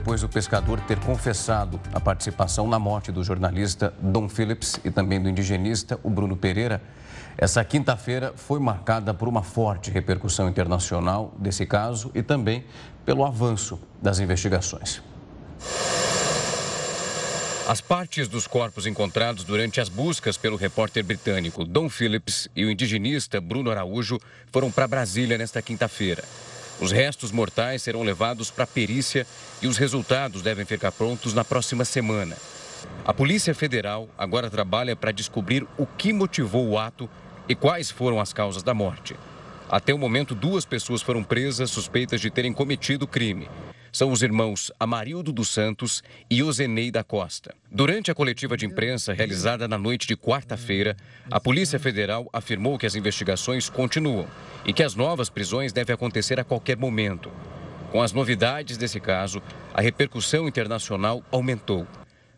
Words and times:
depois 0.00 0.22
do 0.22 0.30
pescador 0.30 0.80
ter 0.80 0.98
confessado 1.00 1.78
a 1.92 2.00
participação 2.00 2.66
na 2.66 2.78
morte 2.78 3.12
do 3.12 3.22
jornalista 3.22 3.92
Dom 4.00 4.30
Phillips 4.30 4.80
e 4.82 4.90
também 4.90 5.20
do 5.20 5.28
indigenista, 5.28 6.00
o 6.02 6.08
Bruno 6.08 6.34
Pereira. 6.34 6.80
Essa 7.36 7.62
quinta-feira 7.62 8.32
foi 8.34 8.58
marcada 8.58 9.12
por 9.12 9.28
uma 9.28 9.42
forte 9.42 9.90
repercussão 9.90 10.48
internacional 10.48 11.34
desse 11.38 11.66
caso 11.66 12.10
e 12.14 12.22
também 12.22 12.64
pelo 13.04 13.26
avanço 13.26 13.78
das 14.00 14.20
investigações. 14.20 15.02
As 17.68 17.82
partes 17.82 18.26
dos 18.26 18.46
corpos 18.46 18.86
encontrados 18.86 19.44
durante 19.44 19.82
as 19.82 19.90
buscas 19.90 20.38
pelo 20.38 20.56
repórter 20.56 21.04
britânico 21.04 21.62
Don 21.62 21.90
Phillips 21.90 22.48
e 22.56 22.64
o 22.64 22.70
indigenista 22.70 23.38
Bruno 23.38 23.70
Araújo 23.70 24.18
foram 24.50 24.70
para 24.70 24.88
Brasília 24.88 25.36
nesta 25.36 25.60
quinta-feira. 25.60 26.24
Os 26.80 26.92
restos 26.92 27.30
mortais 27.30 27.82
serão 27.82 28.02
levados 28.02 28.50
para 28.50 28.64
a 28.64 28.66
perícia 28.66 29.26
e 29.60 29.66
os 29.66 29.76
resultados 29.76 30.40
devem 30.40 30.64
ficar 30.64 30.90
prontos 30.90 31.34
na 31.34 31.44
próxima 31.44 31.84
semana. 31.84 32.36
A 33.04 33.12
Polícia 33.12 33.54
Federal 33.54 34.08
agora 34.16 34.48
trabalha 34.48 34.96
para 34.96 35.12
descobrir 35.12 35.66
o 35.76 35.84
que 35.86 36.12
motivou 36.12 36.66
o 36.66 36.78
ato 36.78 37.08
e 37.46 37.54
quais 37.54 37.90
foram 37.90 38.18
as 38.18 38.32
causas 38.32 38.62
da 38.62 38.72
morte. 38.72 39.14
Até 39.68 39.92
o 39.92 39.98
momento, 39.98 40.34
duas 40.34 40.64
pessoas 40.64 41.02
foram 41.02 41.22
presas 41.22 41.70
suspeitas 41.70 42.20
de 42.20 42.30
terem 42.30 42.52
cometido 42.52 43.04
o 43.04 43.08
crime 43.08 43.46
são 43.92 44.12
os 44.12 44.22
irmãos 44.22 44.70
Amarildo 44.78 45.32
dos 45.32 45.48
Santos 45.48 46.02
e 46.30 46.42
Ozenei 46.42 46.90
da 46.90 47.02
Costa. 47.02 47.54
Durante 47.70 48.10
a 48.10 48.14
coletiva 48.14 48.56
de 48.56 48.66
imprensa 48.66 49.12
realizada 49.12 49.66
na 49.66 49.78
noite 49.78 50.06
de 50.06 50.16
quarta-feira, 50.16 50.96
a 51.30 51.40
Polícia 51.40 51.78
Federal 51.78 52.28
afirmou 52.32 52.78
que 52.78 52.86
as 52.86 52.94
investigações 52.94 53.68
continuam 53.68 54.26
e 54.64 54.72
que 54.72 54.82
as 54.82 54.94
novas 54.94 55.28
prisões 55.28 55.72
devem 55.72 55.94
acontecer 55.94 56.38
a 56.38 56.44
qualquer 56.44 56.76
momento. 56.76 57.30
Com 57.90 58.00
as 58.00 58.12
novidades 58.12 58.76
desse 58.76 59.00
caso, 59.00 59.42
a 59.74 59.80
repercussão 59.80 60.46
internacional 60.46 61.24
aumentou. 61.30 61.86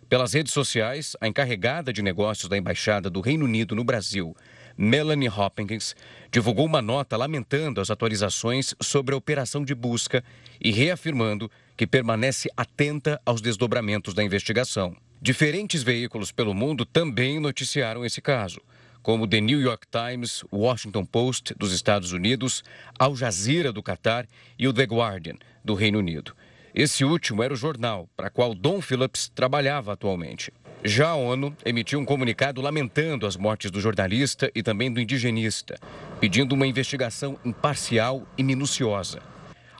Pelas 0.08 0.32
redes 0.34 0.52
sociais, 0.52 1.16
a 1.20 1.28
encarregada 1.28 1.92
de 1.92 2.02
negócios 2.02 2.48
da 2.48 2.56
Embaixada 2.56 3.08
do 3.08 3.20
Reino 3.20 3.44
Unido 3.44 3.74
no 3.74 3.84
Brasil, 3.84 4.36
Melanie 4.76 5.28
Hopkins, 5.28 5.94
divulgou 6.30 6.66
uma 6.66 6.82
nota 6.82 7.16
lamentando 7.16 7.80
as 7.80 7.90
atualizações 7.90 8.74
sobre 8.80 9.14
a 9.14 9.18
operação 9.18 9.64
de 9.64 9.74
busca 9.74 10.24
e 10.62 10.70
reafirmando 10.70 11.50
que 11.76 11.86
permanece 11.86 12.48
atenta 12.56 13.20
aos 13.24 13.40
desdobramentos 13.40 14.14
da 14.14 14.22
investigação. 14.22 14.96
Diferentes 15.20 15.82
veículos 15.82 16.32
pelo 16.32 16.54
mundo 16.54 16.84
também 16.84 17.38
noticiaram 17.40 18.04
esse 18.04 18.20
caso, 18.20 18.60
como 19.02 19.26
The 19.26 19.40
New 19.40 19.60
York 19.60 19.86
Times, 19.90 20.44
Washington 20.52 21.04
Post 21.04 21.54
dos 21.54 21.72
Estados 21.72 22.12
Unidos, 22.12 22.62
Al 22.98 23.16
Jazeera 23.16 23.72
do 23.72 23.82
Catar 23.82 24.26
e 24.58 24.68
o 24.68 24.72
The 24.72 24.84
Guardian 24.84 25.36
do 25.64 25.74
Reino 25.74 25.98
Unido. 25.98 26.34
Esse 26.74 27.04
último 27.04 27.42
era 27.42 27.52
o 27.52 27.56
jornal 27.56 28.08
para 28.16 28.30
qual 28.30 28.54
Don 28.54 28.80
Phillips 28.80 29.30
trabalhava 29.34 29.92
atualmente. 29.92 30.52
Já 30.84 31.10
a 31.10 31.14
ONU 31.14 31.56
emitiu 31.64 32.00
um 32.00 32.04
comunicado 32.04 32.60
lamentando 32.60 33.26
as 33.26 33.36
mortes 33.36 33.70
do 33.70 33.80
jornalista 33.80 34.50
e 34.54 34.62
também 34.62 34.92
do 34.92 35.00
indigenista, 35.00 35.78
pedindo 36.18 36.54
uma 36.54 36.66
investigação 36.66 37.38
imparcial 37.44 38.26
e 38.36 38.42
minuciosa. 38.42 39.31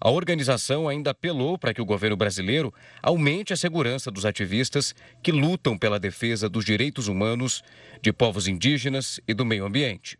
A 0.04 0.10
organização 0.10 0.88
ainda 0.88 1.12
apelou 1.12 1.56
para 1.56 1.72
que 1.72 1.80
o 1.80 1.84
governo 1.84 2.16
brasileiro 2.16 2.74
aumente 3.00 3.52
a 3.52 3.56
segurança 3.56 4.10
dos 4.10 4.26
ativistas 4.26 4.96
que 5.22 5.30
lutam 5.30 5.78
pela 5.78 6.00
defesa 6.00 6.48
dos 6.48 6.64
direitos 6.64 7.06
humanos, 7.06 7.62
de 8.02 8.12
povos 8.12 8.48
indígenas 8.48 9.20
e 9.28 9.32
do 9.32 9.44
meio 9.44 9.64
ambiente. 9.64 10.18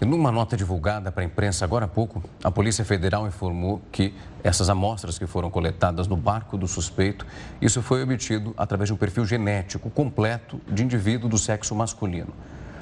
E 0.00 0.06
numa 0.06 0.32
nota 0.32 0.56
divulgada 0.56 1.12
para 1.12 1.22
a 1.22 1.26
imprensa 1.26 1.66
agora 1.66 1.84
há 1.84 1.88
pouco, 1.88 2.24
a 2.42 2.50
Polícia 2.50 2.82
Federal 2.82 3.26
informou 3.26 3.82
que 3.92 4.14
essas 4.42 4.70
amostras 4.70 5.18
que 5.18 5.26
foram 5.26 5.50
coletadas 5.50 6.06
no 6.06 6.16
barco 6.16 6.56
do 6.56 6.66
suspeito, 6.66 7.26
isso 7.60 7.82
foi 7.82 8.02
obtido 8.02 8.54
através 8.56 8.88
de 8.88 8.94
um 8.94 8.96
perfil 8.96 9.26
genético 9.26 9.90
completo 9.90 10.58
de 10.66 10.82
indivíduo 10.82 11.28
do 11.28 11.36
sexo 11.36 11.74
masculino. 11.74 12.32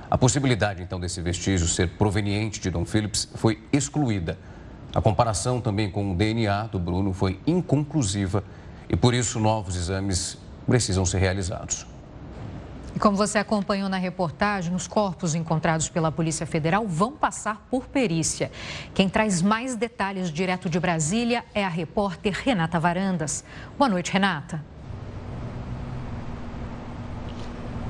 A 0.08 0.16
possibilidade, 0.16 0.84
então, 0.84 1.00
desse 1.00 1.20
vestígio 1.20 1.66
ser 1.66 1.88
proveniente 1.98 2.60
de 2.60 2.70
Dom 2.70 2.84
Phillips 2.84 3.28
foi 3.34 3.60
excluída. 3.72 4.38
A 4.94 5.00
comparação 5.00 5.60
também 5.60 5.90
com 5.90 6.12
o 6.12 6.14
DNA 6.14 6.64
do 6.64 6.78
Bruno 6.78 7.12
foi 7.12 7.38
inconclusiva 7.46 8.42
e, 8.88 8.96
por 8.96 9.12
isso, 9.12 9.38
novos 9.38 9.76
exames 9.76 10.38
precisam 10.66 11.04
ser 11.04 11.18
realizados. 11.18 11.86
E 12.96 12.98
como 12.98 13.16
você 13.16 13.38
acompanhou 13.38 13.88
na 13.88 13.98
reportagem, 13.98 14.74
os 14.74 14.88
corpos 14.88 15.34
encontrados 15.34 15.88
pela 15.88 16.10
Polícia 16.10 16.46
Federal 16.46 16.86
vão 16.86 17.12
passar 17.12 17.66
por 17.70 17.86
perícia. 17.86 18.50
Quem 18.94 19.08
traz 19.08 19.42
mais 19.42 19.76
detalhes 19.76 20.32
direto 20.32 20.70
de 20.70 20.80
Brasília 20.80 21.44
é 21.54 21.64
a 21.64 21.68
repórter 21.68 22.32
Renata 22.32 22.80
Varandas. 22.80 23.44
Boa 23.76 23.90
noite, 23.90 24.10
Renata. 24.10 24.64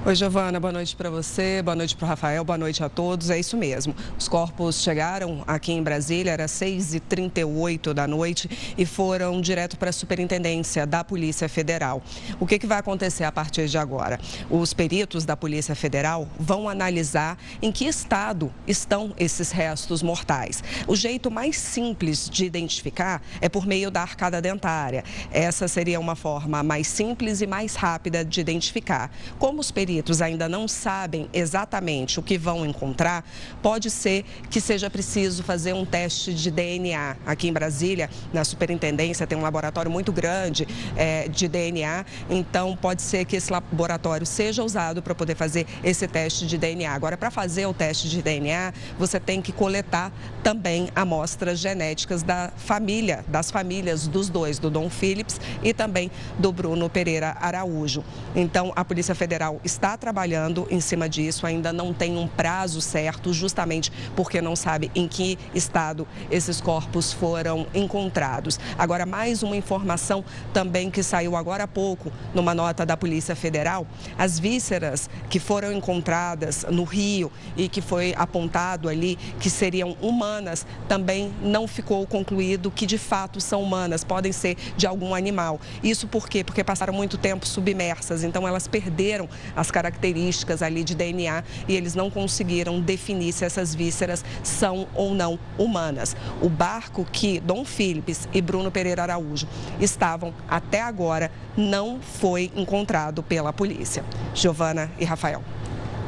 Oi, 0.06 0.14
Giovana, 0.14 0.60
boa 0.60 0.72
noite 0.72 0.94
para 0.94 1.10
você, 1.10 1.60
boa 1.60 1.74
noite 1.74 1.96
para 1.96 2.06
o 2.06 2.08
Rafael, 2.08 2.44
boa 2.44 2.56
noite 2.56 2.82
a 2.84 2.88
todos. 2.88 3.30
É 3.30 3.38
isso 3.38 3.56
mesmo. 3.56 3.94
Os 4.16 4.28
corpos 4.28 4.80
chegaram 4.80 5.42
aqui 5.44 5.72
em 5.72 5.82
Brasília, 5.82 6.30
era 6.30 6.46
6h38 6.46 7.92
da 7.92 8.06
noite 8.06 8.48
e 8.78 8.86
foram 8.86 9.40
direto 9.40 9.76
para 9.76 9.90
a 9.90 9.92
superintendência 9.92 10.86
da 10.86 11.02
Polícia 11.02 11.48
Federal. 11.48 12.00
O 12.38 12.46
que, 12.46 12.60
que 12.60 12.66
vai 12.66 12.78
acontecer 12.78 13.24
a 13.24 13.32
partir 13.32 13.66
de 13.66 13.76
agora? 13.76 14.20
Os 14.48 14.72
peritos 14.72 15.24
da 15.24 15.36
Polícia 15.36 15.74
Federal 15.74 16.28
vão 16.38 16.68
analisar 16.68 17.36
em 17.60 17.72
que 17.72 17.84
estado 17.84 18.54
estão 18.68 19.12
esses 19.18 19.50
restos 19.50 20.00
mortais. 20.00 20.62
O 20.86 20.94
jeito 20.94 21.28
mais 21.28 21.58
simples 21.58 22.30
de 22.30 22.46
identificar 22.46 23.20
é 23.40 23.48
por 23.48 23.66
meio 23.66 23.90
da 23.90 24.00
arcada 24.00 24.40
dentária. 24.40 25.04
Essa 25.32 25.66
seria 25.66 25.98
uma 25.98 26.14
forma 26.14 26.62
mais 26.62 26.86
simples 26.86 27.42
e 27.42 27.48
mais 27.48 27.74
rápida 27.74 28.24
de 28.24 28.40
identificar. 28.40 29.10
Como 29.38 29.60
os 29.60 29.72
peritos 29.72 29.87
peritos 29.88 30.20
ainda 30.20 30.50
não 30.50 30.68
sabem 30.68 31.30
exatamente 31.32 32.20
o 32.20 32.22
que 32.22 32.36
vão 32.36 32.66
encontrar, 32.66 33.24
pode 33.62 33.90
ser 33.90 34.22
que 34.50 34.60
seja 34.60 34.90
preciso 34.90 35.42
fazer 35.42 35.72
um 35.72 35.82
teste 35.82 36.34
de 36.34 36.50
DNA. 36.50 37.16
Aqui 37.24 37.48
em 37.48 37.52
Brasília, 37.54 38.10
na 38.30 38.44
superintendência, 38.44 39.26
tem 39.26 39.38
um 39.38 39.40
laboratório 39.40 39.90
muito 39.90 40.12
grande 40.12 40.68
é, 40.94 41.26
de 41.26 41.48
DNA, 41.48 42.04
então 42.28 42.76
pode 42.76 43.00
ser 43.00 43.24
que 43.24 43.36
esse 43.36 43.50
laboratório 43.50 44.26
seja 44.26 44.62
usado 44.62 45.00
para 45.00 45.14
poder 45.14 45.34
fazer 45.34 45.66
esse 45.82 46.06
teste 46.06 46.46
de 46.46 46.58
DNA. 46.58 46.92
Agora, 46.92 47.16
para 47.16 47.30
fazer 47.30 47.64
o 47.64 47.72
teste 47.72 48.10
de 48.10 48.20
DNA, 48.20 48.74
você 48.98 49.18
tem 49.18 49.40
que 49.40 49.52
coletar 49.52 50.12
também 50.42 50.90
amostras 50.94 51.58
genéticas 51.58 52.22
da 52.22 52.52
família, 52.58 53.24
das 53.26 53.50
famílias 53.50 54.06
dos 54.06 54.28
dois, 54.28 54.58
do 54.58 54.68
Dom 54.68 54.90
Phillips 54.90 55.40
e 55.62 55.72
também 55.72 56.10
do 56.38 56.52
Bruno 56.52 56.90
Pereira 56.90 57.38
Araújo. 57.40 58.04
Então, 58.36 58.70
a 58.76 58.84
Polícia 58.84 59.14
Federal 59.14 59.58
está 59.64 59.77
está 59.78 59.96
trabalhando 59.96 60.66
em 60.70 60.80
cima 60.80 61.08
disso, 61.08 61.46
ainda 61.46 61.72
não 61.72 61.94
tem 61.94 62.16
um 62.16 62.26
prazo 62.26 62.80
certo, 62.80 63.32
justamente 63.32 63.92
porque 64.16 64.42
não 64.42 64.56
sabe 64.56 64.90
em 64.92 65.06
que 65.06 65.38
estado 65.54 66.06
esses 66.30 66.60
corpos 66.60 67.12
foram 67.12 67.64
encontrados. 67.72 68.58
Agora, 68.76 69.06
mais 69.06 69.42
uma 69.44 69.56
informação 69.56 70.24
também 70.52 70.90
que 70.90 71.00
saiu 71.00 71.36
agora 71.36 71.62
há 71.62 71.68
pouco 71.68 72.10
numa 72.34 72.54
nota 72.54 72.84
da 72.84 72.96
Polícia 72.96 73.36
Federal: 73.36 73.86
as 74.18 74.38
vísceras 74.38 75.08
que 75.30 75.38
foram 75.38 75.72
encontradas 75.72 76.66
no 76.68 76.82
Rio 76.82 77.30
e 77.56 77.68
que 77.68 77.80
foi 77.80 78.12
apontado 78.16 78.88
ali 78.88 79.16
que 79.38 79.48
seriam 79.48 79.96
humanas, 80.02 80.66
também 80.88 81.32
não 81.40 81.68
ficou 81.68 82.04
concluído 82.04 82.68
que 82.68 82.84
de 82.84 82.98
fato 82.98 83.40
são 83.40 83.62
humanas, 83.62 84.02
podem 84.02 84.32
ser 84.32 84.56
de 84.76 84.88
algum 84.88 85.14
animal. 85.14 85.60
Isso 85.84 86.08
por 86.08 86.28
quê? 86.28 86.42
Porque 86.42 86.64
passaram 86.64 86.92
muito 86.92 87.16
tempo 87.16 87.46
submersas, 87.46 88.24
então 88.24 88.46
elas 88.48 88.66
perderam 88.66 89.28
as 89.54 89.67
características 89.70 90.62
ali 90.62 90.84
de 90.84 90.94
DNA 90.94 91.42
e 91.66 91.76
eles 91.76 91.94
não 91.94 92.10
conseguiram 92.10 92.80
definir 92.80 93.32
se 93.32 93.44
essas 93.44 93.74
vísceras 93.74 94.24
são 94.42 94.86
ou 94.94 95.14
não 95.14 95.38
humanas. 95.56 96.16
O 96.40 96.48
barco 96.48 97.06
que 97.10 97.40
Dom 97.40 97.64
Philips 97.64 98.28
e 98.32 98.40
Bruno 98.40 98.70
Pereira 98.70 99.02
Araújo 99.02 99.46
estavam 99.80 100.32
até 100.48 100.82
agora 100.82 101.30
não 101.56 102.00
foi 102.00 102.50
encontrado 102.54 103.22
pela 103.22 103.52
polícia. 103.52 104.04
Giovana 104.34 104.90
e 104.98 105.04
Rafael. 105.04 105.42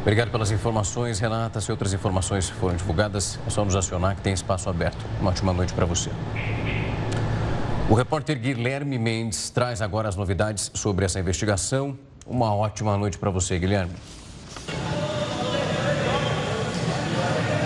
Obrigado 0.01 0.31
pelas 0.31 0.51
informações, 0.51 1.19
Renata. 1.21 1.61
Se 1.61 1.71
outras 1.71 1.93
informações 1.93 2.49
forem 2.49 2.77
divulgadas, 2.77 3.39
é 3.47 3.51
só 3.51 3.65
nos 3.65 3.77
acionar 3.77 4.17
que 4.17 4.23
tem 4.23 4.33
espaço 4.33 4.71
aberto. 4.71 5.05
Uma 5.21 5.31
ótima 5.31 5.53
noite 5.53 5.75
para 5.75 5.85
você. 5.85 6.11
O 7.89 7.95
repórter 7.95 8.39
Guilherme 8.39 8.99
Mendes 8.99 9.51
traz 9.51 9.83
agora 9.83 10.09
as 10.09 10.17
novidades 10.17 10.71
sobre 10.75 11.05
essa 11.05 11.21
investigação 11.21 11.99
uma 12.27 12.55
ótima 12.55 12.97
noite 12.97 13.19
para 13.19 13.31
você, 13.31 13.59
Guilherme. 13.59 13.95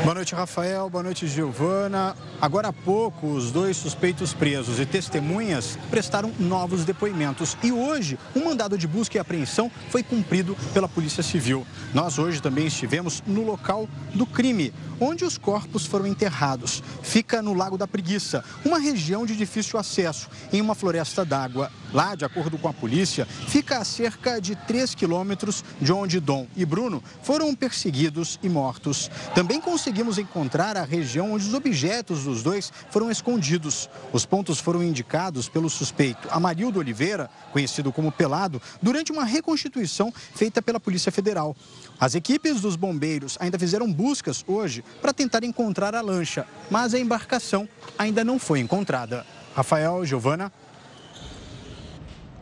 Boa 0.05 0.17
noite, 0.17 0.35
Rafael. 0.35 0.91
Boa 0.91 1.03
noite, 1.03 1.27
Giovana. 1.27 2.15
Agora 2.39 2.69
há 2.69 2.73
pouco, 2.75 3.27
os 3.27 3.51
dois 3.51 3.75
suspeitos 3.75 4.35
presos 4.35 4.79
e 4.79 4.85
testemunhas 4.85 5.79
prestaram 5.89 6.31
novos 6.39 6.85
depoimentos. 6.85 7.57
E 7.63 7.73
hoje, 7.73 8.19
um 8.37 8.45
mandado 8.45 8.77
de 8.77 8.87
busca 8.87 9.17
e 9.17 9.19
apreensão 9.19 9.71
foi 9.89 10.03
cumprido 10.03 10.55
pela 10.75 10.87
Polícia 10.87 11.23
Civil. 11.23 11.67
Nós 11.95 12.19
hoje 12.19 12.43
também 12.43 12.67
estivemos 12.67 13.23
no 13.27 13.47
local 13.47 13.89
do 14.13 14.27
crime, 14.27 14.75
onde 15.01 15.25
os 15.25 15.39
corpos 15.39 15.87
foram 15.87 16.07
enterrados. 16.07 16.83
Fica 17.03 17.41
no 17.41 17.55
Lago 17.55 17.79
da 17.79 17.89
Preguiça, 17.89 18.45
uma 18.63 18.79
região 18.79 19.25
de 19.25 19.35
difícil 19.35 19.79
acesso, 19.79 20.29
em 20.53 20.61
uma 20.61 20.75
floresta 20.75 21.25
d'água. 21.25 21.73
Lá, 21.95 22.15
de 22.15 22.25
acordo 22.25 22.59
com 22.59 22.69
a 22.69 22.73
polícia, 22.73 23.25
fica 23.25 23.79
a 23.79 23.85
cerca 23.85 24.41
de 24.41 24.55
3 24.55 24.95
quilômetros 24.95 25.65
de 25.81 25.93
onde 25.93 26.21
Dom 26.21 26.47
e 26.57 26.67
Bruno 26.67 27.03
foram 27.23 27.55
perseguidos 27.55 28.39
e 28.43 28.49
mortos. 28.49 29.11
Também 29.35 29.61
conseguimos 29.95 30.19
encontrar 30.19 30.77
a 30.77 30.83
região 30.83 31.35
onde 31.35 31.47
os 31.47 31.55
objetos 31.55 32.25
dos 32.25 32.43
dois 32.43 32.73
foram 32.91 33.13
escondidos. 33.13 33.89
Os 34.13 34.27
pontos 34.27 34.59
foram 34.59 34.83
indicados 34.83 35.49
pelo 35.49 35.71
suspeito 35.71 36.27
Amarildo 36.33 36.81
Oliveira, 36.81 37.31
conhecido 37.53 37.93
como 37.93 38.11
Pelado, 38.11 38.61
durante 38.83 39.13
uma 39.13 39.25
reconstituição 39.25 40.13
feita 40.35 40.61
pela 40.61 40.81
Polícia 40.81 41.13
Federal. 41.13 41.57
As 42.01 42.17
equipes 42.17 42.61
dos 42.61 42.75
bombeiros 42.75 43.37
ainda 43.39 43.57
fizeram 43.57 43.93
buscas 43.93 44.45
hoje 44.49 44.85
para 45.01 45.13
tentar 45.13 45.45
encontrar 45.45 45.95
a 45.95 46.01
lancha, 46.01 46.45
mas 46.69 46.93
a 46.93 46.99
embarcação 46.99 47.69
ainda 47.97 48.25
não 48.25 48.37
foi 48.37 48.59
encontrada. 48.59 49.25
Rafael, 49.55 50.05
Giovana. 50.05 50.53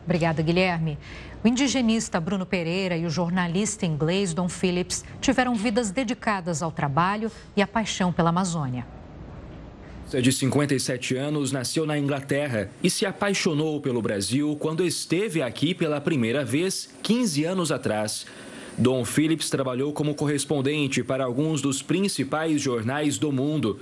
Obrigada, 0.03 0.41
Guilherme. 0.41 0.97
O 1.43 1.47
indigenista 1.47 2.21
Bruno 2.21 2.45
Pereira 2.45 2.95
e 2.95 3.05
o 3.05 3.09
jornalista 3.09 3.85
inglês 3.85 4.33
Don 4.33 4.47
Phillips 4.47 5.03
tiveram 5.19 5.53
vidas 5.55 5.91
dedicadas 5.91 6.61
ao 6.61 6.71
trabalho 6.71 7.29
e 7.53 7.61
à 7.61 7.67
paixão 7.67 8.13
pela 8.13 8.29
Amazônia. 8.29 8.87
De 10.09 10.31
57 10.31 11.17
anos, 11.17 11.51
nasceu 11.51 11.85
na 11.85 11.97
Inglaterra 11.97 12.69
e 12.81 12.89
se 12.89 13.05
apaixonou 13.05 13.81
pelo 13.81 14.01
Brasil 14.01 14.55
quando 14.57 14.85
esteve 14.85 15.41
aqui 15.41 15.73
pela 15.73 15.99
primeira 15.99 16.45
vez 16.45 16.89
15 17.01 17.43
anos 17.43 17.71
atrás. 17.73 18.25
Dom 18.77 19.03
Phillips 19.03 19.49
trabalhou 19.49 19.91
como 19.91 20.15
correspondente 20.15 21.03
para 21.03 21.25
alguns 21.25 21.61
dos 21.61 21.81
principais 21.81 22.61
jornais 22.61 23.17
do 23.17 23.33
mundo. 23.33 23.79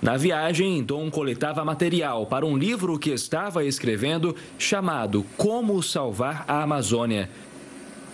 Na 0.00 0.16
viagem, 0.16 0.80
Dom 0.80 1.10
coletava 1.10 1.64
material 1.64 2.24
para 2.24 2.46
um 2.46 2.56
livro 2.56 2.96
que 3.00 3.10
estava 3.10 3.64
escrevendo 3.64 4.34
chamado 4.56 5.26
Como 5.36 5.82
Salvar 5.82 6.44
a 6.46 6.62
Amazônia. 6.62 7.28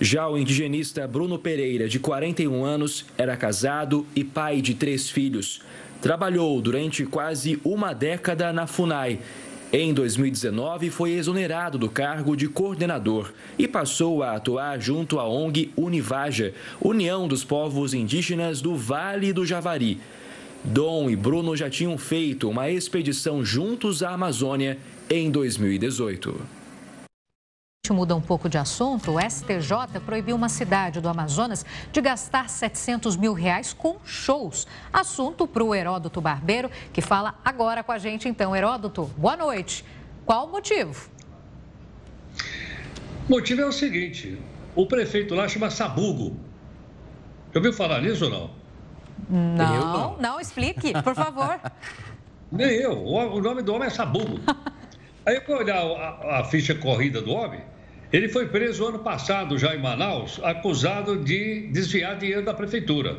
Já 0.01 0.27
o 0.27 0.39
indigenista 0.39 1.07
Bruno 1.07 1.39
Pereira, 1.39 1.87
de 1.87 1.99
41 1.99 2.65
anos, 2.65 3.05
era 3.19 3.37
casado 3.37 4.07
e 4.17 4.25
pai 4.25 4.63
de 4.63 4.75
três 4.75 5.11
filhos. 5.11 5.61
Trabalhou 6.01 6.59
durante 6.63 7.05
quase 7.05 7.61
uma 7.63 7.93
década 7.93 8.51
na 8.51 8.67
FUNAI. 8.67 9.21
Em 9.71 9.93
2019, 9.93 10.89
foi 10.89 11.13
exonerado 11.13 11.77
do 11.77 11.91
cargo 11.91 12.35
de 12.35 12.49
coordenador 12.49 13.33
e 13.59 13.69
passou 13.69 14.23
a 14.23 14.33
atuar 14.33 14.81
junto 14.81 15.19
à 15.19 15.29
ONG 15.29 15.71
Univaja, 15.77 16.55
União 16.81 17.29
dos 17.29 17.45
Povos 17.45 17.93
Indígenas 17.93 18.63
do 18.63 18.75
Vale 18.75 19.33
do 19.35 19.45
Javari. 19.45 20.01
Dom 20.65 21.11
e 21.11 21.15
Bruno 21.15 21.55
já 21.55 21.69
tinham 21.69 21.99
feito 21.99 22.49
uma 22.49 22.71
expedição 22.71 23.45
juntos 23.45 24.03
à 24.03 24.13
Amazônia 24.13 24.79
em 25.11 25.31
2018. 25.31 26.41
Muda 27.91 28.17
um 28.17 28.21
pouco 28.21 28.49
de 28.49 28.57
assunto. 28.57 29.11
O 29.11 29.21
STJ 29.21 30.01
proibiu 30.07 30.35
uma 30.35 30.49
cidade 30.49 31.03
do 31.03 31.09
Amazonas 31.09 31.67
de 31.93 32.01
gastar 32.01 32.49
700 32.49 33.15
mil 33.15 33.35
reais 33.35 33.75
com 33.75 33.99
shows. 34.07 34.67
Assunto 34.91 35.47
para 35.47 35.63
o 35.63 35.75
Heródoto 35.75 36.19
Barbeiro, 36.19 36.71
que 36.95 37.03
fala 37.03 37.35
agora 37.45 37.85
com 37.85 37.93
a 37.93 37.99
gente. 37.99 38.27
Então, 38.27 38.57
Heródoto, 38.57 39.05
boa 39.19 39.37
noite. 39.37 39.85
Qual 40.25 40.47
o 40.47 40.51
motivo? 40.51 41.11
O 43.29 43.33
motivo 43.33 43.61
é 43.61 43.67
o 43.67 43.73
seguinte: 43.73 44.39
o 44.75 44.87
prefeito 44.87 45.35
lá 45.35 45.47
chama 45.47 45.69
Sabugo. 45.69 46.35
Já 47.53 47.61
ouviu 47.61 47.73
falar 47.75 48.01
nisso 48.01 48.25
ou 48.25 48.31
não? 48.31 48.64
Não, 49.29 49.57
não, 49.57 50.17
não, 50.19 50.41
explique, 50.41 50.93
por 51.03 51.15
favor. 51.15 51.61
Nem 52.51 52.71
eu. 52.71 53.05
O 53.05 53.41
nome 53.41 53.63
do 53.63 53.75
homem 53.75 53.89
é 53.89 53.91
Sabugo. 53.91 54.41
Aí 55.27 55.37
eu 55.37 55.43
fui 55.43 55.55
olhar 55.55 55.79
a, 55.79 56.41
a, 56.41 56.45
ficha 56.45 56.75
corrida 56.75 57.21
do 57.21 57.33
homem. 57.33 57.61
Ele 58.13 58.29
foi 58.29 58.47
preso 58.47 58.87
ano 58.87 58.99
passado, 58.99 59.59
já 59.59 59.75
em 59.75 59.81
Manaus, 59.81 60.39
acusado 60.43 61.17
de 61.17 61.69
desviar 61.69 62.17
dinheiro 62.17 62.45
da 62.45 62.55
prefeitura. 62.55 63.19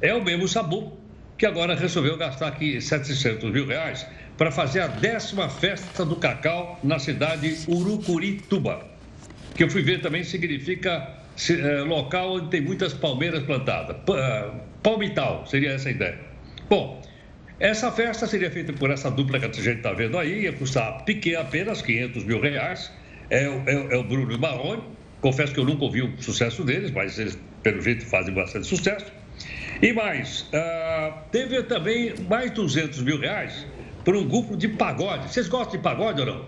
É 0.00 0.12
o 0.12 0.22
mesmo 0.22 0.46
Sabu 0.48 0.98
que 1.38 1.46
agora 1.46 1.76
resolveu 1.76 2.16
gastar 2.16 2.48
aqui 2.48 2.80
700 2.80 3.50
mil 3.52 3.66
reais 3.66 4.04
para 4.36 4.50
fazer 4.50 4.80
a 4.80 4.88
décima 4.88 5.48
festa 5.48 6.04
do 6.04 6.16
cacau 6.16 6.78
na 6.82 6.98
cidade 6.98 7.64
Urucurituba, 7.68 8.84
que 9.54 9.62
eu 9.62 9.70
fui 9.70 9.82
ver 9.82 10.00
também 10.00 10.24
significa 10.24 11.16
é, 11.50 11.80
local 11.82 12.34
onde 12.34 12.48
tem 12.48 12.60
muitas 12.60 12.92
palmeiras 12.92 13.44
plantadas. 13.44 13.96
Palmital, 14.82 15.46
seria 15.46 15.72
essa 15.72 15.88
a 15.88 15.92
ideia. 15.92 16.18
Bom, 16.68 17.02
essa 17.60 17.90
festa 17.90 18.26
seria 18.26 18.50
feita 18.50 18.72
por 18.72 18.90
essa 18.90 19.10
dupla 19.10 19.40
que 19.40 19.46
a 19.46 19.52
gente 19.52 19.78
está 19.78 19.92
vendo 19.92 20.16
aí, 20.16 20.42
ia 20.42 20.52
custar 20.52 21.04
pequeno, 21.04 21.40
apenas 21.40 21.82
500 21.82 22.24
mil 22.24 22.40
reais. 22.40 22.92
É, 23.30 23.44
é, 23.44 23.94
é 23.94 23.96
o 23.96 24.04
Bruno 24.04 24.32
e 24.32 24.38
Marrone. 24.38 24.82
Confesso 25.20 25.52
que 25.52 25.60
eu 25.60 25.64
nunca 25.64 25.84
ouvi 25.84 26.02
o 26.02 26.22
sucesso 26.22 26.62
deles, 26.62 26.90
mas 26.92 27.18
eles, 27.18 27.36
pelo 27.62 27.80
jeito, 27.82 28.06
fazem 28.06 28.32
bastante 28.32 28.66
sucesso. 28.66 29.12
E 29.82 29.92
mais, 29.92 30.42
uh, 30.42 31.18
teve 31.30 31.62
também 31.64 32.14
mais 32.28 32.50
200 32.52 33.02
mil 33.02 33.18
reais 33.18 33.66
para 34.04 34.16
um 34.16 34.26
grupo 34.26 34.56
de 34.56 34.68
pagode. 34.68 35.32
Vocês 35.32 35.48
gostam 35.48 35.76
de 35.76 35.82
pagode 35.82 36.20
ou 36.20 36.26
não? 36.26 36.46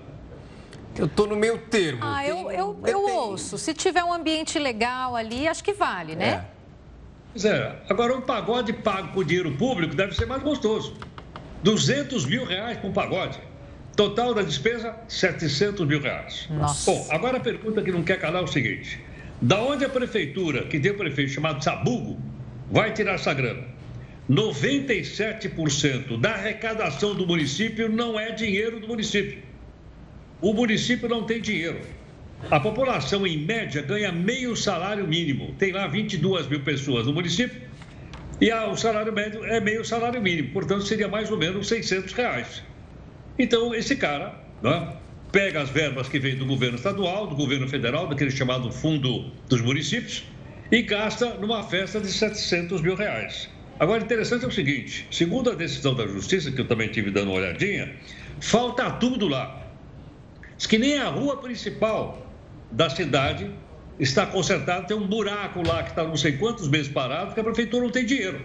Eu 0.96 1.06
estou 1.06 1.26
no 1.26 1.36
meio 1.36 1.58
termo. 1.58 2.00
Ah, 2.02 2.26
eu, 2.26 2.50
eu, 2.50 2.80
eu 2.86 3.00
ouço. 3.00 3.58
Se 3.58 3.74
tiver 3.74 4.02
um 4.02 4.12
ambiente 4.12 4.58
legal 4.58 5.14
ali, 5.14 5.46
acho 5.46 5.62
que 5.62 5.72
vale, 5.72 6.16
né? 6.16 6.44
É. 6.56 6.59
Pois 7.32 7.44
é. 7.44 7.76
Agora, 7.88 8.16
um 8.16 8.20
pagode 8.20 8.72
pago 8.72 9.12
com 9.12 9.24
dinheiro 9.24 9.52
público 9.52 9.94
deve 9.94 10.14
ser 10.14 10.26
mais 10.26 10.42
gostoso. 10.42 10.94
200 11.62 12.26
mil 12.26 12.44
reais 12.44 12.78
para 12.78 12.88
um 12.88 12.92
pagode. 12.92 13.38
Total 13.96 14.32
da 14.32 14.42
despesa, 14.42 14.96
700 15.08 15.86
mil 15.86 16.00
reais. 16.00 16.48
Nossa. 16.50 16.90
Bom, 16.90 17.06
agora 17.10 17.36
a 17.36 17.40
pergunta 17.40 17.82
que 17.82 17.92
não 17.92 18.02
quer 18.02 18.18
calar 18.18 18.42
é 18.42 18.44
o 18.44 18.48
seguinte. 18.48 19.00
Da 19.42 19.60
onde 19.62 19.84
a 19.84 19.88
prefeitura, 19.88 20.64
que 20.64 20.80
tem 20.80 20.92
um 20.92 20.96
prefeito 20.96 21.32
chamado 21.32 21.62
Sabugo, 21.62 22.18
vai 22.70 22.92
tirar 22.92 23.14
essa 23.14 23.32
grana? 23.34 23.64
97% 24.30 26.20
da 26.20 26.32
arrecadação 26.32 27.14
do 27.14 27.26
município 27.26 27.88
não 27.88 28.18
é 28.18 28.30
dinheiro 28.30 28.80
do 28.80 28.86
município 28.86 29.50
o 30.40 30.54
município 30.54 31.08
não 31.08 31.24
tem 31.24 31.40
dinheiro. 31.40 31.80
A 32.48 32.58
população, 32.58 33.26
em 33.26 33.38
média, 33.38 33.82
ganha 33.82 34.10
meio 34.10 34.56
salário 34.56 35.06
mínimo. 35.06 35.54
Tem 35.58 35.72
lá 35.72 35.87
22 35.87 36.46
mil 36.48 36.60
pessoas 36.60 37.06
no 37.06 37.12
município 37.12 37.61
e 38.40 38.50
o 38.50 38.76
salário 38.76 39.12
médio 39.12 39.44
é 39.44 39.61
meio 39.61 39.85
salário 39.85 40.20
mínimo. 40.23 40.50
Portanto, 40.52 40.85
seria 40.85 41.06
mais 41.06 41.30
ou 41.30 41.37
menos 41.37 41.68
600 41.68 42.12
reais. 42.14 42.62
Então, 43.38 43.75
esse 43.75 43.97
cara 43.97 44.35
né, 44.62 44.97
pega 45.30 45.61
as 45.61 45.68
verbas 45.68 46.09
que 46.09 46.18
vêm 46.18 46.37
do 46.37 46.47
governo 46.47 46.76
estadual, 46.76 47.26
do 47.26 47.37
governo 47.37 47.68
federal, 47.68 48.06
daquele 48.06 48.30
chamado 48.30 48.73
Fundo 48.73 49.30
dos 49.49 49.61
Municípios, 49.61 50.25
e 50.73 50.82
gasta 50.82 51.35
numa 51.35 51.62
festa 51.62 52.00
de 52.00 52.09
700 52.09 52.80
mil 52.80 52.94
reais. 52.94 53.50
Agora, 53.78 54.02
interessante 54.02 54.44
é 54.44 54.49
o 54.49 54.52
seguinte: 54.52 55.06
segundo 55.11 55.50
a 55.50 55.54
decisão 55.54 55.94
da 55.94 56.06
Justiça, 56.06 56.50
que 56.50 56.61
eu 56.61 56.66
também 56.66 56.88
tive 56.88 57.11
dando 57.11 57.28
uma 57.30 57.38
olhadinha, 57.38 57.94
falta 58.40 58.90
tudo 58.92 59.28
lá. 59.28 59.66
Diz 60.56 60.66
que 60.66 60.78
nem 60.78 60.99
a 60.99 61.09
rua 61.09 61.37
principal 61.37 62.29
da 62.70 62.88
cidade 62.88 63.50
está 63.98 64.24
consertada, 64.26 64.86
tem 64.86 64.96
um 64.96 65.06
buraco 65.06 65.66
lá 65.66 65.82
que 65.82 65.90
está 65.90 66.04
não 66.04 66.16
sei 66.16 66.32
quantos 66.32 66.68
meses 66.68 66.88
parado, 66.88 67.26
porque 67.26 67.40
a 67.40 67.44
prefeitura 67.44 67.84
não 67.84 67.90
tem 67.90 68.04
dinheiro. 68.04 68.40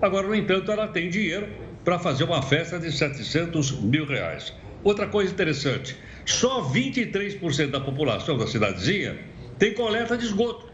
Agora, 0.00 0.26
no 0.26 0.34
entanto, 0.34 0.70
ela 0.70 0.88
tem 0.88 1.10
dinheiro 1.10 1.48
para 1.84 1.98
fazer 1.98 2.24
uma 2.24 2.42
festa 2.42 2.78
de 2.78 2.90
700 2.90 3.72
mil 3.82 4.06
reais. 4.06 4.54
Outra 4.82 5.06
coisa 5.06 5.32
interessante, 5.32 5.96
só 6.24 6.62
23% 6.62 7.70
da 7.70 7.80
população 7.80 8.36
da 8.38 8.46
cidadezinha 8.46 9.18
tem 9.58 9.74
coleta 9.74 10.16
de 10.16 10.24
esgoto. 10.24 10.72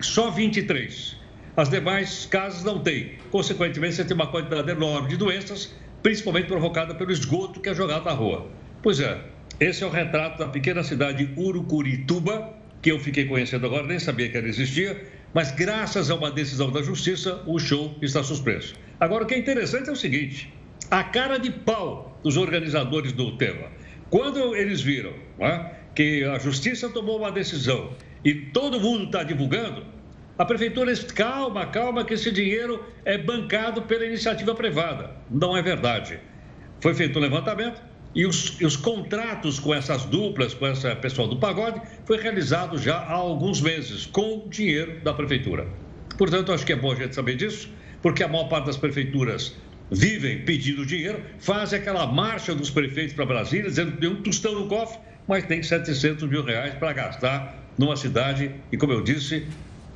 Só 0.00 0.30
23%. 0.32 1.16
As 1.56 1.68
demais 1.68 2.26
casas 2.26 2.64
não 2.64 2.78
têm. 2.78 3.18
Consequentemente, 3.30 3.96
você 3.96 4.04
tem 4.04 4.14
uma 4.14 4.26
quantidade 4.26 4.70
enorme 4.70 5.08
de 5.08 5.16
doenças, 5.16 5.74
principalmente 6.02 6.46
provocada 6.46 6.94
pelo 6.94 7.12
esgoto 7.12 7.60
que 7.60 7.68
é 7.68 7.74
jogado 7.74 8.04
na 8.04 8.12
rua. 8.12 8.48
Pois 8.82 8.98
é, 9.00 9.20
esse 9.62 9.84
é 9.84 9.86
o 9.86 9.90
retrato 9.90 10.38
da 10.38 10.48
pequena 10.48 10.82
cidade 10.82 11.24
de 11.24 11.40
Urucurituba, 11.40 12.52
que 12.80 12.90
eu 12.90 12.98
fiquei 12.98 13.26
conhecendo 13.26 13.66
agora, 13.66 13.86
nem 13.86 13.98
sabia 13.98 14.28
que 14.28 14.36
ela 14.36 14.48
existia, 14.48 15.00
mas 15.32 15.52
graças 15.52 16.10
a 16.10 16.14
uma 16.14 16.30
decisão 16.30 16.70
da 16.70 16.82
justiça, 16.82 17.42
o 17.46 17.58
show 17.58 17.96
está 18.02 18.22
suspenso. 18.24 18.74
Agora, 18.98 19.24
o 19.24 19.26
que 19.26 19.34
é 19.34 19.38
interessante 19.38 19.88
é 19.88 19.92
o 19.92 19.96
seguinte: 19.96 20.52
a 20.90 21.04
cara 21.04 21.38
de 21.38 21.50
pau 21.50 22.18
dos 22.22 22.36
organizadores 22.36 23.12
do 23.12 23.36
tema. 23.36 23.68
Quando 24.10 24.54
eles 24.56 24.80
viram 24.80 25.14
é, 25.38 25.70
que 25.94 26.24
a 26.24 26.38
justiça 26.38 26.88
tomou 26.88 27.18
uma 27.18 27.30
decisão 27.30 27.94
e 28.24 28.34
todo 28.34 28.80
mundo 28.80 29.04
está 29.04 29.22
divulgando, 29.22 29.86
A 30.38 30.44
prefeitura, 30.44 30.92
calma, 31.14 31.66
calma, 31.66 32.04
que 32.04 32.14
esse 32.14 32.32
dinheiro 32.32 32.84
é 33.04 33.18
bancado 33.18 33.82
pela 33.82 34.04
iniciativa 34.04 34.54
privada. 34.54 35.14
Não 35.30 35.56
é 35.56 35.62
verdade. 35.62 36.18
Foi 36.80 36.94
feito 36.94 37.18
um 37.18 37.22
levantamento 37.22 37.80
e 38.14 38.26
os, 38.26 38.60
os 38.60 38.76
contratos 38.76 39.58
com 39.58 39.74
essas 39.74 40.04
duplas, 40.04 40.54
com 40.54 40.66
essa 40.66 40.94
pessoal 40.96 41.28
do 41.28 41.36
pagode, 41.36 41.80
foi 42.04 42.18
realizado 42.18 42.78
já 42.78 42.96
há 42.96 43.12
alguns 43.12 43.60
meses, 43.60 44.06
com 44.06 44.46
dinheiro 44.48 45.00
da 45.00 45.14
prefeitura. 45.14 45.66
Portanto, 46.18 46.52
acho 46.52 46.64
que 46.64 46.72
é 46.72 46.76
bom 46.76 46.92
a 46.92 46.94
gente 46.94 47.14
saber 47.14 47.36
disso, 47.36 47.70
porque 48.02 48.22
a 48.22 48.28
maior 48.28 48.48
parte 48.48 48.66
das 48.66 48.76
prefeituras 48.76 49.56
vivem 49.90 50.40
pedindo 50.40 50.86
dinheiro, 50.86 51.20
fazem 51.38 51.78
aquela 51.78 52.06
marcha 52.06 52.54
dos 52.54 52.70
prefeitos 52.70 53.14
para 53.14 53.26
Brasília, 53.26 53.68
dizendo 53.68 53.92
que 53.92 53.98
tem 53.98 54.08
um 54.08 54.22
tostão 54.22 54.54
no 54.54 54.66
cofre, 54.66 54.98
mas 55.28 55.44
tem 55.44 55.62
700 55.62 56.28
mil 56.28 56.42
reais 56.42 56.74
para 56.74 56.92
gastar 56.92 57.62
numa 57.78 57.96
cidade 57.96 58.50
e, 58.70 58.76
como 58.76 58.92
eu 58.92 59.02
disse, 59.02 59.46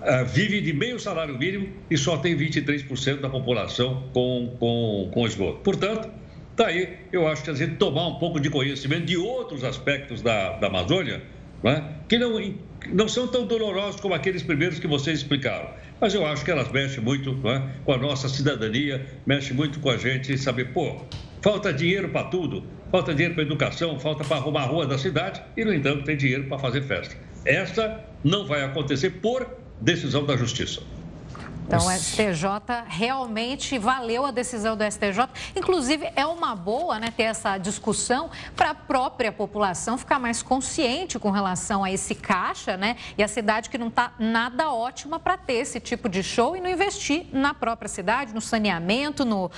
uh, 0.00 0.25
vive 0.26 0.61
de 0.61 0.73
meio 0.73 0.99
salário 0.99 1.37
mínimo 1.38 1.68
e 1.90 1.96
só 1.96 2.16
tem 2.18 2.37
23% 2.37 3.20
da 3.20 3.28
população 3.28 4.04
com, 4.12 4.54
com, 4.58 5.11
com 5.12 5.26
esgoto. 5.26 5.61
Portanto, 5.61 6.08
daí 6.56 6.96
eu 7.12 7.28
acho 7.28 7.44
que 7.44 7.50
a 7.50 7.54
gente 7.54 7.76
tomar 7.76 8.08
um 8.08 8.18
pouco 8.18 8.40
de 8.40 8.50
conhecimento 8.50 9.04
de 9.04 9.16
outros 9.16 9.62
aspectos 9.62 10.22
da, 10.22 10.52
da 10.58 10.66
Amazônia, 10.66 11.22
né, 11.62 11.84
que 12.08 12.18
não, 12.18 12.54
não 12.88 13.08
são 13.08 13.28
tão 13.28 13.46
dolorosos 13.46 14.00
como 14.00 14.14
aqueles 14.14 14.42
primeiros 14.42 14.78
que 14.78 14.86
vocês 14.86 15.18
explicaram. 15.18 15.68
Mas 16.00 16.14
eu 16.14 16.26
acho 16.26 16.44
que 16.44 16.50
elas 16.50 16.70
mexem 16.70 17.02
muito 17.02 17.30
é? 17.48 17.62
com 17.84 17.92
a 17.92 17.96
nossa 17.96 18.28
cidadania, 18.28 19.06
mexem 19.25 19.54
muito 19.54 19.80
com 19.80 19.90
a 19.90 19.96
gente 19.96 20.36
saber, 20.36 20.72
pô, 20.72 21.02
falta 21.42 21.72
dinheiro 21.72 22.08
para 22.08 22.25
tudo, 22.25 22.64
falta 22.90 23.14
dinheiro 23.14 23.34
para 23.34 23.42
educação, 23.42 23.98
falta 23.98 24.25
para 24.25 24.36
arrumar 24.36 24.62
a 24.62 24.66
rua 24.66 24.86
da 24.86 24.98
cidade 24.98 25.42
e, 25.56 25.64
no 25.64 25.72
entanto, 25.72 26.04
tem 26.04 26.16
dinheiro 26.16 26.44
para 26.44 26.58
fazer 26.58 26.82
festa. 26.82 27.16
Essa 27.44 28.04
não 28.22 28.46
vai 28.46 28.62
acontecer 28.62 29.10
por 29.10 29.46
decisão 29.80 30.25
da 30.25 30.36
Justiça. 30.36 30.82
Então, 31.66 31.85
o 31.85 31.90
STJ 31.90 32.85
realmente 32.87 33.76
valeu 33.76 34.25
a 34.25 34.30
decisão 34.30 34.76
do 34.76 34.85
STJ. 34.85 35.28
Inclusive, 35.56 36.08
é 36.14 36.25
uma 36.25 36.54
boa 36.54 37.00
né, 37.00 37.12
ter 37.14 37.25
essa 37.25 37.58
discussão 37.58 38.30
para 38.54 38.70
a 38.70 38.75
própria 38.75 39.32
população 39.32 39.99
ficar 39.99 40.20
mais 40.20 40.42
consciente 40.42 41.18
com 41.18 41.30
relação 41.30 41.82
a 41.82 41.90
esse 41.90 42.14
caixa, 42.14 42.76
né? 42.76 42.96
E 43.18 43.23
a 43.23 43.26
cidade 43.26 43.68
que 43.68 43.76
não 43.76 43.88
está 43.88 44.14
nada 44.16 44.70
ótima 44.70 45.18
para 45.18 45.37
ter 45.37 45.54
esse 45.54 45.80
tipo 45.80 46.08
de 46.08 46.23
show 46.23 46.56
e 46.56 46.61
não 46.61 46.70
investir 46.70 47.26
na 47.32 47.52
própria 47.52 47.88
cidade, 47.88 48.32
no 48.32 48.40
saneamento, 48.40 49.25
no, 49.25 49.46
uh, 49.46 49.50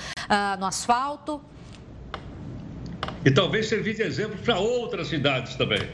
no 0.59 0.65
asfalto. 0.65 1.39
E 3.23 3.29
talvez 3.29 3.69
servir 3.69 3.95
de 3.95 4.01
exemplo 4.01 4.39
para 4.39 4.57
outras 4.57 5.09
cidades 5.09 5.55
também. 5.55 5.87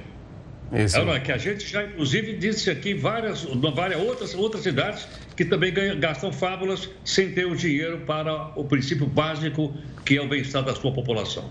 Isso. 0.71 0.97
É, 0.97 1.19
que 1.19 1.31
a 1.31 1.37
gente 1.37 1.67
já, 1.67 1.83
inclusive, 1.83 2.37
disse 2.37 2.71
aqui 2.71 2.93
várias, 2.93 3.43
várias 3.73 4.01
outras, 4.01 4.33
outras 4.33 4.63
cidades 4.63 5.07
que 5.35 5.43
também 5.45 5.73
ganham, 5.73 5.99
gastam 5.99 6.31
fábulas 6.31 6.89
sem 7.03 7.31
ter 7.33 7.45
o 7.45 7.55
dinheiro 7.55 7.99
para 8.01 8.51
o 8.55 8.63
princípio 8.63 9.05
básico, 9.05 9.73
que 10.05 10.17
é 10.17 10.21
o 10.21 10.27
bem-estar 10.27 10.63
da 10.63 10.73
sua 10.73 10.93
população. 10.93 11.43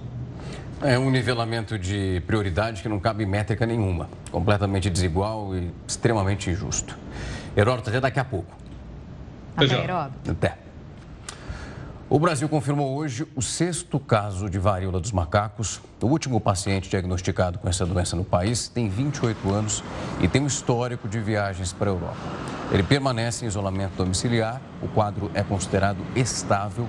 É 0.82 0.98
um 0.98 1.10
nivelamento 1.10 1.78
de 1.78 2.22
prioridade 2.26 2.82
que 2.82 2.88
não 2.88 2.98
cabe 2.98 3.24
métrica 3.24 3.64
nenhuma, 3.64 4.08
completamente 4.30 4.90
desigual 4.90 5.56
e 5.56 5.70
extremamente 5.86 6.50
injusto. 6.50 6.96
Heródoto, 7.56 7.90
até 7.90 8.00
daqui 8.00 8.18
a 8.18 8.24
pouco. 8.24 8.54
Até, 9.56 9.82
Heródoto. 9.82 10.30
Até. 10.30 10.63
O 12.14 12.18
Brasil 12.21 12.49
confirmou 12.49 12.97
hoje 12.97 13.26
o 13.35 13.42
sexto 13.42 13.99
caso 13.99 14.49
de 14.49 14.56
varíola 14.56 15.00
dos 15.00 15.11
macacos. 15.11 15.80
O 16.00 16.06
último 16.06 16.40
paciente 16.40 16.88
diagnosticado 16.88 17.59
com 17.59 17.68
essa 17.68 17.85
doença 17.85 18.14
no 18.14 18.23
país 18.23 18.68
tem 18.68 18.88
28 18.88 19.50
anos 19.52 19.83
e 20.21 20.28
tem 20.28 20.40
um 20.40 20.47
histórico 20.47 21.09
de 21.09 21.18
viagens 21.18 21.73
para 21.73 21.90
a 21.90 21.92
Europa. 21.92 22.16
Ele 22.71 22.85
permanece 22.85 23.44
em 23.44 23.49
isolamento 23.49 23.97
domiciliar, 23.97 24.61
o 24.80 24.87
quadro 24.87 25.28
é 25.35 25.42
considerado 25.42 25.99
estável. 26.14 26.88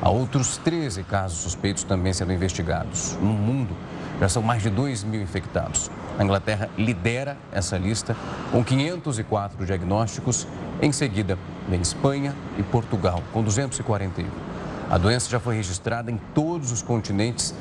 Há 0.00 0.08
outros 0.08 0.56
13 0.56 1.02
casos 1.02 1.40
suspeitos 1.40 1.84
também 1.84 2.14
sendo 2.14 2.32
investigados. 2.32 3.14
No 3.20 3.34
mundo, 3.34 3.76
já 4.18 4.28
são 4.30 4.42
mais 4.42 4.62
de 4.62 4.70
2 4.70 5.04
mil 5.04 5.20
infectados. 5.20 5.90
A 6.18 6.24
Inglaterra 6.24 6.70
lidera 6.78 7.36
essa 7.52 7.76
lista 7.76 8.16
com 8.50 8.64
504 8.64 9.66
diagnósticos. 9.66 10.46
Em 10.80 10.92
seguida, 10.92 11.38
vem 11.68 11.82
Espanha 11.82 12.34
e 12.56 12.62
Portugal, 12.62 13.22
com 13.34 13.42
241. 13.42 14.51
A 14.92 14.98
doença 14.98 15.30
já 15.30 15.40
foi 15.40 15.56
registrada 15.56 16.10
em 16.10 16.18
todos 16.34 16.70
os 16.70 16.82
continentes, 16.82 17.54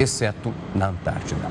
exceto 0.00 0.54
na 0.74 0.86
Antártida. 0.86 1.50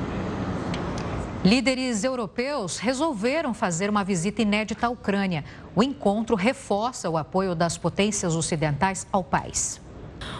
Líderes 1.44 2.02
europeus 2.02 2.78
resolveram 2.78 3.54
fazer 3.54 3.88
uma 3.88 4.02
visita 4.02 4.42
inédita 4.42 4.88
à 4.88 4.90
Ucrânia. 4.90 5.44
O 5.76 5.82
encontro 5.84 6.34
reforça 6.34 7.08
o 7.08 7.16
apoio 7.16 7.54
das 7.54 7.78
potências 7.78 8.34
ocidentais 8.34 9.06
ao 9.12 9.22
país. 9.22 9.80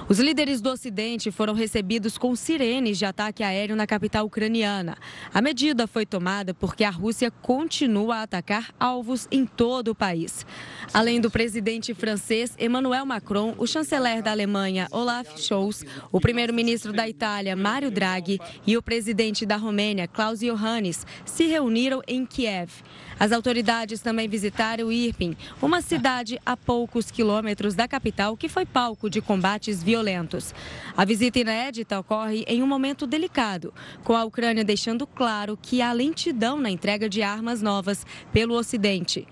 Os 0.08 0.18
líderes 0.18 0.60
do 0.60 0.70
Ocidente 0.70 1.30
foram 1.30 1.54
recebidos 1.54 2.16
com 2.16 2.34
sirenes 2.34 2.98
de 2.98 3.04
ataque 3.04 3.42
aéreo 3.42 3.76
na 3.76 3.86
capital 3.86 4.26
ucraniana. 4.26 4.96
A 5.32 5.42
medida 5.42 5.86
foi 5.86 6.06
tomada 6.06 6.54
porque 6.54 6.84
a 6.84 6.90
Rússia 6.90 7.30
continua 7.30 8.16
a 8.16 8.22
atacar 8.22 8.72
alvos 8.78 9.28
em 9.30 9.44
todo 9.44 9.88
o 9.88 9.94
país. 9.94 10.46
Além 10.92 11.20
do 11.20 11.30
presidente 11.30 11.94
francês 11.94 12.54
Emmanuel 12.58 13.04
Macron, 13.04 13.54
o 13.58 13.66
chanceler 13.66 14.22
da 14.22 14.30
Alemanha 14.30 14.88
Olaf 14.90 15.38
Scholz, 15.38 15.84
o 16.10 16.20
primeiro-ministro 16.20 16.92
da 16.92 17.08
Itália 17.08 17.54
Mário 17.54 17.90
Draghi 17.90 18.40
e 18.66 18.76
o 18.76 18.82
presidente 18.82 19.44
da 19.44 19.56
Romênia 19.56 20.08
Klaus 20.08 20.42
Iohannis 20.42 21.06
se 21.24 21.44
reuniram 21.46 22.02
em 22.06 22.24
Kiev. 22.24 22.70
As 23.18 23.32
autoridades 23.32 24.00
também 24.00 24.28
visitaram 24.28 24.92
Irpin, 24.92 25.36
uma 25.60 25.80
cidade 25.80 26.40
a 26.46 26.56
poucos 26.56 27.10
quilômetros 27.10 27.74
da 27.74 27.88
capital 27.88 28.36
que 28.36 28.48
foi 28.48 28.64
palco 28.64 29.10
de 29.10 29.20
combates 29.20 29.82
violentos. 29.82 30.54
A 30.96 31.04
visita 31.04 31.40
inédita 31.40 31.98
ocorre 31.98 32.44
em 32.46 32.62
um 32.62 32.66
momento 32.66 33.06
delicado, 33.06 33.74
com 34.04 34.16
a 34.16 34.24
Ucrânia 34.24 34.64
deixando 34.64 35.06
claro 35.06 35.58
que 35.60 35.82
há 35.82 35.92
lentidão 35.92 36.60
na 36.60 36.70
entrega 36.70 37.08
de 37.08 37.22
armas 37.22 37.60
novas 37.60 38.06
pelo 38.32 38.54
Ocidente. 38.54 39.26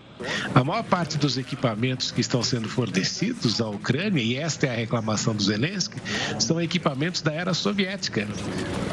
A 0.55 0.65
maior 0.65 0.83
parte 0.85 1.19
dos 1.19 1.37
equipamentos 1.37 2.11
que 2.11 2.21
estão 2.21 2.43
sendo 2.43 2.69
fornecidos 2.69 3.61
à 3.61 3.69
Ucrânia, 3.69 4.23
e 4.23 4.37
esta 4.37 4.67
é 4.67 4.71
a 4.71 4.75
reclamação 4.75 5.35
do 5.35 5.43
Zelensky, 5.43 6.01
são 6.39 6.61
equipamentos 6.61 7.21
da 7.21 7.33
era 7.33 7.53
soviética, 7.53 8.27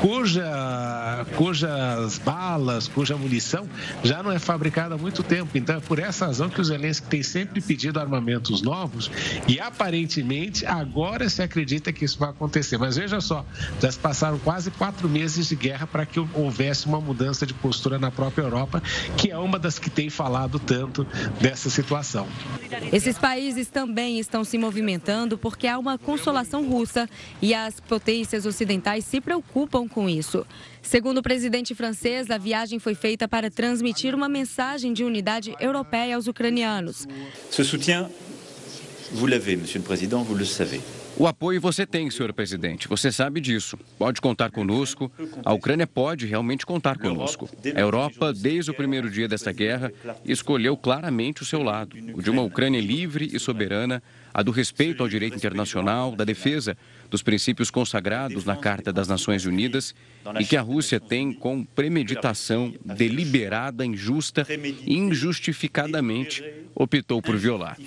cuja, 0.02 1.26
cujas 1.38 2.18
balas, 2.20 2.88
cuja 2.88 3.16
munição 3.16 3.68
já 4.04 4.22
não 4.22 4.32
é 4.32 4.40
fabricada 4.40 4.96
há 4.96 4.98
muito 4.98 5.24
tempo. 5.24 5.58
Então 5.58 5.78
é 5.78 5.80
por 5.80 6.00
essa 6.00 6.26
razão 6.26 6.50
que 6.50 6.60
o 6.60 6.64
Zelensky 6.64 7.08
tem 7.08 7.24
sempre 7.24 7.62
pedido 7.62 8.00
armamentos 8.00 8.62
novos 8.62 9.10
e 9.48 9.60
aparentemente 9.60 10.66
agora 10.66 11.30
se 11.30 11.42
acredita 11.42 11.94
que 11.94 12.04
isso 12.04 12.20
vai 12.20 12.30
acontecer. 12.30 12.78
Mas 12.78 12.98
veja 12.98 13.22
só, 13.22 13.46
já 13.82 13.92
se 13.92 14.00
passaram 14.00 14.38
quase 14.40 14.72
quatro 14.72 15.08
meses 15.08 15.48
de 15.48 15.56
guerra 15.56 15.88
para 15.88 16.06
que 16.06 16.20
houvesse 16.20 16.86
uma 16.86 17.00
mudança 17.00 17.46
de 17.46 17.54
postura 17.54 17.98
na 17.98 18.12
própria 18.12 18.44
Europa, 18.44 18.84
que 19.18 19.32
é 19.32 19.38
uma 19.38 19.58
das 19.58 19.80
que 19.80 19.90
tem 19.90 20.10
falado 20.10 20.60
tanto 20.60 21.08
dessa 21.40 21.70
situação. 21.70 22.28
Esses 22.92 23.18
países 23.18 23.68
também 23.70 24.20
estão 24.20 24.44
se 24.44 24.58
movimentando 24.58 25.38
porque 25.38 25.68
há 25.68 25.78
uma 25.78 25.98
consolação 25.98 26.68
russa 26.68 27.10
e 27.42 27.54
as 27.54 27.80
potências 27.80 28.46
ocidentais 28.46 29.06
se 29.06 29.22
preocupam 29.22 29.88
com 29.88 30.10
isso. 30.10 30.46
Segundo 30.82 31.20
o 31.20 31.24
presidente 31.24 31.74
francês, 31.74 32.30
a 32.30 32.38
viagem 32.38 32.80
foi 32.80 32.96
feita 32.96 33.28
para 33.28 33.50
transmitir 33.50 34.14
uma 34.14 34.28
mensagem 34.28 34.94
de 34.94 35.04
unidade 35.04 35.56
europeia 35.60 36.16
aos 36.16 36.28
ucranianos. 36.28 37.08
Ce 37.50 37.64
soutien, 37.64 38.10
vous 39.14 39.28
l'avez, 39.28 39.56
monsieur 39.56 39.80
le 39.80 39.86
président, 39.86 40.24
vous 40.24 40.38
le 40.38 40.46
savez. 40.46 40.82
O 41.16 41.28
apoio 41.28 41.62
você 41.62 41.86
tem, 41.86 42.10
senhor 42.10 42.34
presidente. 42.34 42.88
Você 42.88 43.12
sabe 43.12 43.40
disso. 43.40 43.78
Pode 44.00 44.20
contar 44.20 44.50
conosco. 44.50 45.12
A 45.46 45.54
Ucrânia 45.54 45.86
pode 45.86 46.26
realmente 46.26 46.66
contar 46.66 46.98
conosco. 46.98 47.48
A 47.76 47.80
Europa, 47.80 48.34
desde 48.34 48.72
o 48.72 48.74
primeiro 48.74 49.12
dia 49.12 49.28
desta 49.28 49.52
guerra, 49.52 49.92
escolheu 50.26 50.76
claramente 50.76 51.44
o 51.44 51.46
seu 51.46 51.62
lado: 51.62 51.96
o 52.16 52.22
de 52.22 52.32
uma 52.32 52.42
Ucrânia 52.42 52.82
livre 52.82 53.30
e 53.32 53.40
soberana, 53.40 54.02
a 54.34 54.42
do 54.42 54.52
respeito 54.52 55.04
ao 55.04 55.10
direito 55.10 55.38
internacional, 55.38 56.16
da 56.16 56.24
defesa 56.24 56.76
dos 57.12 57.22
princípios 57.22 57.70
consagrados 57.70 58.44
na 58.44 58.58
Carta 58.58 58.92
das 58.92 59.08
Nações 59.08 59.46
Unidas 59.46 59.94
e 60.40 60.46
que 60.46 60.58
a 60.58 60.62
Rússia 60.62 61.00
tem 61.00 61.32
com 61.32 61.64
premeditação, 61.64 62.74
deliberada, 62.84 63.86
injusta 63.86 64.48
e 64.50 64.98
injustificadamente 64.98 66.44
optou 66.74 67.22
por 67.22 67.38
violar. 67.38 67.78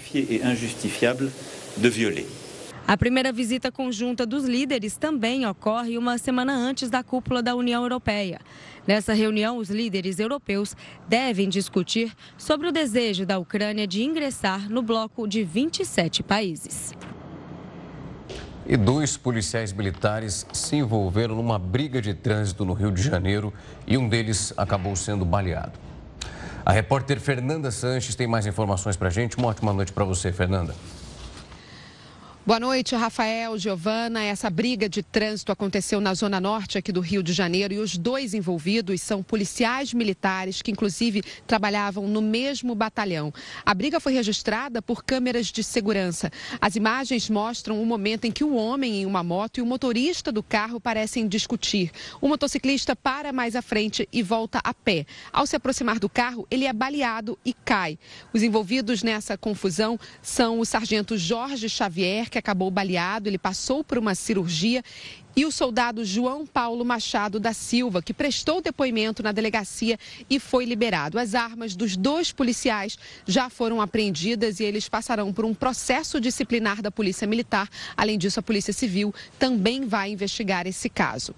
A 2.89 2.97
primeira 2.97 3.33
visita 3.33 3.73
conjunta 3.73 4.25
dos 4.25 4.45
líderes 4.45 4.97
também 4.97 5.45
ocorre 5.45 5.99
uma 5.99 6.19
semana 6.19 6.55
antes 6.55 6.89
da 6.89 7.03
cúpula 7.03 7.43
da 7.43 7.53
União 7.57 7.83
Europeia. 7.83 8.39
Nessa 8.87 9.13
reunião, 9.13 9.59
os 9.59 9.69
líderes 9.69 10.21
europeus 10.21 10.77
devem 11.09 11.49
discutir 11.49 12.15
sobre 12.39 12.69
o 12.69 12.73
desejo 12.73 13.27
da 13.27 13.41
Ucrânia 13.41 13.89
de 13.89 14.05
ingressar 14.05 14.71
no 14.71 14.83
bloco 14.83 15.27
de 15.27 15.43
27 15.43 16.23
países. 16.23 16.95
E 18.65 18.77
dois 18.77 19.17
policiais 19.17 19.73
militares 19.73 20.47
se 20.53 20.77
envolveram 20.77 21.35
numa 21.35 21.59
briga 21.59 22.01
de 22.01 22.15
trânsito 22.15 22.65
no 22.65 22.73
Rio 22.73 22.93
de 22.93 23.03
Janeiro 23.03 23.53
e 23.85 23.99
um 23.99 24.09
deles 24.09 24.55
acabou 24.57 24.95
sendo 24.95 25.25
baleado. 25.25 25.77
A 26.65 26.71
repórter 26.71 27.21
Fernanda 27.21 27.73
Sanches 27.73 28.15
tem 28.15 28.29
mais 28.29 28.47
informações 28.47 28.97
para 28.97 29.09
a 29.09 29.11
gente. 29.11 29.37
Uma 29.37 29.49
ótima 29.49 29.73
noite 29.73 29.93
para 29.93 30.05
você, 30.05 30.33
Fernanda. 30.33 30.73
Boa 32.47 32.61
noite, 32.61 32.95
Rafael, 32.95 33.59
Giovana. 33.59 34.23
Essa 34.23 34.49
briga 34.49 34.89
de 34.89 35.03
trânsito 35.03 35.51
aconteceu 35.51 36.01
na 36.01 36.15
zona 36.15 36.41
norte 36.41 36.79
aqui 36.79 36.93
do 36.93 37.01
Rio 37.01 37.21
de 37.21 37.33
Janeiro 37.33 37.75
e 37.75 37.81
os 37.81 37.99
dois 37.99 38.35
envolvidos 38.35 39.01
são 39.01 39.21
policiais 39.21 39.93
militares 39.93 40.63
que, 40.63 40.71
inclusive, 40.71 41.25
trabalhavam 41.45 42.07
no 42.07 42.23
mesmo 42.23 42.73
batalhão. 42.73 43.35
A 43.65 43.75
briga 43.75 43.99
foi 43.99 44.13
registrada 44.13 44.81
por 44.81 45.03
câmeras 45.03 45.49
de 45.49 45.65
segurança. 45.65 46.31
As 46.61 46.77
imagens 46.77 47.29
mostram 47.29 47.83
o 47.83 47.85
momento 47.85 48.27
em 48.27 48.31
que 48.31 48.45
o 48.45 48.55
homem 48.55 49.03
em 49.03 49.07
uma 49.07 49.25
moto 49.25 49.59
e 49.59 49.61
o 49.61 49.67
motorista 49.67 50.31
do 50.31 50.41
carro 50.41 50.81
parecem 50.81 51.27
discutir. 51.27 51.91
O 52.21 52.29
motociclista 52.29 52.95
para 52.95 53.33
mais 53.33 53.57
à 53.57 53.61
frente 53.61 54.09
e 54.13 54.23
volta 54.23 54.61
a 54.63 54.73
pé. 54.73 55.05
Ao 55.33 55.49
se 55.49 55.57
aproximar 55.57 55.99
do 55.99 56.09
carro, 56.09 56.47
ele 56.49 56.65
é 56.65 56.73
baleado 56.73 57.37
e 57.45 57.53
cai. 57.53 57.99
Os 58.33 58.45
envolvidos 58.45 59.03
nessa 59.03 59.37
confusão 59.37 59.99
são 60.23 60.61
o 60.61 60.65
sargento 60.65 61.19
Jorge 61.19 61.69
Xavier, 61.69 62.31
que 62.37 62.39
acabou 62.39 62.71
baleado, 62.71 63.31
ele 63.31 63.39
passou 63.39 63.83
por 63.83 63.97
uma 63.97 64.15
cirurgia 64.15 64.85
e 65.35 65.47
o 65.47 65.51
soldado 65.51 66.05
João 66.05 66.47
Paulo 66.47 66.85
Machado 66.85 67.41
da 67.41 67.55
Silva, 67.55 68.03
que 68.03 68.13
prestou 68.13 68.61
depoimento 68.61 69.23
na 69.23 69.33
delegacia 69.33 69.99
e 70.29 70.39
foi 70.39 70.67
liberado. 70.67 71.19
As 71.19 71.35
armas 71.35 71.75
dos 71.75 71.97
dois 71.97 72.33
policiais 72.33 72.99
já 73.27 73.49
foram 73.49 73.81
apreendidas 73.81 74.61
e 74.61 74.65
eles 74.65 74.87
passarão 74.87 75.33
por 75.33 75.47
um 75.47 75.55
processo 75.55 76.21
disciplinar 76.21 76.83
da 76.83 76.91
Polícia 76.91 77.27
Militar. 77.27 77.71
Além 77.97 78.19
disso, 78.19 78.39
a 78.39 78.43
Polícia 78.43 78.73
Civil 78.73 79.15
também 79.39 79.87
vai 79.87 80.11
investigar 80.11 80.67
esse 80.67 80.91
caso. 80.91 81.35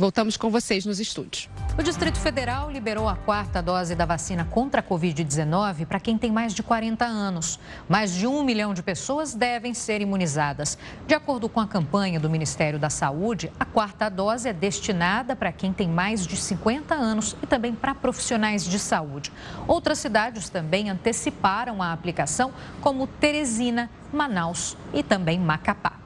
Voltamos 0.00 0.34
com 0.38 0.48
vocês 0.48 0.86
nos 0.86 0.98
estúdios. 0.98 1.46
O 1.78 1.82
Distrito 1.82 2.16
Federal 2.16 2.70
liberou 2.70 3.06
a 3.06 3.16
quarta 3.16 3.60
dose 3.60 3.94
da 3.94 4.06
vacina 4.06 4.46
contra 4.46 4.80
a 4.80 4.82
Covid-19 4.82 5.84
para 5.84 6.00
quem 6.00 6.16
tem 6.16 6.32
mais 6.32 6.54
de 6.54 6.62
40 6.62 7.04
anos. 7.04 7.60
Mais 7.86 8.14
de 8.14 8.26
um 8.26 8.42
milhão 8.42 8.72
de 8.72 8.82
pessoas 8.82 9.34
devem 9.34 9.74
ser 9.74 10.00
imunizadas. 10.00 10.78
De 11.06 11.12
acordo 11.12 11.50
com 11.50 11.60
a 11.60 11.68
campanha 11.68 12.18
do 12.18 12.30
Ministério 12.30 12.78
da 12.78 12.88
Saúde, 12.88 13.52
a 13.60 13.66
quarta 13.66 14.08
dose 14.08 14.48
é 14.48 14.54
destinada 14.54 15.36
para 15.36 15.52
quem 15.52 15.70
tem 15.70 15.86
mais 15.86 16.26
de 16.26 16.34
50 16.34 16.94
anos 16.94 17.36
e 17.42 17.46
também 17.46 17.74
para 17.74 17.94
profissionais 17.94 18.64
de 18.64 18.78
saúde. 18.78 19.30
Outras 19.68 19.98
cidades 19.98 20.48
também 20.48 20.88
anteciparam 20.88 21.82
a 21.82 21.92
aplicação, 21.92 22.54
como 22.80 23.06
Teresina, 23.06 23.90
Manaus 24.10 24.78
e 24.94 25.02
também 25.02 25.38
Macapá. 25.38 25.99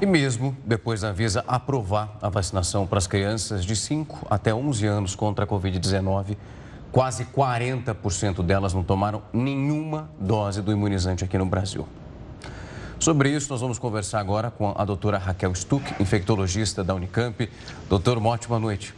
E 0.00 0.04
mesmo 0.04 0.54
depois 0.64 1.00
da 1.00 1.08
Anvisa 1.08 1.42
aprovar 1.48 2.18
a 2.20 2.28
vacinação 2.28 2.86
para 2.86 2.98
as 2.98 3.06
crianças 3.06 3.64
de 3.64 3.74
5 3.74 4.26
até 4.28 4.54
11 4.54 4.86
anos 4.86 5.14
contra 5.14 5.46
a 5.46 5.48
Covid-19, 5.48 6.36
quase 6.92 7.24
40% 7.24 8.42
delas 8.42 8.74
não 8.74 8.82
tomaram 8.82 9.22
nenhuma 9.32 10.10
dose 10.20 10.60
do 10.60 10.70
imunizante 10.70 11.24
aqui 11.24 11.38
no 11.38 11.46
Brasil. 11.46 11.88
Sobre 12.98 13.30
isso, 13.30 13.50
nós 13.50 13.60
vamos 13.60 13.78
conversar 13.78 14.20
agora 14.20 14.50
com 14.50 14.74
a 14.76 14.84
doutora 14.84 15.16
Raquel 15.16 15.54
Stuck, 15.54 15.82
infectologista 15.98 16.84
da 16.84 16.94
Unicamp. 16.94 17.48
Doutor 17.88 18.20
Motti, 18.20 18.48
boa 18.48 18.60
noite. 18.60 18.94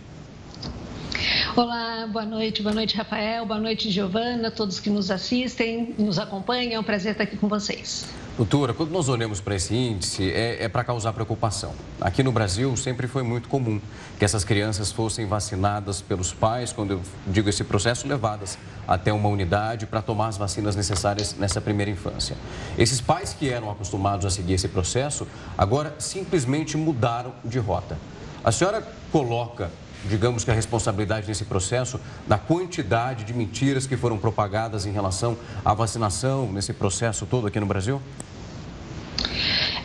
Olá, 1.56 2.06
boa 2.06 2.24
noite, 2.24 2.62
boa 2.62 2.74
noite, 2.74 2.96
Rafael, 2.96 3.44
boa 3.44 3.58
noite, 3.58 3.90
Giovana, 3.90 4.50
todos 4.50 4.78
que 4.78 4.88
nos 4.88 5.10
assistem, 5.10 5.94
nos 5.98 6.16
acompanham, 6.16 6.74
é 6.74 6.78
um 6.78 6.84
prazer 6.84 7.12
estar 7.12 7.24
aqui 7.24 7.36
com 7.36 7.48
vocês. 7.48 8.06
Doutora, 8.36 8.72
quando 8.72 8.92
nós 8.92 9.08
olhamos 9.08 9.40
para 9.40 9.56
esse 9.56 9.74
índice, 9.74 10.30
é, 10.30 10.62
é 10.62 10.68
para 10.68 10.84
causar 10.84 11.12
preocupação. 11.12 11.74
Aqui 12.00 12.22
no 12.22 12.30
Brasil, 12.30 12.76
sempre 12.76 13.08
foi 13.08 13.24
muito 13.24 13.48
comum 13.48 13.80
que 14.16 14.24
essas 14.24 14.44
crianças 14.44 14.92
fossem 14.92 15.26
vacinadas 15.26 16.00
pelos 16.00 16.32
pais, 16.32 16.72
quando 16.72 16.92
eu 16.92 17.02
digo 17.26 17.48
esse 17.48 17.64
processo, 17.64 18.06
levadas 18.06 18.56
até 18.86 19.12
uma 19.12 19.28
unidade 19.28 19.86
para 19.86 20.00
tomar 20.00 20.28
as 20.28 20.36
vacinas 20.36 20.76
necessárias 20.76 21.34
nessa 21.36 21.60
primeira 21.60 21.90
infância. 21.90 22.36
Esses 22.78 23.00
pais 23.00 23.34
que 23.34 23.50
eram 23.50 23.68
acostumados 23.68 24.24
a 24.24 24.30
seguir 24.30 24.52
esse 24.52 24.68
processo, 24.68 25.26
agora 25.56 25.96
simplesmente 25.98 26.76
mudaram 26.76 27.32
de 27.44 27.58
rota. 27.58 27.98
A 28.44 28.52
senhora 28.52 28.86
coloca 29.10 29.68
digamos 30.04 30.44
que 30.44 30.50
a 30.50 30.54
responsabilidade 30.54 31.26
nesse 31.26 31.44
processo 31.44 32.00
da 32.26 32.38
quantidade 32.38 33.24
de 33.24 33.34
mentiras 33.34 33.86
que 33.86 33.96
foram 33.96 34.18
propagadas 34.18 34.86
em 34.86 34.92
relação 34.92 35.36
à 35.64 35.74
vacinação 35.74 36.50
nesse 36.52 36.72
processo 36.72 37.26
todo 37.26 37.46
aqui 37.46 37.58
no 37.58 37.66
Brasil? 37.66 38.00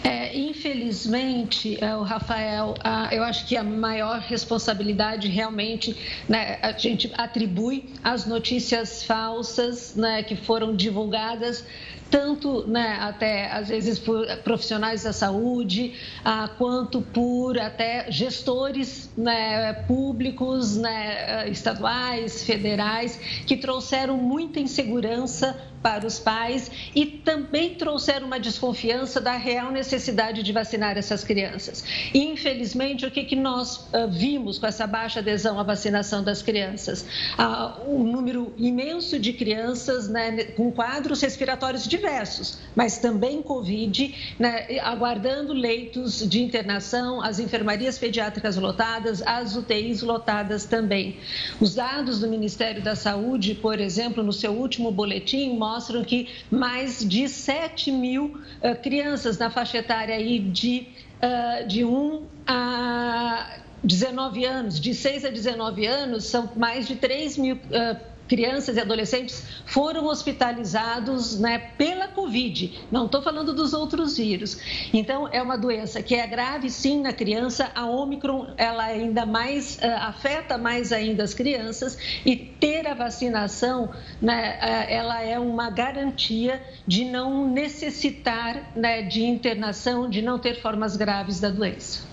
É, 0.04 0.38
infelizmente, 0.38 1.82
é, 1.84 1.96
o 1.96 2.04
Rafael, 2.04 2.76
eu 3.12 3.24
acho 3.24 3.48
que 3.48 3.56
a 3.56 3.64
maior 3.64 4.20
responsabilidade 4.20 5.28
realmente 5.28 5.96
né, 6.28 6.60
a 6.62 6.72
gente 6.74 7.12
atribui 7.18 7.94
às 8.04 8.26
notícias 8.26 9.04
falsas 9.04 9.96
né, 9.96 10.24
que 10.24 10.36
foram 10.36 10.76
divulgadas 10.76 11.66
tanto 12.14 12.68
né, 12.68 13.00
até 13.02 13.52
às 13.52 13.70
vezes 13.70 13.98
por 13.98 14.24
profissionais 14.44 15.02
da 15.02 15.12
saúde, 15.12 15.96
ah, 16.24 16.48
quanto 16.60 17.02
por 17.02 17.58
até 17.58 18.06
gestores 18.12 19.10
né, 19.18 19.74
públicos, 19.88 20.78
né, 20.78 21.50
estaduais, 21.50 22.44
federais, 22.44 23.20
que 23.48 23.58
trouxeram 23.58 24.16
muita 24.16 24.60
insegurança 24.60 25.60
para 25.84 26.08
os 26.08 26.18
pais 26.18 26.72
e 26.96 27.06
também 27.06 27.76
trouxeram 27.76 28.26
uma 28.26 28.40
desconfiança 28.40 29.20
da 29.20 29.36
real 29.36 29.70
necessidade 29.70 30.42
de 30.42 30.54
vacinar 30.54 30.98
essas 30.98 31.26
crianças. 31.26 31.84
E, 32.14 32.20
infelizmente, 32.20 33.06
o 33.06 33.12
que, 33.12 33.26
que 33.26 33.36
nós 33.36 33.78
uh, 33.94 34.10
vimos 34.10 34.58
com 34.58 34.66
essa 34.66 34.88
baixa 34.88 35.20
adesão 35.20 35.60
à 35.60 35.64
vacinação 35.64 36.24
das 36.24 36.42
crianças? 36.42 37.06
Uh, 37.38 37.96
um 37.96 38.04
número 38.04 38.54
imenso 38.58 39.20
de 39.20 39.34
crianças 39.34 40.08
né, 40.08 40.46
com 40.56 40.72
quadros 40.72 41.22
respiratórios 41.22 41.86
diversos, 42.04 42.60
mas 42.76 42.98
também 42.98 43.42
Covid, 43.42 44.36
né, 44.38 44.80
aguardando 44.82 45.54
leitos 45.54 46.28
de 46.28 46.42
internação, 46.42 47.22
as 47.22 47.40
enfermarias 47.40 47.98
pediátricas 47.98 48.58
lotadas, 48.58 49.22
as 49.22 49.56
UTIs 49.56 50.02
lotadas 50.02 50.66
também. 50.66 51.18
Os 51.62 51.76
dados 51.76 52.20
do 52.20 52.28
Ministério 52.28 52.82
da 52.82 52.96
Saúde, 52.96 53.56
por 53.56 53.80
exemplo, 53.80 54.22
no 54.22 54.34
seu 54.34 54.52
último 54.52 54.92
boletim, 54.92 55.58
mostram 55.58 56.04
que 56.04 56.28
mais 56.52 57.08
de 57.08 57.30
7 57.30 57.90
mil 57.90 58.26
uh, 58.62 58.76
crianças 58.82 59.38
na 59.38 59.50
faixa 59.50 59.78
etária 59.78 60.16
aí 60.16 60.40
de, 60.40 60.88
uh, 61.22 61.68
de 61.68 61.86
1 61.86 62.26
a 62.46 63.60
19 63.82 64.46
anos, 64.46 64.80
de 64.80 64.94
6 64.94 65.26
a 65.26 65.30
19 65.30 65.86
anos, 65.86 66.26
são 66.26 66.50
mais 66.56 66.88
de 66.88 66.96
3 66.96 67.38
mil 67.38 67.56
uh, 67.56 68.13
crianças 68.34 68.78
e 68.78 68.80
adolescentes 68.80 69.44
foram 69.64 70.08
hospitalizados 70.08 71.40
né, 71.40 71.60
pela 71.78 72.08
Covid. 72.08 72.82
Não 72.92 73.06
estou 73.06 73.22
falando 73.22 73.54
dos 73.54 73.74
outros 73.74 74.18
vírus. 74.18 74.58
Então, 74.92 75.30
é 75.32 75.40
uma 75.40 75.56
doença 75.56 76.02
que 76.02 76.16
é 76.16 76.26
grave, 76.26 76.68
sim, 76.68 77.00
na 77.00 77.14
criança. 77.14 77.70
A 77.76 77.86
Omicron, 77.86 78.48
ela 78.58 78.86
ainda 78.86 79.24
mais, 79.24 79.78
uh, 79.78 79.86
afeta 80.00 80.58
mais 80.58 80.92
ainda 80.92 81.24
as 81.24 81.36
crianças. 81.36 81.96
E 82.26 82.36
ter 82.36 82.88
a 82.88 82.96
vacinação, 82.96 83.92
né, 84.20 84.58
uh, 84.60 84.92
ela 84.92 85.22
é 85.22 85.38
uma 85.38 85.70
garantia 85.70 86.60
de 86.88 87.06
não 87.06 87.48
necessitar 87.48 88.72
né, 88.76 89.04
de 89.04 89.24
internação, 89.24 90.10
de 90.10 90.24
não 90.24 90.40
ter 90.40 90.60
formas 90.60 90.98
graves 90.98 91.40
da 91.40 91.52
doença. 91.52 92.13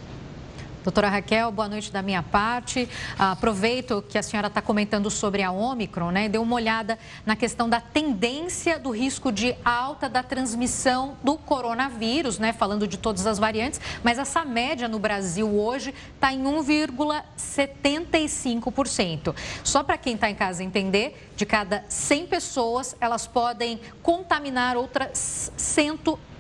Doutora 0.83 1.11
Raquel, 1.11 1.53
boa 1.53 1.69
noite 1.69 1.93
da 1.93 2.01
minha 2.01 2.23
parte. 2.23 2.89
Aproveito 3.19 4.03
que 4.09 4.17
a 4.17 4.23
senhora 4.23 4.47
está 4.47 4.63
comentando 4.63 5.11
sobre 5.11 5.43
a 5.43 5.53
Omicron, 5.53 6.11
né? 6.11 6.27
Deu 6.27 6.41
uma 6.41 6.57
olhada 6.57 6.99
na 7.27 7.37
questão 7.37 7.69
da 7.69 7.83
tendência 7.83 8.79
do 8.79 8.91
risco 8.91 9.31
de 9.31 9.55
alta 9.63 10.09
da 10.09 10.23
transmissão 10.23 11.19
do 11.23 11.37
coronavírus, 11.37 12.39
né? 12.39 12.55
Falando 12.55 12.89
de 12.89 12.97
todas 12.97 13.27
as 13.27 13.39
variantes, 13.39 13.79
mas 14.03 14.19
essa 14.19 14.43
média 14.43 14.89
no 14.89 14.99
Brasil 14.99 15.55
hoje 15.55 15.95
está 16.15 16.33
em 16.33 16.43
1,75%. 16.43 19.35
Só 19.63 19.83
para 19.83 19.99
quem 19.99 20.15
está 20.15 20.31
em 20.31 20.35
casa 20.35 20.65
entender, 20.65 21.31
de 21.37 21.45
cada 21.45 21.85
100 21.91 22.27
pessoas, 22.27 22.97
elas 23.03 23.27
podem 23.27 23.79
contaminar 24.03 24.79
outras 24.79 25.53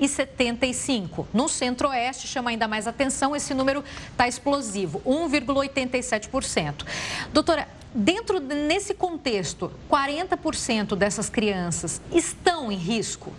175. 0.09 1.29
No 1.33 1.49
centro-oeste, 1.49 2.27
chama 2.27 2.51
ainda 2.51 2.67
mais 2.67 2.87
atenção, 2.87 3.35
esse 3.35 3.55
número 3.55 3.85
está 4.11 4.27
explosivo, 4.27 5.01
1,87%. 5.07 6.85
Doutora, 7.33 7.69
dentro 7.95 8.41
nesse 8.41 8.95
contexto, 8.95 9.73
40% 9.91 10.97
dessas 10.97 11.29
crianças 11.29 12.01
estão 12.13 12.71
em 12.71 12.77
risco? 12.77 13.33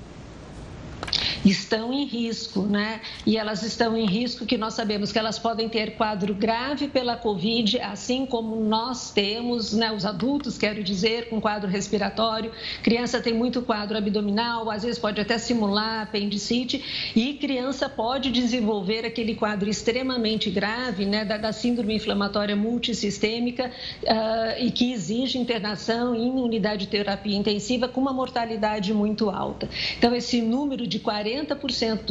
Estão 1.43 1.91
em 1.91 2.05
risco, 2.05 2.61
né? 2.63 3.01
E 3.25 3.37
elas 3.37 3.63
estão 3.63 3.97
em 3.97 4.05
risco 4.05 4.45
que 4.45 4.57
nós 4.57 4.73
sabemos 4.73 5.11
que 5.11 5.17
elas 5.17 5.39
podem 5.39 5.67
ter 5.67 5.95
quadro 5.95 6.33
grave 6.33 6.87
pela 6.87 7.15
Covid, 7.15 7.79
assim 7.79 8.25
como 8.25 8.55
nós 8.55 9.11
temos, 9.11 9.73
né? 9.73 9.91
Os 9.91 10.05
adultos, 10.05 10.57
quero 10.57 10.83
dizer, 10.83 11.29
com 11.29 11.41
quadro 11.41 11.69
respiratório. 11.69 12.51
Criança 12.83 13.19
tem 13.19 13.33
muito 13.33 13.61
quadro 13.61 13.97
abdominal, 13.97 14.69
às 14.69 14.83
vezes 14.83 14.99
pode 14.99 15.19
até 15.19 15.37
simular 15.37 16.03
apendicite 16.03 17.11
e 17.15 17.33
criança 17.33 17.89
pode 17.89 18.31
desenvolver 18.31 19.05
aquele 19.05 19.35
quadro 19.35 19.69
extremamente 19.69 20.49
grave, 20.49 21.05
né? 21.05 21.25
Da, 21.25 21.37
da 21.37 21.51
síndrome 21.51 21.95
inflamatória 21.95 22.55
multissistêmica 22.55 23.71
uh, 24.03 24.63
e 24.63 24.71
que 24.71 24.91
exige 24.91 25.37
internação 25.37 26.15
em 26.15 26.29
unidade 26.29 26.81
de 26.81 26.87
terapia 26.87 27.35
intensiva 27.35 27.87
com 27.87 27.99
uma 28.01 28.13
mortalidade 28.13 28.93
muito 28.93 29.29
alta. 29.29 29.69
Então, 29.97 30.15
esse 30.15 30.41
número 30.41 30.87
de 30.87 30.99
40% 30.99 31.30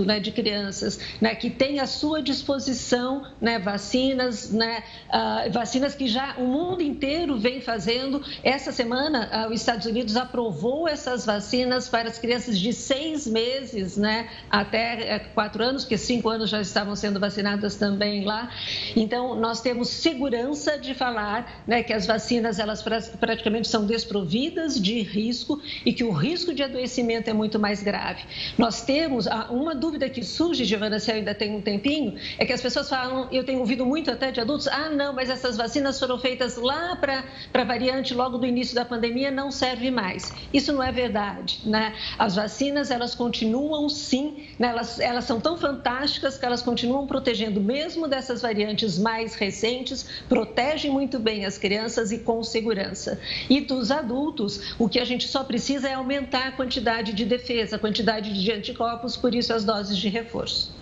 né, 0.05 0.21
de 0.21 0.33
crianças 0.33 0.99
né, 1.21 1.35
que 1.35 1.51
têm 1.51 1.81
à 1.81 1.87
sua 1.87 2.23
disposição 2.23 3.27
né, 3.41 3.59
vacinas, 3.59 4.51
uh, 4.51 5.51
vacinas 5.53 5.95
que 5.95 6.07
já 6.07 6.37
o 6.39 6.45
mundo 6.45 6.83
inteiro 6.83 7.39
vem 7.39 7.61
fazendo. 7.61 8.23
Essa 8.43 8.73
semana, 8.73 9.47
uh, 9.47 9.53
os 9.53 9.61
Estados 9.61 9.87
Unidos 9.87 10.17
aprovou 10.17 10.89
essas 10.89 11.27
vacinas 11.27 11.89
para 11.89 12.09
as 12.09 12.19
crianças 12.19 12.59
de 12.59 12.73
seis 12.73 13.27
meses 13.27 13.97
né, 13.97 14.29
até 14.51 15.15
eh, 15.15 15.19
quatro 15.35 15.63
anos, 15.63 15.85
porque 15.85 15.99
cinco 15.99 16.29
anos 16.29 16.51
já 16.51 16.61
estavam 16.61 16.95
sendo 16.97 17.19
vacinadas 17.21 17.77
também 17.77 18.25
lá. 18.25 18.51
Então, 18.97 19.35
nós 19.35 19.61
temos 19.61 19.89
segurança 19.89 20.79
de 20.79 20.95
falar 20.95 21.63
né, 21.67 21.83
que 21.83 21.93
as 21.93 22.07
vacinas 22.07 22.59
elas 22.59 22.83
praticamente 23.19 23.69
são 23.69 23.87
desprovidas 23.87 24.81
de 24.81 25.01
risco 25.03 25.61
e 25.85 25.93
que 25.93 26.05
o 26.05 26.11
risco 26.11 26.55
de 26.55 26.63
adoecimento 26.63 27.29
é 27.29 27.33
muito 27.33 27.59
mais 27.59 27.83
grave. 27.83 28.23
Nós 28.57 28.83
temos 28.83 29.10
uma 29.51 29.75
dúvida 29.75 30.09
que 30.09 30.25
surge, 30.25 30.64
Giovana, 30.64 30.99
se 30.99 31.11
ainda 31.11 31.35
tem 31.35 31.55
um 31.55 31.61
tempinho, 31.61 32.16
é 32.38 32.44
que 32.44 32.53
as 32.53 32.61
pessoas 32.61 32.88
falam, 32.88 33.29
eu 33.31 33.44
tenho 33.44 33.61
ouvido 33.61 33.85
muito 33.85 34.11
até 34.11 34.31
de 34.31 34.40
adultos, 34.40 34.68
ah, 34.68 34.88
não, 34.88 35.12
mas 35.12 35.31
essas 35.31 35.57
vacinas 35.57 35.99
foram 35.99 36.18
feitas 36.18 36.57
lá 36.57 36.96
para 36.96 37.25
a 37.53 37.64
variante 37.64 38.14
logo 38.14 38.38
do 38.38 38.46
início 38.46 38.75
da 38.75 38.85
pandemia, 38.85 39.31
não 39.31 39.51
serve 39.51 39.90
mais. 39.90 40.33
Isso 40.53 40.73
não 40.73 40.83
é 40.83 40.92
verdade, 40.92 41.61
né? 41.64 41.94
As 42.18 42.37
vacinas, 42.37 42.90
elas 42.90 43.14
continuam 43.14 43.88
sim, 43.88 44.46
né? 44.59 44.68
elas, 44.68 45.01
elas 45.01 45.25
são 45.25 45.40
tão 45.40 45.57
fantásticas 45.57 46.38
que 46.38 46.44
elas 46.44 46.62
continuam 46.62 47.07
protegendo 47.07 47.61
mesmo 47.61 48.07
dessas 48.07 48.42
variantes 48.42 48.99
mais 48.99 49.35
recentes, 49.35 50.07
protegem 50.29 50.90
muito 50.90 51.18
bem 51.18 51.44
as 51.44 51.59
crianças 51.59 52.12
e 52.12 52.18
com 52.18 52.42
segurança. 52.42 53.20
E 53.49 53.61
dos 53.61 53.90
adultos, 53.90 54.75
o 54.79 54.88
que 54.88 54.99
a 54.99 55.05
gente 55.05 55.27
só 55.27 55.44
precisa 55.44 55.88
é 55.88 55.94
aumentar 55.94 56.49
a 56.49 56.53
quantidade 56.53 57.12
de 57.12 57.25
defesa, 57.25 57.77
a 57.77 57.79
quantidade 57.79 58.33
de 58.33 58.53
anticorpos, 58.53 59.00
por 59.17 59.35
isso 59.35 59.53
as 59.53 59.65
doses 59.65 59.97
de 59.97 60.09
reforço. 60.09 60.81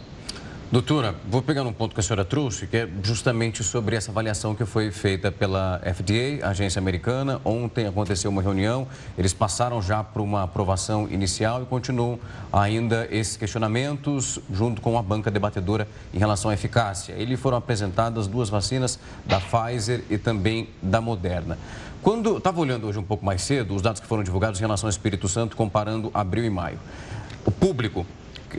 Doutora, 0.71 1.15
vou 1.27 1.41
pegar 1.41 1.63
um 1.63 1.73
ponto 1.73 1.95
que 1.95 2.01
a 2.01 2.03
senhora 2.03 2.27
trouxe, 2.27 2.67
que 2.67 2.77
é 2.77 2.89
justamente 3.03 3.65
sobre 3.65 3.97
essa 3.97 4.11
avaliação 4.11 4.55
que 4.55 4.67
foi 4.67 4.91
feita 4.91 5.33
pela 5.33 5.81
FDA, 5.81 6.47
agência 6.47 6.79
americana. 6.79 7.41
Ontem 7.43 7.87
aconteceu 7.87 8.31
uma 8.31 8.43
reunião, 8.43 8.87
eles 9.17 9.33
passaram 9.33 9.81
já 9.81 10.05
para 10.05 10.21
uma 10.21 10.43
aprovação 10.43 11.09
inicial 11.11 11.63
e 11.63 11.65
continuam 11.65 12.21
ainda 12.53 13.09
esses 13.11 13.39
questionamentos 13.39 14.39
junto 14.53 14.83
com 14.83 14.99
a 14.99 15.03
banca 15.03 15.31
debatedora 15.31 15.89
em 16.13 16.19
relação 16.19 16.51
à 16.51 16.55
eficácia. 16.55 17.15
Eles 17.15 17.41
foram 17.41 17.57
apresentadas 17.57 18.27
duas 18.27 18.51
vacinas, 18.51 18.99
da 19.25 19.41
Pfizer 19.41 20.05
e 20.11 20.19
também 20.19 20.69
da 20.83 21.01
Moderna. 21.01 21.57
Quando 22.03 22.37
estava 22.37 22.61
olhando 22.61 22.87
hoje 22.87 22.99
um 22.99 23.03
pouco 23.03 23.25
mais 23.25 23.41
cedo 23.41 23.75
os 23.75 23.81
dados 23.81 24.03
que 24.03 24.07
foram 24.07 24.23
divulgados 24.23 24.61
em 24.61 24.63
relação 24.63 24.87
ao 24.87 24.91
Espírito 24.91 25.29
Santo, 25.29 25.57
comparando 25.57 26.11
abril 26.13 26.45
e 26.45 26.51
maio. 26.51 26.79
O 27.49 27.51
público 27.51 28.05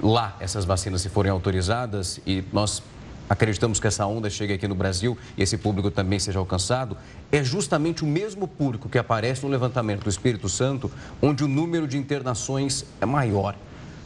lá 0.01 0.35
essas 0.39 0.65
vacinas 0.65 1.03
se 1.03 1.09
forem 1.09 1.31
autorizadas 1.31 2.19
e 2.25 2.43
nós 2.51 2.81
acreditamos 3.29 3.79
que 3.79 3.85
essa 3.85 4.03
onda 4.07 4.31
chegue 4.31 4.53
aqui 4.53 4.67
no 4.67 4.73
Brasil 4.73 5.15
e 5.37 5.43
esse 5.43 5.59
público 5.59 5.91
também 5.91 6.17
seja 6.17 6.39
alcançado, 6.39 6.97
é 7.31 7.43
justamente 7.43 8.03
o 8.03 8.07
mesmo 8.07 8.47
público 8.47 8.89
que 8.89 8.97
aparece 8.97 9.43
no 9.43 9.47
levantamento 9.47 10.05
do 10.05 10.09
Espírito 10.09 10.49
Santo, 10.49 10.91
onde 11.21 11.43
o 11.43 11.47
número 11.47 11.87
de 11.87 11.99
internações 11.99 12.83
é 12.99 13.05
maior. 13.05 13.55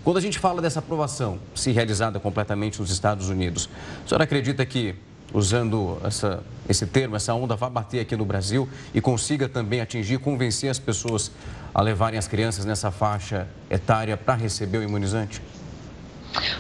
Quando 0.04 0.18
a 0.18 0.22
gente 0.22 0.38
fala 0.38 0.62
dessa 0.62 0.80
aprovação, 0.80 1.40
se 1.56 1.72
realizada 1.72 2.20
completamente 2.20 2.82
nos 2.82 2.92
Estados 2.92 3.30
Unidos, 3.30 3.70
a 4.04 4.10
senhora 4.10 4.26
acredita 4.26 4.66
que, 4.66 4.96
usando 5.34 5.98
essa, 6.04 6.44
esse 6.70 6.86
termo, 6.86 7.16
essa 7.16 7.34
onda 7.34 7.56
vai 7.56 7.70
bater 7.70 8.00
aqui 8.00 8.16
no 8.16 8.24
Brasil 8.24 8.70
e 8.94 9.02
consiga 9.02 9.50
também 9.50 9.82
atingir, 9.82 10.20
convencer 10.20 10.70
as 10.70 10.80
pessoas 10.80 11.32
a 11.74 11.82
levarem 11.82 12.20
as 12.20 12.28
crianças 12.28 12.66
nessa 12.66 12.92
faixa 12.92 13.48
etária 13.70 14.16
para 14.16 14.36
receber 14.36 14.78
o 14.78 14.84
imunizante? 14.84 15.42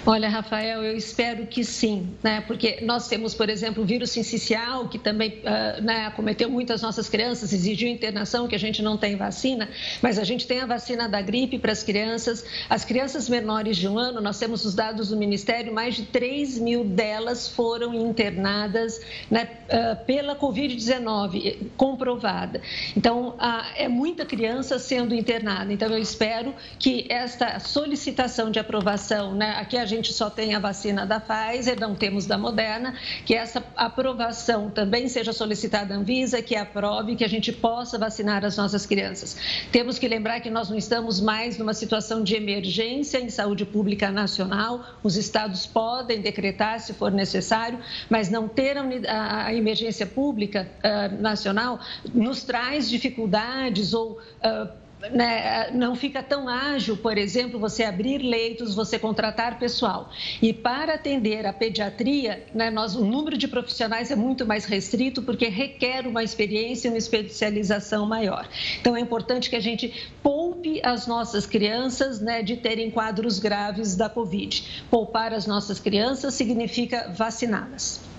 Olha, 0.06 0.30
Rafael, 0.30 0.84
eu 0.84 0.96
espero 0.96 1.48
que 1.48 1.64
sim, 1.64 2.14
né? 2.22 2.42
Porque 2.42 2.80
nós 2.82 3.08
temos, 3.08 3.34
por 3.34 3.50
exemplo, 3.50 3.84
o 3.84 3.86
vírus 3.86 4.12
sincicial, 4.12 4.88
que 4.88 5.00
também 5.00 5.40
uh, 5.40 5.82
né, 5.82 6.06
acometeu 6.06 6.50
muitas 6.50 6.82
nossas 6.82 7.10
crianças, 7.10 7.54
exigiu 7.54 7.88
internação, 7.88 8.48
que 8.48 8.56
a 8.56 8.60
gente 8.60 8.82
não 8.82 8.98
tem 8.98 9.16
vacina, 9.16 9.70
mas 10.02 10.20
a 10.20 10.24
gente 10.24 10.46
tem 10.46 10.60
a 10.60 10.66
vacina 10.66 11.08
da 11.08 11.22
gripe 11.22 11.58
para 11.58 11.72
as 11.72 11.84
crianças. 11.84 12.46
As 12.70 12.86
crianças 12.86 13.28
menores 13.28 13.78
de 13.78 13.88
um 13.88 13.98
ano, 13.98 14.22
nós 14.22 14.38
temos 14.38 14.64
os 14.66 14.76
dados 14.76 15.10
do 15.10 15.18
Ministério, 15.18 15.74
mais 15.74 15.96
de 15.96 16.04
3 16.04 16.60
mil 16.60 16.84
delas 16.84 17.48
foram 17.48 17.94
internadas 17.94 19.02
né, 19.32 19.48
uh, 19.70 20.06
pela 20.06 20.36
Covid-19, 20.36 21.58
comprovada. 21.76 22.62
Então, 22.96 23.30
uh, 23.30 23.66
é 23.76 23.88
muita 23.88 24.26
criança 24.26 24.78
sendo 24.78 25.16
internada. 25.16 25.72
Então, 25.74 25.90
eu 25.90 26.00
espero 26.00 26.54
que 26.78 27.08
esta 27.10 27.60
solicitação 27.60 28.52
de 28.52 28.60
aprovação, 28.60 29.34
né, 29.34 29.63
aqui 29.64 29.78
a 29.78 29.86
gente 29.86 30.14
só 30.14 30.30
tem 30.30 30.54
a 30.54 30.60
vacina 30.60 31.06
da 31.06 31.20
Pfizer, 31.20 31.80
não 31.80 31.96
temos 31.96 32.26
da 32.26 32.38
Moderna, 32.38 32.96
que 33.26 33.34
essa 33.34 33.64
aprovação 33.76 34.70
também 34.70 35.08
seja 35.08 35.34
solicitada 35.34 35.94
à 35.94 35.98
Anvisa, 35.98 36.42
que 36.42 36.56
aprove, 36.56 37.16
que 37.16 37.24
a 37.24 37.30
gente 37.30 37.52
possa 37.52 37.98
vacinar 37.98 38.46
as 38.46 38.58
nossas 38.58 38.86
crianças. 38.86 39.38
Temos 39.72 39.98
que 39.98 40.08
lembrar 40.08 40.42
que 40.42 40.50
nós 40.50 40.70
não 40.70 40.78
estamos 40.78 41.20
mais 41.20 41.58
numa 41.58 41.74
situação 41.74 42.24
de 42.24 42.36
emergência 42.36 43.20
em 43.20 43.30
saúde 43.30 43.66
pública 43.66 44.12
nacional, 44.12 44.84
os 45.02 45.16
estados 45.16 45.66
podem 45.66 46.22
decretar 46.22 46.80
se 46.80 46.94
for 46.94 47.12
necessário, 47.12 47.80
mas 48.10 48.30
não 48.30 48.48
ter 48.48 48.78
a, 48.78 49.54
emergência 49.54 50.06
pública 50.06 50.70
uh, 50.80 51.22
nacional 51.22 51.80
nos 52.14 52.44
traz 52.44 52.90
dificuldades 52.90 53.94
ou 53.94 54.20
uh, 54.44 54.83
né, 55.12 55.70
não 55.72 55.96
fica 55.96 56.24
tão 56.24 56.48
ágil, 56.48 56.98
por 56.98 57.18
exemplo, 57.18 57.60
você 57.60 57.84
abrir 57.84 58.20
leitos, 58.20 58.76
você 58.76 58.98
contratar 58.98 59.60
pessoal. 59.60 60.10
E 60.42 60.54
para 60.54 60.96
atender 60.96 61.46
a 61.46 61.54
pediatria, 61.54 62.46
né, 62.54 62.70
nós, 62.70 62.96
o 62.96 63.04
número 63.04 63.38
de 63.38 63.48
profissionais 63.48 64.12
é 64.12 64.16
muito 64.16 64.46
mais 64.46 64.66
restrito 64.66 65.22
porque 65.22 65.48
requer 65.48 66.08
uma 66.08 66.24
experiência 66.24 66.88
e 66.88 66.92
uma 66.92 66.98
especialização 66.98 68.06
maior. 68.06 68.48
Então, 68.80 68.96
é 68.96 69.00
importante 69.00 69.50
que 69.50 69.56
a 69.56 69.62
gente 69.62 70.12
poupe 70.22 70.82
as 70.84 71.08
nossas 71.08 71.46
crianças 71.46 72.20
né, 72.20 72.42
de 72.42 72.58
terem 72.58 72.90
quadros 72.90 73.40
graves 73.40 73.96
da 73.96 74.10
Covid. 74.10 74.84
Poupar 74.90 75.34
as 75.34 75.46
nossas 75.46 75.80
crianças 75.80 76.34
significa 76.34 77.12
vaciná-las. 77.16 78.13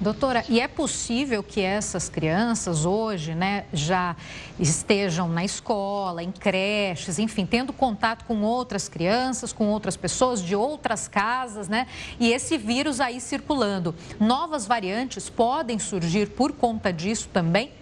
Doutora, 0.00 0.44
e 0.48 0.60
é 0.60 0.68
possível 0.68 1.42
que 1.42 1.60
essas 1.60 2.08
crianças 2.08 2.84
hoje, 2.84 3.34
né, 3.34 3.64
já 3.72 4.14
estejam 4.56 5.28
na 5.28 5.44
escola, 5.44 6.22
em 6.22 6.30
creches, 6.30 7.18
enfim, 7.18 7.44
tendo 7.44 7.72
contato 7.72 8.24
com 8.24 8.42
outras 8.42 8.88
crianças, 8.88 9.52
com 9.52 9.66
outras 9.66 9.96
pessoas 9.96 10.40
de 10.40 10.54
outras 10.54 11.08
casas, 11.08 11.68
né? 11.68 11.88
E 12.20 12.32
esse 12.32 12.56
vírus 12.56 13.00
aí 13.00 13.20
circulando. 13.20 13.92
Novas 14.20 14.66
variantes 14.66 15.28
podem 15.28 15.80
surgir 15.80 16.28
por 16.28 16.52
conta 16.52 16.92
disso 16.92 17.28
também? 17.32 17.72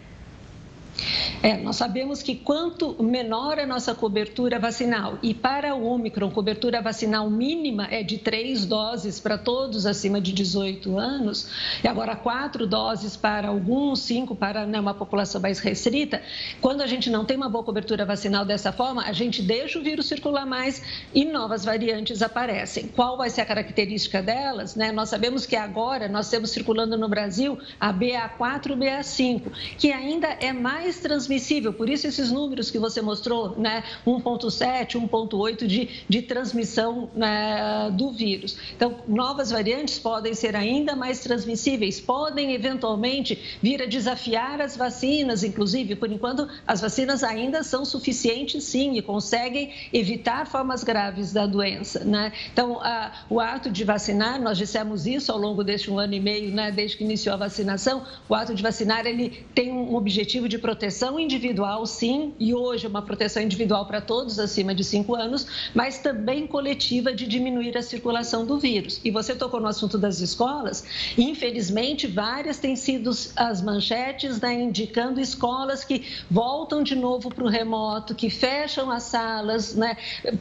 É, 1.43 1.57
nós 1.57 1.77
sabemos 1.77 2.23
que 2.23 2.35
quanto 2.35 3.03
menor 3.03 3.59
a 3.59 3.67
nossa 3.67 3.95
cobertura 3.95 4.59
vacinal, 4.59 5.19
e 5.23 5.35
para 5.35 5.75
o 5.75 5.85
Ômicron, 5.85 6.31
cobertura 6.31 6.81
vacinal 6.81 7.31
mínima 7.31 7.87
é 7.91 8.03
de 8.03 8.19
três 8.19 8.65
doses 8.65 9.21
para 9.21 9.37
todos 9.37 9.87
acima 9.87 10.21
de 10.21 10.33
18 10.33 10.99
anos, 10.99 11.49
e 11.85 11.89
agora 11.89 12.17
quatro 12.17 12.67
doses 12.67 13.17
para 13.17 13.49
alguns, 13.49 14.01
cinco 14.01 14.35
para 14.35 14.67
né, 14.67 14.81
uma 14.81 14.95
população 14.95 15.41
mais 15.41 15.59
restrita. 15.59 16.23
Quando 16.61 16.81
a 16.81 16.87
gente 16.87 17.11
não 17.11 17.25
tem 17.25 17.37
uma 17.37 17.49
boa 17.49 17.65
cobertura 17.65 18.05
vacinal 18.05 18.45
dessa 18.45 18.73
forma, 18.73 19.03
a 19.05 19.13
gente 19.13 19.43
deixa 19.43 19.79
o 19.79 19.83
vírus 19.83 20.07
circular 20.07 20.47
mais 20.47 20.83
e 21.15 21.25
novas 21.25 21.65
variantes 21.65 22.23
aparecem. 22.23 22.89
Qual 22.89 23.17
vai 23.17 23.31
ser 23.31 23.43
a 23.43 23.47
característica 23.47 24.23
delas? 24.23 24.75
Né? 24.75 24.93
Nós 24.93 25.09
sabemos 25.09 25.47
que 25.47 25.57
agora 25.57 26.09
nós 26.09 26.31
temos 26.31 26.51
circulando 26.51 26.97
no 26.97 27.09
Brasil 27.09 27.59
a 27.79 27.93
BA4 27.93 28.71
e 28.71 28.77
BA5, 28.77 29.43
que 29.79 29.93
ainda 29.93 30.29
é 30.41 30.53
mais 30.53 30.86
mais 30.87 31.01
transmissível, 31.01 31.73
por 31.73 31.91
isso 31.91 32.07
esses 32.07 32.31
números 32.31 32.71
que 32.71 32.79
você 32.79 33.03
mostrou, 33.03 33.59
né, 33.59 33.83
1.7, 34.07 34.93
1.8 34.93 35.67
de, 35.67 35.89
de 36.09 36.23
transmissão 36.23 37.11
né, 37.15 37.91
do 37.93 38.13
vírus. 38.13 38.57
Então, 38.77 38.99
novas 39.09 39.51
variantes 39.51 39.99
podem 39.99 40.33
ser 40.33 40.55
ainda 40.55 40.95
mais 40.95 41.19
transmissíveis, 41.19 42.01
podem 42.01 42.53
eventualmente 42.53 43.59
vir 43.61 43.83
a 43.83 43.87
desafiar 43.87 44.61
as 44.61 44.77
vacinas, 44.77 45.43
inclusive, 45.43 45.97
por 45.97 46.11
enquanto 46.11 46.49
as 46.65 46.81
vacinas 46.81 47.25
ainda 47.25 47.65
são 47.65 47.85
suficientes 47.85 48.63
sim 48.63 48.97
e 48.97 49.03
conseguem 49.03 49.73
evitar 49.93 50.47
formas 50.47 50.85
graves 50.85 51.33
da 51.33 51.47
doença, 51.47 52.05
né? 52.05 52.33
Então, 52.53 52.81
a, 52.81 53.25
o 53.29 53.41
ato 53.41 53.71
de 53.71 53.83
vacinar, 53.83 54.41
nós 54.41 54.57
dissemos 54.57 55.05
isso 55.05 55.33
ao 55.33 55.39
longo 55.39 55.65
deste 55.65 55.91
um 55.91 55.99
ano 55.99 56.15
e 56.15 56.21
meio, 56.21 56.55
né, 56.55 56.71
desde 56.71 56.97
que 56.97 57.03
iniciou 57.03 57.35
a 57.35 57.39
vacinação, 57.39 58.05
o 58.29 58.35
ato 58.35 58.55
de 58.55 58.63
vacinar 58.63 59.05
ele 59.05 59.45
tem 59.53 59.73
um 59.73 59.97
objetivo 59.97 60.49
de 60.49 60.59
proteção 60.59 60.76
individual, 61.19 61.87
sim, 61.87 62.35
e 62.39 62.55
hoje 62.55 62.87
uma 62.87 63.03
proteção 63.03 63.43
individual 63.43 63.87
para 63.87 64.01
todos 64.01 64.39
acima 64.39 64.75
de 64.75 64.85
5 64.85 65.15
anos, 65.15 65.71
mas 65.75 65.99
também 65.99 66.47
coletiva 66.47 67.13
de 67.13 67.27
diminuir 67.27 67.77
a 67.77 67.83
circulação 67.83 68.45
do 68.45 68.59
vírus. 68.59 69.01
E 69.05 69.11
você 69.11 69.35
tocou 69.35 69.61
no 69.61 69.69
assunto 69.69 69.97
das 69.97 70.21
escolas, 70.21 70.85
infelizmente, 71.17 72.07
várias 72.07 72.59
têm 72.59 72.77
sido 72.77 73.11
as 73.37 73.63
manchetes 73.63 74.41
né, 74.41 74.55
indicando 74.55 75.21
escolas 75.21 75.85
que 75.85 76.05
voltam 76.31 76.83
de 76.83 76.95
novo 76.95 77.29
para 77.29 77.45
o 77.45 77.49
remoto, 77.49 78.15
que 78.15 78.31
fecham 78.31 78.91
as 78.91 79.05
salas, 79.05 79.75
né, 79.75 79.97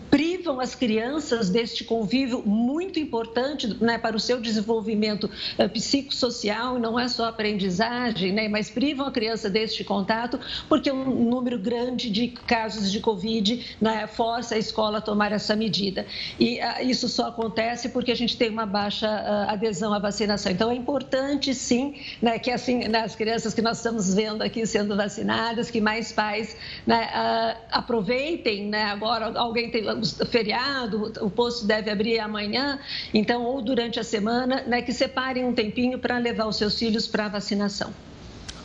privam 0.10 0.60
as 0.60 0.76
crianças 0.76 1.50
deste 1.50 1.84
convívio 1.84 2.42
muito 2.46 3.00
importante 3.00 3.68
né, 3.82 3.98
para 3.98 4.16
o 4.16 4.20
seu 4.20 4.40
desenvolvimento 4.40 5.26
uh, 5.26 5.70
psicossocial, 5.70 6.78
e 6.78 6.82
não 6.82 7.00
é 7.00 7.08
só 7.08 7.26
aprendizagem, 7.26 8.34
né, 8.34 8.48
mas 8.48 8.70
privam 8.70 9.06
a 9.06 9.12
criança 9.12 9.50
deste 9.50 9.84
contato, 9.84 10.25
porque 10.68 10.92
um 10.92 11.30
número 11.30 11.58
grande 11.58 12.10
de 12.10 12.28
casos 12.28 12.92
de 12.92 13.00
Covid 13.00 13.76
né, 13.80 14.08
força 14.08 14.56
a 14.56 14.58
escola 14.58 14.98
a 14.98 15.02
tomar 15.02 15.32
essa 15.32 15.56
medida. 15.56 16.06
E 16.40 16.60
uh, 16.60 16.84
isso 16.84 17.08
só 17.08 17.28
acontece 17.28 17.90
porque 17.90 18.12
a 18.12 18.16
gente 18.16 18.38
tem 18.38 18.50
uma 18.50 18.66
baixa 18.66 19.08
uh, 19.08 19.52
adesão 19.52 19.94
à 19.94 20.00
vacinação. 20.00 20.52
Então, 20.52 20.72
é 20.72 20.76
importante, 20.76 21.54
sim, 21.54 21.96
né, 22.22 22.40
que 22.40 22.52
assim, 22.52 22.88
né, 22.88 23.08
crianças 23.10 23.54
que 23.54 23.62
nós 23.62 23.78
estamos 23.78 24.14
vendo 24.14 24.42
aqui 24.42 24.66
sendo 24.66 24.96
vacinadas, 24.96 25.70
que 25.72 25.82
mais 25.82 26.12
pais 26.12 26.56
né, 26.86 27.10
uh, 27.14 27.62
aproveitem, 27.72 28.68
né, 28.68 28.84
agora 28.84 29.38
alguém 29.38 29.70
tem 29.70 29.84
feriado, 30.30 31.14
o 31.22 31.30
posto 31.30 31.66
deve 31.66 31.90
abrir 31.90 32.20
amanhã, 32.20 32.80
então, 33.14 33.44
ou 33.44 33.62
durante 33.62 34.00
a 34.00 34.04
semana, 34.04 34.64
né, 34.68 34.82
que 34.82 34.94
separem 34.94 35.46
um 35.46 35.54
tempinho 35.54 36.00
para 36.00 36.18
levar 36.18 36.48
os 36.48 36.58
seus 36.58 36.78
filhos 36.78 37.08
para 37.08 37.26
a 37.26 37.30
vacinação. 37.30 37.94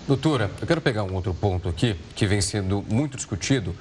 Doutora, 0.07 0.51
eu 0.61 0.67
quero 0.67 0.81
pegar 0.81 1.05
um 1.05 1.15
outro 1.15 1.33
ponto 1.33 1.69
aqui 1.69 1.95
que 2.17 2.27
vem 2.27 2.41
sendo 2.41 2.85
muito 2.89 3.17
discutido 3.17 3.75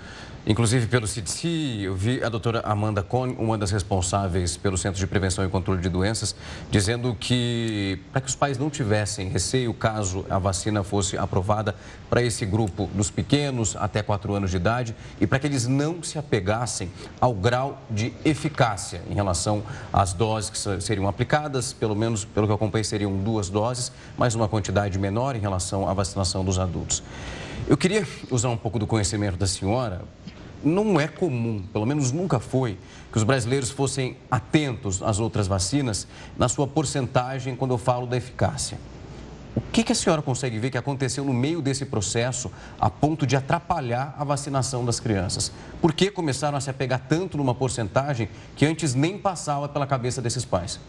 Inclusive 0.50 0.88
pelo 0.88 1.06
CDC, 1.06 1.48
eu 1.84 1.94
vi 1.94 2.24
a 2.24 2.28
doutora 2.28 2.62
Amanda 2.62 3.04
Cohn, 3.04 3.36
uma 3.38 3.56
das 3.56 3.70
responsáveis 3.70 4.58
pelo 4.58 4.80
Centro 4.80 5.00
de 5.00 5.06
Prevenção 5.06 5.46
e 5.46 5.48
Controle 5.48 5.80
de 5.80 5.90
Doenças, 5.90 6.36
dizendo 6.72 7.16
que 7.20 8.00
para 8.12 8.20
que 8.20 8.30
os 8.30 8.34
pais 8.34 8.58
não 8.58 8.68
tivessem 8.68 9.30
receio 9.30 9.72
caso 9.76 10.26
a 10.28 10.40
vacina 10.40 10.84
fosse 10.84 11.16
aprovada 11.16 11.76
para 12.10 12.24
esse 12.24 12.48
grupo 12.48 12.90
dos 12.96 13.12
pequenos 13.12 13.76
até 13.76 14.02
4 14.02 14.34
anos 14.34 14.50
de 14.50 14.58
idade 14.58 14.96
e 15.22 15.28
para 15.28 15.38
que 15.38 15.46
eles 15.46 15.68
não 15.68 16.02
se 16.02 16.18
apegassem 16.18 16.92
ao 17.22 17.32
grau 17.32 17.80
de 17.88 18.12
eficácia 18.26 19.04
em 19.08 19.14
relação 19.14 19.62
às 19.94 20.14
doses 20.14 20.50
que 20.50 20.82
seriam 20.82 21.08
aplicadas, 21.08 21.74
pelo 21.74 21.96
menos 21.96 22.26
pelo 22.26 22.48
que 22.48 22.52
eu 22.52 22.56
acompanhei 22.56 22.84
seriam 22.84 23.16
duas 23.16 23.50
doses, 23.50 23.92
mas 24.18 24.34
uma 24.34 24.48
quantidade 24.48 24.98
menor 24.98 25.36
em 25.36 25.40
relação 25.40 25.88
à 25.88 25.94
vacinação 25.94 26.44
dos 26.44 26.58
adultos. 26.58 27.04
Eu 27.68 27.78
queria 27.78 28.08
usar 28.32 28.50
um 28.50 28.58
pouco 28.58 28.80
do 28.80 28.88
conhecimento 28.88 29.38
da 29.38 29.46
senhora. 29.46 30.02
Não 30.64 31.00
é 31.00 31.08
comum, 31.08 31.64
pelo 31.72 31.86
menos 31.86 32.12
nunca 32.12 32.40
foi, 32.40 32.78
que 33.12 33.18
os 33.18 33.24
brasileiros 33.24 33.70
fossem 33.70 34.18
atentos 34.30 35.02
às 35.02 35.20
outras 35.20 35.48
vacinas 35.48 36.08
na 36.38 36.50
sua 36.50 36.68
porcentagem 36.68 37.56
quando 37.56 37.72
eu 37.72 37.78
falo 37.78 38.06
da 38.06 38.18
eficácia. 38.18 38.78
O 39.56 39.62
que, 39.72 39.84
que 39.84 39.92
a 39.92 39.96
senhora 39.96 40.22
consegue 40.22 40.60
ver 40.60 40.70
que 40.70 40.78
aconteceu 40.78 41.24
no 41.24 41.34
meio 41.34 41.62
desse 41.62 41.86
processo 41.86 42.52
a 42.80 42.90
ponto 42.90 43.26
de 43.26 43.36
atrapalhar 43.36 44.16
a 44.18 44.24
vacinação 44.24 44.86
das 44.86 45.00
crianças? 45.00 45.52
Por 45.82 45.94
que 45.94 46.12
começaram 46.12 46.58
a 46.58 46.62
se 46.62 46.70
apegar 46.70 47.02
tanto 47.10 47.38
numa 47.38 47.56
porcentagem 47.56 48.30
que 48.56 48.66
antes 48.66 48.94
nem 48.94 49.18
passava 49.18 49.68
pela 49.68 49.88
cabeça 49.88 50.22
desses 50.22 50.46
pais? 50.46 50.80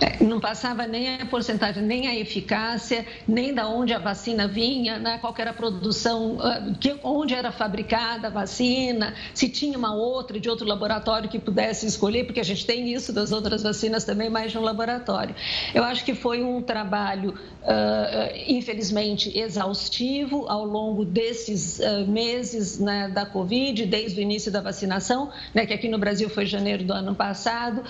É, 0.00 0.22
não 0.22 0.38
passava 0.38 0.86
nem 0.86 1.14
a 1.14 1.26
porcentagem, 1.26 1.82
nem 1.82 2.06
a 2.06 2.14
eficácia, 2.14 3.06
nem 3.26 3.54
da 3.54 3.66
onde 3.66 3.94
a 3.94 3.98
vacina 3.98 4.46
vinha, 4.46 4.98
né? 4.98 5.18
qual 5.18 5.34
era 5.38 5.50
a 5.50 5.54
produção, 5.54 6.36
ah, 6.40 6.60
onde 7.02 7.34
era 7.34 7.50
fabricada 7.50 8.26
a 8.26 8.30
vacina, 8.30 9.14
se 9.32 9.48
tinha 9.48 9.78
uma 9.78 9.94
outra 9.94 10.38
de 10.38 10.50
outro 10.50 10.66
laboratório 10.66 11.30
que 11.30 11.38
pudesse 11.38 11.86
escolher, 11.86 12.24
porque 12.24 12.40
a 12.40 12.44
gente 12.44 12.66
tem 12.66 12.92
isso 12.92 13.10
das 13.10 13.32
outras 13.32 13.62
vacinas 13.62 14.04
também, 14.04 14.28
mais 14.28 14.52
de 14.52 14.58
um 14.58 14.60
laboratório. 14.60 15.34
Eu 15.74 15.82
acho 15.82 16.04
que 16.04 16.14
foi 16.14 16.42
um 16.42 16.60
trabalho, 16.60 17.30
uh, 17.30 18.36
infelizmente, 18.46 19.36
exaustivo 19.38 20.46
ao 20.46 20.64
longo 20.64 21.04
desses 21.04 21.80
meses 22.06 22.78
né, 22.78 23.08
da 23.08 23.24
Covid, 23.24 23.86
desde 23.86 24.20
o 24.20 24.22
início 24.22 24.52
da 24.52 24.60
vacinação, 24.60 25.30
né, 25.54 25.64
que 25.64 25.72
aqui 25.72 25.88
no 25.88 25.98
Brasil 25.98 26.28
foi 26.28 26.44
janeiro 26.44 26.84
do 26.84 26.92
ano 26.92 27.14
passado, 27.14 27.82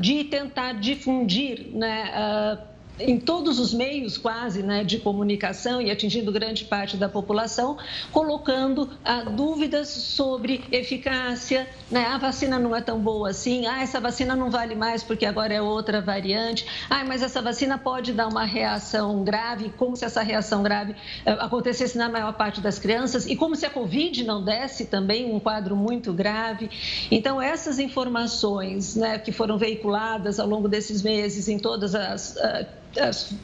de 0.00 0.24
tentar 0.24 0.74
difundir 0.74 1.39
né, 1.72 2.12
uh, 2.54 2.79
em 3.00 3.18
todos 3.18 3.58
os 3.58 3.72
meios 3.72 4.16
quase 4.16 4.62
né, 4.62 4.84
de 4.84 4.98
comunicação 4.98 5.80
e 5.80 5.90
atingindo 5.90 6.30
grande 6.32 6.64
parte 6.64 6.96
da 6.96 7.08
população, 7.08 7.78
colocando 8.12 8.88
ah, 9.04 9.22
dúvidas 9.22 9.88
sobre 9.88 10.64
eficácia, 10.70 11.68
né, 11.90 12.06
a 12.06 12.18
vacina 12.18 12.58
não 12.58 12.74
é 12.74 12.80
tão 12.80 12.98
boa 12.98 13.30
assim, 13.30 13.66
ah, 13.66 13.82
essa 13.82 14.00
vacina 14.00 14.36
não 14.36 14.50
vale 14.50 14.74
mais 14.74 15.02
porque 15.02 15.26
agora 15.26 15.52
é 15.52 15.62
outra 15.62 16.00
variante, 16.00 16.66
ah, 16.88 17.04
mas 17.04 17.22
essa 17.22 17.40
vacina 17.40 17.78
pode 17.78 18.12
dar 18.12 18.28
uma 18.28 18.44
reação 18.44 19.22
grave, 19.24 19.70
como 19.76 19.96
se 19.96 20.04
essa 20.04 20.22
reação 20.22 20.62
grave 20.62 20.94
ah, 21.24 21.44
acontecesse 21.44 21.96
na 21.96 22.08
maior 22.08 22.32
parte 22.34 22.60
das 22.60 22.78
crianças 22.78 23.26
e 23.26 23.36
como 23.36 23.56
se 23.56 23.66
a 23.66 23.70
Covid 23.70 24.24
não 24.24 24.44
desse 24.44 24.86
também 24.86 25.32
um 25.32 25.40
quadro 25.40 25.76
muito 25.76 26.12
grave. 26.12 26.70
Então, 27.10 27.40
essas 27.40 27.78
informações 27.78 28.94
né, 28.96 29.18
que 29.18 29.32
foram 29.32 29.58
veiculadas 29.58 30.38
ao 30.38 30.46
longo 30.46 30.68
desses 30.68 31.02
meses 31.02 31.48
em 31.48 31.58
todas 31.58 31.94
as 31.94 32.36
uh, 32.36 32.66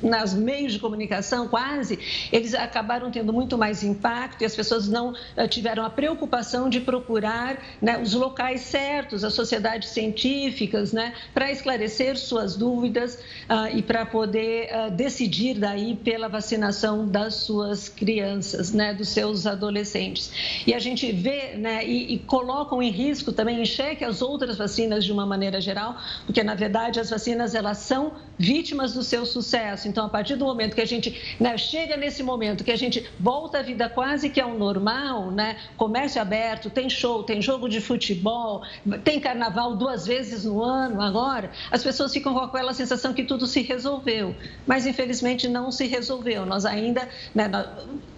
nas 0.03 0.35
meios 0.35 0.73
de 0.73 0.79
comunicação 0.79 1.47
quase, 1.49 1.99
eles 2.33 2.55
acabaram 2.55 3.11
tendo 3.11 3.33
muito 3.33 3.57
mais 3.57 3.83
impacto 3.83 4.43
e 4.43 4.45
as 4.45 4.57
pessoas 4.57 4.89
não 4.89 5.15
eh, 5.37 5.47
tiveram 5.47 5.85
a 5.85 5.91
preocupação 5.91 6.69
de 6.69 6.81
procurar 6.81 7.63
né, 7.81 7.99
os 7.99 8.15
locais 8.15 8.63
certos, 8.63 9.23
as 9.23 9.35
sociedades 9.35 9.91
científicas, 9.91 10.93
né, 10.93 11.15
para 11.33 11.51
esclarecer 11.51 12.17
suas 12.17 12.57
dúvidas 12.57 13.17
uh, 13.49 13.77
e 13.77 13.83
para 13.83 14.05
poder 14.05 14.69
uh, 14.71 14.91
decidir 14.91 15.59
daí 15.59 15.95
pela 15.97 16.29
vacinação 16.29 17.07
das 17.07 17.35
suas 17.35 17.89
crianças, 17.89 18.73
né, 18.73 18.95
dos 18.95 19.09
seus 19.09 19.47
adolescentes. 19.47 20.31
E 20.67 20.75
a 20.75 20.79
gente 20.79 21.11
vê 21.13 21.57
né, 21.57 21.87
e, 21.87 22.15
e 22.15 22.19
colocam 22.19 22.83
em 22.83 22.91
risco 22.91 23.33
também, 23.33 23.61
em 23.61 23.65
xeque 23.65 24.05
as 24.05 24.23
outras 24.23 24.57
vacinas 24.57 25.05
de 25.05 25.13
uma 25.13 25.27
maneira 25.27 25.61
geral, 25.61 25.97
porque 26.25 26.43
na 26.43 26.55
verdade 26.55 26.99
as 26.99 27.11
vacinas 27.11 27.55
elas 27.55 27.79
são 27.79 28.13
vítimas 28.39 28.95
dos 28.95 29.07
seus 29.07 29.36
sucesso. 29.37 29.87
Então, 29.87 30.07
a 30.07 30.09
partir 30.09 30.37
do 30.37 30.44
momento 30.44 30.75
que 30.75 30.81
a 30.81 30.87
gente 30.87 31.37
né, 31.38 31.57
chega 31.59 31.96
nesse 31.96 32.22
momento 32.22 32.64
que 32.64 32.72
a 32.72 32.77
gente 32.77 33.07
volta 33.20 33.59
à 33.59 33.62
vida 33.62 33.88
quase 33.88 34.31
que 34.31 34.40
ao 34.40 34.55
normal, 34.57 35.31
né? 35.31 35.57
Comércio 35.77 36.20
aberto, 36.20 36.70
tem 36.70 36.88
show, 36.88 37.22
tem 37.22 37.42
jogo 37.42 37.68
de 37.68 37.81
futebol, 37.81 38.62
tem 39.05 39.20
carnaval 39.20 39.77
duas 39.77 40.07
vezes 40.07 40.44
no 40.44 40.62
ano 40.62 41.03
agora, 41.03 41.51
as 41.70 41.83
pessoas 41.83 42.12
ficam 42.12 42.33
com 42.33 42.40
aquela 42.40 42.72
sensação 42.72 43.12
que 43.12 43.25
tudo 43.25 43.46
se 43.46 43.61
resolveu. 43.62 44.35
Mas, 44.66 44.87
infelizmente, 44.87 45.49
não 45.49 45.70
se 45.70 45.87
resolveu. 45.87 46.46
Nós 46.46 46.64
ainda 46.64 47.07
né, 47.35 47.49
nós 47.49 47.66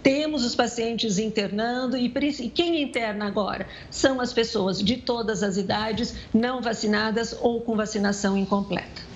temos 0.01 0.45
os 0.45 0.55
pacientes 0.55 1.19
internando 1.19 1.97
e 1.97 2.09
quem 2.49 2.81
interna 2.81 3.27
agora 3.27 3.67
são 3.91 4.21
as 4.21 4.31
pessoas 4.31 4.81
de 4.81 4.97
todas 4.97 5.43
as 5.43 5.57
idades, 5.57 6.15
não 6.33 6.61
vacinadas 6.61 7.37
ou 7.41 7.61
com 7.61 7.75
vacinação 7.75 8.37
incompleta. 8.37 9.08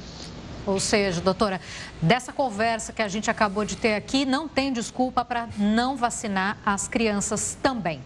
Ou 0.66 0.80
seja, 0.80 1.20
doutora, 1.20 1.60
dessa 2.02 2.32
conversa 2.32 2.94
que 2.94 3.02
a 3.02 3.08
gente 3.08 3.30
acabou 3.30 3.66
de 3.66 3.76
ter 3.76 3.96
aqui, 3.96 4.26
não 4.26 4.48
tem 4.48 4.72
desculpa 4.72 5.26
para 5.26 5.48
não 5.58 5.96
vacinar 5.98 6.58
as 6.66 6.88
crianças 6.88 7.58
também. 7.62 8.02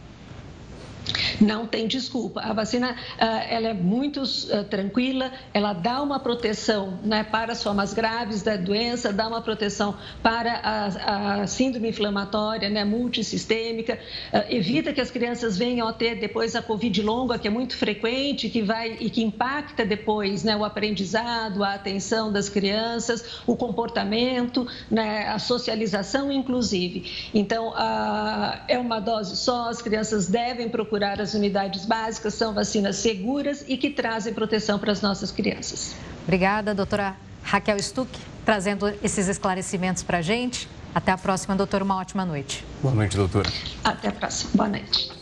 Não 1.40 1.66
tem 1.66 1.88
desculpa. 1.88 2.42
A 2.42 2.54
vacina 2.54 2.96
ah, 3.20 3.44
ela 3.50 3.70
é 3.70 3.74
muito 3.74 4.22
ah, 4.22 4.64
tranquila, 4.64 5.32
ela 5.54 5.74
dá 5.74 6.02
uma 6.02 6.20
proteção 6.20 7.00
né, 7.04 7.24
para 7.24 7.54
as 7.54 7.64
formas 7.64 7.94
graves 7.94 8.42
da 8.42 8.56
doença, 8.56 9.14
dá 9.14 9.28
uma 9.28 9.42
proteção 9.42 9.96
para 10.22 10.54
a, 10.64 11.42
a 11.42 11.48
síndrome 11.48 11.90
inflamatória 11.90 12.70
né, 12.70 12.84
multissistêmica, 12.84 14.00
ah, 14.34 14.46
evita 14.50 14.94
que 14.94 15.02
as 15.02 15.12
crianças 15.12 15.58
venham 15.58 15.88
a 15.88 15.94
ter 15.94 16.16
depois 16.16 16.56
a 16.56 16.62
Covid 16.62 17.02
longa, 17.02 17.38
que 17.38 17.48
é 17.48 17.52
muito 17.52 17.76
frequente, 17.78 18.50
que 18.50 18.62
vai 18.62 18.98
e 19.00 19.10
que 19.10 19.24
impacta 19.24 19.86
depois 19.86 20.44
né, 20.44 20.56
o 20.56 20.66
aprendizado, 20.66 21.64
a 21.64 21.74
atenção 21.74 22.32
das 22.32 22.50
crianças, 22.50 23.42
o 23.46 23.56
comportamento, 23.56 24.68
né, 24.90 25.28
a 25.28 25.40
socialização, 25.40 26.32
inclusive. 26.32 27.30
Então, 27.34 27.74
é 28.68 28.78
uma 28.78 29.00
dose 29.00 29.38
só, 29.38 29.70
as 29.70 29.82
crianças 29.82 30.28
devem 30.28 30.70
procurar 30.70 30.97
procurar 30.98 31.22
as 31.22 31.36
unidades 31.36 31.86
básicas, 31.86 32.34
são 32.34 32.56
vacinas 32.56 32.96
seguras 32.96 33.64
e 33.68 33.78
que 33.78 33.92
trazem 33.92 34.34
proteção 34.34 34.80
para 34.80 34.92
as 34.92 35.00
nossas 35.00 35.32
crianças. 35.32 35.96
Obrigada, 36.24 36.74
doutora 36.74 37.16
Raquel 37.44 37.78
Stuck, 37.80 38.10
trazendo 38.44 38.88
esses 39.04 39.28
esclarecimentos 39.28 40.02
para 40.02 40.18
a 40.18 40.22
gente. 40.24 40.68
Até 40.96 41.12
a 41.12 41.18
próxima, 41.18 41.56
doutora. 41.56 41.84
Uma 41.84 41.98
ótima 41.98 42.26
noite. 42.26 42.66
Boa 42.82 42.96
noite, 42.96 43.16
doutora. 43.16 43.50
Até 43.84 44.08
a 44.08 44.12
próxima. 44.12 44.52
Boa 44.56 44.70
noite. 44.70 45.17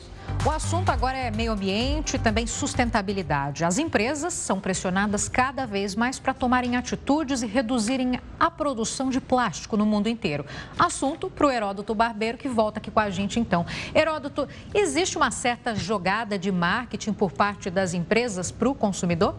O 0.46 0.52
assunto 0.52 0.92
agora 0.92 1.18
é 1.18 1.32
meio 1.32 1.54
ambiente 1.54 2.18
e 2.18 2.20
também 2.20 2.46
sustentabilidade. 2.46 3.66
As 3.66 3.80
empresas 3.80 4.32
são 4.32 4.60
pressionadas 4.60 5.28
cada 5.28 5.66
vez 5.66 5.96
mais 5.96 6.20
para 6.20 6.36
tomarem 6.36 6.76
atitudes 6.76 7.42
e 7.42 7.48
reduzirem 7.48 8.20
a 8.40 8.52
produção 8.52 9.10
de 9.10 9.20
plástico 9.20 9.76
no 9.76 9.88
mundo 9.88 10.08
inteiro. 10.08 10.46
Assunto 10.78 11.32
para 11.32 11.48
o 11.48 11.50
Heródoto 11.50 11.96
Barbeiro, 11.96 12.38
que 12.38 12.48
volta 12.48 12.78
aqui 12.78 12.92
com 12.92 13.00
a 13.00 13.10
gente 13.10 13.40
então. 13.40 13.66
Heródoto, 13.96 14.48
existe 14.72 15.18
uma 15.18 15.32
certa 15.32 15.74
jogada 15.74 16.38
de 16.38 16.52
marketing 16.52 17.14
por 17.14 17.32
parte 17.32 17.72
das 17.72 17.96
empresas 17.96 18.52
para 18.52 18.70
o 18.70 18.76
consumidor? 18.76 19.34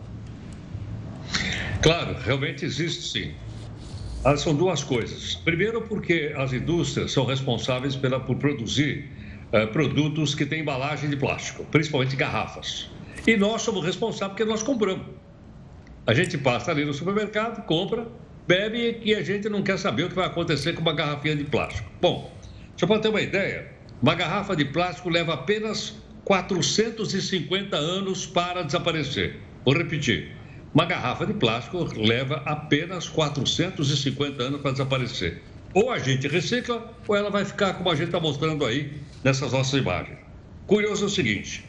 Claro, 1.82 2.16
realmente 2.18 2.64
existe 2.64 3.02
sim. 3.02 3.34
Ah, 4.24 4.36
são 4.36 4.52
duas 4.52 4.82
coisas. 4.82 5.36
Primeiro, 5.36 5.82
porque 5.82 6.34
as 6.36 6.52
indústrias 6.52 7.12
são 7.12 7.24
responsáveis 7.24 7.94
pela, 7.94 8.18
por 8.18 8.34
produzir 8.38 9.08
eh, 9.52 9.66
produtos 9.66 10.34
que 10.34 10.44
têm 10.44 10.60
embalagem 10.60 11.08
de 11.08 11.16
plástico, 11.16 11.64
principalmente 11.64 12.16
garrafas. 12.16 12.90
E 13.26 13.36
nós 13.36 13.62
somos 13.62 13.84
responsáveis 13.84 14.36
porque 14.36 14.44
nós 14.44 14.62
compramos. 14.62 15.06
A 16.06 16.14
gente 16.14 16.38
passa 16.38 16.70
ali 16.70 16.84
no 16.84 16.94
supermercado, 16.94 17.64
compra, 17.66 18.06
bebe 18.46 19.00
e 19.02 19.14
a 19.14 19.22
gente 19.22 19.48
não 19.48 19.62
quer 19.62 19.78
saber 19.78 20.04
o 20.04 20.08
que 20.08 20.14
vai 20.14 20.26
acontecer 20.26 20.72
com 20.72 20.80
uma 20.80 20.92
garrafinha 20.92 21.34
de 21.34 21.44
plástico. 21.44 21.90
Bom, 22.00 22.32
só 22.76 22.86
para 22.86 23.00
ter 23.00 23.08
uma 23.08 23.20
ideia, 23.20 23.72
uma 24.00 24.14
garrafa 24.14 24.54
de 24.54 24.64
plástico 24.66 25.08
leva 25.08 25.34
apenas 25.34 25.96
450 26.24 27.76
anos 27.76 28.26
para 28.26 28.62
desaparecer. 28.62 29.40
Vou 29.64 29.74
repetir. 29.74 30.32
Uma 30.74 30.84
garrafa 30.84 31.24
de 31.24 31.32
plástico 31.32 31.88
leva 31.96 32.42
apenas 32.44 33.08
450 33.08 34.42
anos 34.42 34.60
para 34.60 34.72
desaparecer. 34.72 35.42
Ou 35.76 35.90
a 35.90 35.98
gente 35.98 36.26
recicla, 36.26 36.90
ou 37.06 37.14
ela 37.14 37.28
vai 37.28 37.44
ficar 37.44 37.74
como 37.74 37.90
a 37.90 37.94
gente 37.94 38.06
está 38.06 38.18
mostrando 38.18 38.64
aí 38.64 38.94
nessas 39.22 39.52
nossas 39.52 39.78
imagens. 39.78 40.16
Curioso 40.66 41.04
é 41.04 41.06
o 41.06 41.10
seguinte: 41.10 41.66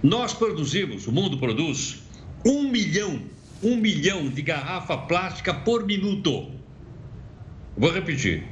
nós 0.00 0.32
produzimos, 0.32 1.08
o 1.08 1.12
mundo 1.12 1.36
produz, 1.36 1.98
um 2.46 2.70
milhão, 2.70 3.20
um 3.60 3.74
milhão 3.74 4.28
de 4.28 4.40
garrafa 4.40 4.96
plástica 4.96 5.52
por 5.52 5.84
minuto. 5.84 6.52
Vou 7.76 7.90
repetir: 7.90 8.44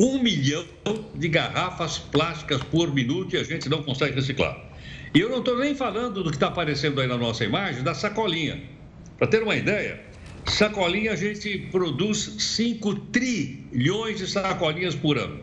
um 0.00 0.20
milhão 0.20 0.66
de 1.14 1.28
garrafas 1.28 1.98
plásticas 1.98 2.60
por 2.64 2.92
minuto 2.92 3.36
e 3.36 3.38
a 3.38 3.44
gente 3.44 3.68
não 3.68 3.84
consegue 3.84 4.16
reciclar. 4.16 4.60
E 5.14 5.20
eu 5.20 5.28
não 5.28 5.38
estou 5.38 5.58
nem 5.58 5.76
falando 5.76 6.24
do 6.24 6.30
que 6.30 6.36
está 6.36 6.48
aparecendo 6.48 7.00
aí 7.00 7.06
na 7.06 7.16
nossa 7.16 7.44
imagem, 7.44 7.84
da 7.84 7.94
sacolinha. 7.94 8.60
Para 9.16 9.28
ter 9.28 9.44
uma 9.44 9.54
ideia, 9.54 10.00
Sacolinha, 10.46 11.12
a 11.12 11.16
gente 11.16 11.68
produz 11.70 12.34
5 12.38 12.94
trilhões 13.12 14.18
de 14.18 14.26
sacolinhas 14.26 14.94
por 14.94 15.18
ano. 15.18 15.40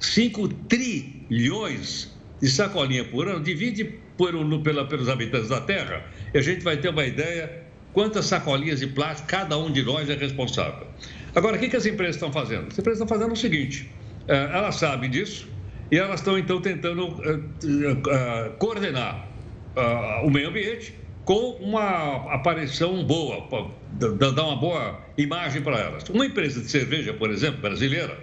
5 0.00 0.48
trilhões 0.68 2.16
de 2.40 2.48
sacolinha 2.48 3.04
por 3.04 3.28
ano, 3.28 3.42
divide 3.42 3.84
por, 4.16 4.32
pela, 4.62 4.86
pelos 4.86 5.08
habitantes 5.08 5.48
da 5.48 5.60
Terra, 5.60 6.04
e 6.32 6.38
a 6.38 6.42
gente 6.42 6.62
vai 6.62 6.76
ter 6.76 6.88
uma 6.90 7.04
ideia 7.04 7.64
quantas 7.92 8.26
sacolinhas 8.26 8.80
de 8.80 8.86
plástico 8.86 9.28
cada 9.28 9.58
um 9.58 9.70
de 9.70 9.82
nós 9.82 10.08
é 10.08 10.14
responsável. 10.14 10.86
Agora, 11.34 11.56
o 11.56 11.58
que, 11.58 11.68
que 11.68 11.76
as 11.76 11.86
empresas 11.86 12.16
estão 12.16 12.32
fazendo? 12.32 12.68
As 12.68 12.78
empresas 12.78 13.00
estão 13.00 13.08
fazendo 13.08 13.32
o 13.32 13.36
seguinte: 13.36 13.90
eh, 14.26 14.50
elas 14.52 14.76
sabem 14.76 15.10
disso 15.10 15.48
e 15.90 15.98
elas 15.98 16.20
estão 16.20 16.38
então 16.38 16.60
tentando 16.60 17.16
eh, 17.24 17.40
eh, 17.64 18.50
coordenar 18.58 19.26
o 20.24 20.30
meio 20.30 20.48
ambiente 20.48 20.92
com 21.28 21.50
uma 21.60 22.32
aparição 22.32 23.04
boa, 23.04 23.46
dar 23.92 24.44
uma 24.44 24.56
boa 24.56 24.98
imagem 25.18 25.60
para 25.60 25.78
elas. 25.78 26.08
Uma 26.08 26.24
empresa 26.24 26.62
de 26.62 26.70
cerveja, 26.70 27.12
por 27.12 27.30
exemplo, 27.30 27.60
brasileira, 27.60 28.18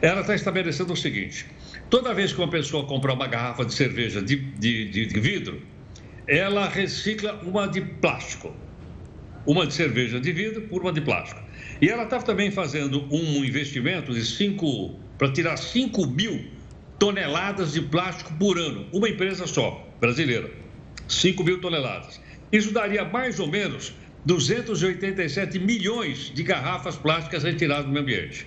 ela 0.00 0.22
está 0.22 0.34
estabelecendo 0.34 0.94
o 0.94 0.96
seguinte: 0.96 1.44
toda 1.90 2.14
vez 2.14 2.32
que 2.32 2.38
uma 2.38 2.48
pessoa 2.48 2.86
comprar 2.86 3.12
uma 3.12 3.26
garrafa 3.26 3.62
de 3.62 3.74
cerveja 3.74 4.22
de, 4.22 4.36
de, 4.36 4.88
de, 4.88 5.04
de 5.04 5.20
vidro, 5.20 5.60
ela 6.26 6.66
recicla 6.66 7.34
uma 7.42 7.68
de 7.68 7.82
plástico. 7.82 8.56
Uma 9.44 9.66
de 9.66 9.74
cerveja 9.74 10.18
de 10.18 10.32
vidro 10.32 10.62
por 10.62 10.80
uma 10.80 10.94
de 10.94 11.02
plástico. 11.02 11.42
E 11.78 11.90
ela 11.90 12.04
está 12.04 12.20
também 12.20 12.50
fazendo 12.50 13.06
um 13.12 13.44
investimento 13.44 14.14
de 14.14 14.24
5 14.24 14.98
para 15.18 15.30
tirar 15.30 15.58
5 15.58 16.06
mil 16.06 16.42
toneladas 16.98 17.74
de 17.74 17.82
plástico 17.82 18.32
por 18.38 18.58
ano. 18.58 18.86
Uma 18.94 19.10
empresa 19.10 19.46
só, 19.46 19.86
brasileira. 20.00 20.50
5 21.06 21.42
mil 21.42 21.60
toneladas. 21.60 22.20
Isso 22.52 22.72
daria 22.72 23.04
mais 23.04 23.38
ou 23.38 23.46
menos 23.46 23.92
287 24.24 25.58
milhões 25.58 26.32
de 26.34 26.42
garrafas 26.42 26.96
plásticas 26.96 27.44
retiradas 27.44 27.86
do 27.86 27.92
meio 27.92 28.02
ambiente. 28.02 28.46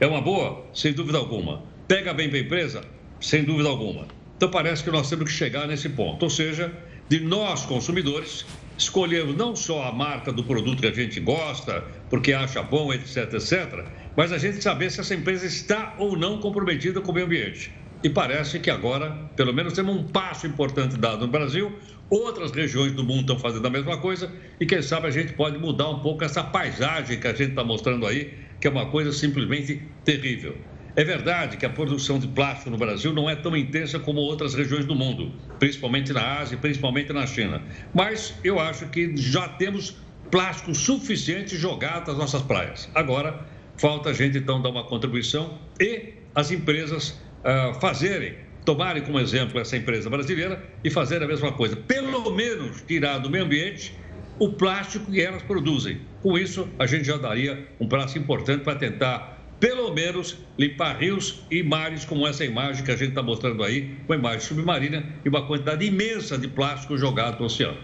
É 0.00 0.06
uma 0.06 0.20
boa? 0.20 0.66
Sem 0.72 0.92
dúvida 0.92 1.18
alguma. 1.18 1.62
Pega 1.86 2.14
bem 2.14 2.28
para 2.28 2.38
a 2.38 2.40
empresa? 2.40 2.84
Sem 3.20 3.44
dúvida 3.44 3.68
alguma. 3.68 4.08
Então 4.36 4.50
parece 4.50 4.82
que 4.82 4.90
nós 4.90 5.08
temos 5.08 5.30
que 5.30 5.36
chegar 5.36 5.68
nesse 5.68 5.88
ponto. 5.90 6.22
Ou 6.22 6.30
seja, 6.30 6.72
de 7.08 7.20
nós, 7.20 7.66
consumidores, 7.66 8.46
escolhermos 8.78 9.36
não 9.36 9.54
só 9.54 9.84
a 9.84 9.92
marca 9.92 10.32
do 10.32 10.42
produto 10.42 10.80
que 10.80 10.88
a 10.88 10.92
gente 10.92 11.20
gosta, 11.20 11.84
porque 12.10 12.32
acha 12.32 12.62
bom, 12.62 12.92
etc, 12.92 13.34
etc, 13.34 13.84
mas 14.16 14.32
a 14.32 14.38
gente 14.38 14.62
saber 14.62 14.90
se 14.90 15.00
essa 15.00 15.14
empresa 15.14 15.46
está 15.46 15.94
ou 15.98 16.16
não 16.16 16.40
comprometida 16.40 17.00
com 17.00 17.12
o 17.12 17.14
meio 17.14 17.26
ambiente. 17.26 17.72
E 18.04 18.10
parece 18.10 18.60
que 18.60 18.70
agora, 18.70 19.10
pelo 19.34 19.50
menos, 19.54 19.72
temos 19.72 19.96
um 19.96 20.04
passo 20.04 20.46
importante 20.46 20.94
dado 20.98 21.26
no 21.26 21.32
Brasil. 21.32 21.72
Outras 22.10 22.50
regiões 22.52 22.92
do 22.92 23.02
mundo 23.02 23.22
estão 23.22 23.38
fazendo 23.38 23.66
a 23.66 23.70
mesma 23.70 23.96
coisa. 23.96 24.30
E 24.60 24.66
quem 24.66 24.82
sabe 24.82 25.06
a 25.06 25.10
gente 25.10 25.32
pode 25.32 25.56
mudar 25.56 25.88
um 25.88 26.00
pouco 26.00 26.22
essa 26.22 26.44
paisagem 26.44 27.18
que 27.18 27.26
a 27.26 27.32
gente 27.32 27.50
está 27.50 27.64
mostrando 27.64 28.06
aí, 28.06 28.34
que 28.60 28.66
é 28.66 28.70
uma 28.70 28.84
coisa 28.90 29.10
simplesmente 29.10 29.80
terrível. 30.04 30.54
É 30.94 31.02
verdade 31.02 31.56
que 31.56 31.64
a 31.64 31.70
produção 31.70 32.18
de 32.18 32.28
plástico 32.28 32.68
no 32.68 32.76
Brasil 32.76 33.10
não 33.14 33.28
é 33.28 33.34
tão 33.34 33.56
intensa 33.56 33.98
como 33.98 34.20
outras 34.20 34.52
regiões 34.52 34.84
do 34.84 34.94
mundo, 34.94 35.32
principalmente 35.58 36.12
na 36.12 36.40
Ásia, 36.40 36.58
principalmente 36.58 37.10
na 37.10 37.26
China. 37.26 37.62
Mas 37.94 38.34
eu 38.44 38.60
acho 38.60 38.86
que 38.90 39.16
já 39.16 39.48
temos 39.48 39.96
plástico 40.30 40.74
suficiente 40.74 41.56
jogado 41.56 42.08
nas 42.08 42.18
nossas 42.18 42.42
praias. 42.42 42.86
Agora, 42.94 43.46
falta 43.78 44.10
a 44.10 44.12
gente 44.12 44.36
então 44.36 44.60
dar 44.60 44.68
uma 44.68 44.84
contribuição 44.84 45.58
e 45.80 46.12
as 46.34 46.50
empresas 46.50 47.18
uh, 47.44 47.78
fazerem, 47.80 48.34
tomarem 48.64 49.02
como 49.02 49.20
exemplo 49.20 49.60
essa 49.60 49.76
empresa 49.76 50.08
brasileira 50.08 50.62
e 50.82 50.90
fazer 50.90 51.22
a 51.22 51.26
mesma 51.26 51.52
coisa. 51.52 51.76
Pelo 51.76 52.30
menos 52.30 52.82
tirar 52.82 53.18
do 53.18 53.30
meio 53.30 53.44
ambiente 53.44 53.94
o 54.38 54.52
plástico 54.52 55.10
que 55.12 55.20
elas 55.20 55.42
produzem. 55.42 56.00
Com 56.22 56.36
isso, 56.38 56.68
a 56.78 56.86
gente 56.86 57.04
já 57.04 57.16
daria 57.16 57.68
um 57.78 57.88
passo 57.88 58.18
importante 58.18 58.64
para 58.64 58.74
tentar, 58.76 59.38
pelo 59.60 59.92
menos, 59.92 60.38
limpar 60.58 60.98
rios 60.98 61.44
e 61.50 61.62
mares, 61.62 62.04
como 62.04 62.26
essa 62.26 62.44
imagem 62.44 62.84
que 62.84 62.90
a 62.90 62.96
gente 62.96 63.10
está 63.10 63.22
mostrando 63.22 63.62
aí, 63.62 63.94
uma 64.06 64.16
imagem 64.16 64.40
submarina 64.40 65.04
e 65.24 65.28
uma 65.28 65.46
quantidade 65.46 65.84
imensa 65.84 66.36
de 66.36 66.48
plástico 66.48 66.96
jogado 66.96 67.38
no 67.38 67.46
oceano. 67.46 67.78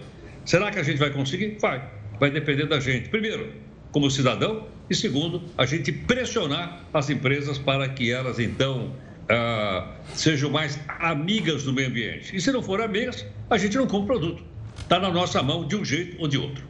Será 0.44 0.70
que 0.70 0.78
a 0.78 0.82
gente 0.82 0.98
vai 0.98 1.10
conseguir? 1.10 1.56
Vai. 1.60 1.88
Vai 2.18 2.30
depender 2.30 2.66
da 2.66 2.80
gente. 2.80 3.08
Primeiro, 3.08 3.52
como 3.92 4.10
cidadão, 4.10 4.66
e 4.88 4.94
segundo, 4.94 5.42
a 5.56 5.64
gente 5.64 5.92
pressionar 5.92 6.84
as 6.92 7.08
empresas 7.10 7.58
para 7.58 7.88
que 7.88 8.10
elas, 8.10 8.40
então, 8.40 8.92
uh, 9.30 9.88
sejam 10.14 10.50
mais 10.50 10.78
amigas 10.98 11.62
do 11.62 11.72
meio 11.72 11.88
ambiente. 11.88 12.36
E 12.36 12.40
se 12.40 12.50
não 12.52 12.62
forem 12.62 12.84
amigas, 12.84 13.24
a 13.48 13.56
gente 13.56 13.76
não 13.76 13.86
compra 13.86 14.16
o 14.16 14.18
produto. 14.18 14.42
Está 14.78 14.98
na 14.98 15.10
nossa 15.10 15.42
mão 15.42 15.66
de 15.66 15.76
um 15.76 15.84
jeito 15.84 16.20
ou 16.20 16.28
de 16.28 16.36
outro. 16.36 16.64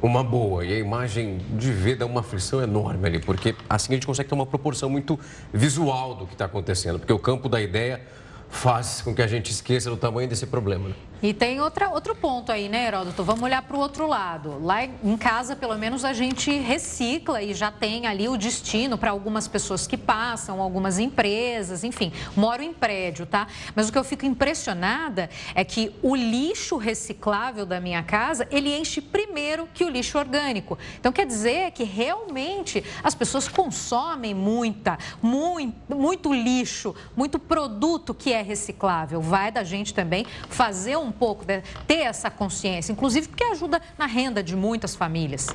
Uma 0.00 0.22
boa, 0.22 0.64
e 0.64 0.72
a 0.72 0.78
imagem 0.78 1.38
de 1.54 1.72
ver 1.72 1.96
dá 1.96 2.06
uma 2.06 2.20
aflição 2.20 2.62
enorme 2.62 3.04
ali, 3.04 3.18
porque 3.18 3.56
assim 3.68 3.94
a 3.94 3.96
gente 3.96 4.06
consegue 4.06 4.28
ter 4.28 4.34
uma 4.34 4.46
proporção 4.46 4.88
muito 4.88 5.18
visual 5.52 6.14
do 6.14 6.24
que 6.24 6.34
está 6.34 6.44
acontecendo, 6.44 7.00
porque 7.00 7.12
o 7.12 7.18
campo 7.18 7.48
da 7.48 7.60
ideia 7.60 8.00
faz 8.48 9.02
com 9.02 9.12
que 9.12 9.20
a 9.20 9.26
gente 9.26 9.50
esqueça 9.50 9.90
do 9.90 9.96
tamanho 9.96 10.28
desse 10.28 10.46
problema. 10.46 10.90
Né? 10.90 10.94
E 11.20 11.34
tem 11.34 11.60
outra, 11.60 11.88
outro 11.88 12.14
ponto 12.14 12.52
aí, 12.52 12.68
né, 12.68 12.86
Heródoto? 12.86 13.24
Vamos 13.24 13.42
olhar 13.42 13.60
para 13.62 13.76
o 13.76 13.80
outro 13.80 14.06
lado. 14.06 14.64
Lá 14.64 14.84
em 14.84 15.16
casa, 15.16 15.56
pelo 15.56 15.76
menos, 15.76 16.04
a 16.04 16.12
gente 16.12 16.56
recicla 16.58 17.42
e 17.42 17.52
já 17.54 17.72
tem 17.72 18.06
ali 18.06 18.28
o 18.28 18.36
destino 18.36 18.96
para 18.96 19.10
algumas 19.10 19.48
pessoas 19.48 19.84
que 19.84 19.96
passam, 19.96 20.62
algumas 20.62 20.96
empresas, 21.00 21.82
enfim. 21.82 22.12
Moro 22.36 22.62
em 22.62 22.72
prédio, 22.72 23.26
tá? 23.26 23.48
Mas 23.74 23.88
o 23.88 23.92
que 23.92 23.98
eu 23.98 24.04
fico 24.04 24.24
impressionada 24.26 25.28
é 25.56 25.64
que 25.64 25.92
o 26.04 26.14
lixo 26.14 26.76
reciclável 26.76 27.66
da 27.66 27.80
minha 27.80 28.04
casa, 28.04 28.46
ele 28.48 28.72
enche 28.78 29.00
primeiro 29.00 29.68
que 29.74 29.82
o 29.82 29.88
lixo 29.88 30.18
orgânico. 30.18 30.78
Então, 31.00 31.10
quer 31.10 31.26
dizer 31.26 31.72
que 31.72 31.82
realmente 31.82 32.84
as 33.02 33.16
pessoas 33.16 33.48
consomem 33.48 34.34
muita, 34.34 34.96
muito, 35.20 35.96
muito 35.96 36.32
lixo, 36.32 36.94
muito 37.16 37.40
produto 37.40 38.14
que 38.14 38.32
é 38.32 38.40
reciclável. 38.40 39.20
Vai 39.20 39.50
da 39.50 39.64
gente 39.64 39.92
também 39.92 40.24
fazer 40.48 40.96
um 40.96 41.07
um 41.08 41.12
pouco, 41.12 41.44
de, 41.44 41.62
ter 41.86 42.00
essa 42.00 42.30
consciência, 42.30 42.92
inclusive 42.92 43.28
porque 43.28 43.44
ajuda 43.44 43.80
na 43.96 44.06
renda 44.06 44.42
de 44.42 44.54
muitas 44.54 44.94
famílias. 44.94 45.48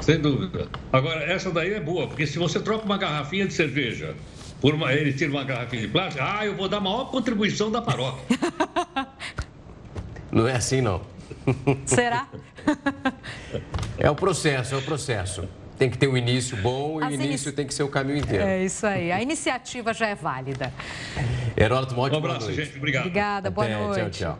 Sem 0.00 0.20
dúvida. 0.20 0.68
Agora, 0.92 1.22
essa 1.24 1.50
daí 1.50 1.74
é 1.74 1.80
boa, 1.80 2.06
porque 2.06 2.26
se 2.26 2.38
você 2.38 2.60
troca 2.60 2.84
uma 2.84 2.98
garrafinha 2.98 3.46
de 3.46 3.54
cerveja 3.54 4.14
por 4.60 4.74
uma, 4.74 4.92
ele 4.92 5.12
tira 5.12 5.30
uma 5.30 5.44
garrafinha 5.44 5.82
de 5.82 5.88
plástico, 5.88 6.24
ah, 6.24 6.46
eu 6.46 6.54
vou 6.56 6.68
dar 6.68 6.78
a 6.78 6.80
maior 6.80 7.10
contribuição 7.10 7.70
da 7.70 7.82
paróquia. 7.82 8.24
Não 10.30 10.46
é 10.46 10.56
assim, 10.56 10.80
não. 10.80 11.02
Será? 11.86 12.28
É 13.96 14.10
o 14.10 14.14
processo, 14.14 14.74
é 14.74 14.78
o 14.78 14.82
processo. 14.82 15.48
Tem 15.78 15.90
que 15.90 15.98
ter 15.98 16.08
um 16.08 16.16
início 16.16 16.56
bom 16.56 17.00
e 17.00 17.04
As 17.04 17.10
o 17.10 17.14
início 17.14 17.28
inici... 17.28 17.52
tem 17.52 17.66
que 17.66 17.74
ser 17.74 17.82
o 17.82 17.88
caminho 17.88 18.18
inteiro. 18.18 18.44
É 18.44 18.64
isso 18.64 18.86
aí. 18.86 19.12
A 19.12 19.20
iniciativa 19.20 19.92
já 19.92 20.06
é 20.06 20.14
válida. 20.14 20.72
Heródoto, 21.56 21.94
uma 21.94 22.04
ótima 22.04 22.20
Um 22.20 22.24
abraço, 22.24 22.46
noite. 22.46 22.64
gente. 22.64 22.76
Obrigado. 22.76 23.02
Obrigada, 23.02 23.50
boa 23.50 23.66
Até, 23.66 23.76
noite. 23.78 24.18
Tchau, 24.18 24.34
tchau. 24.34 24.38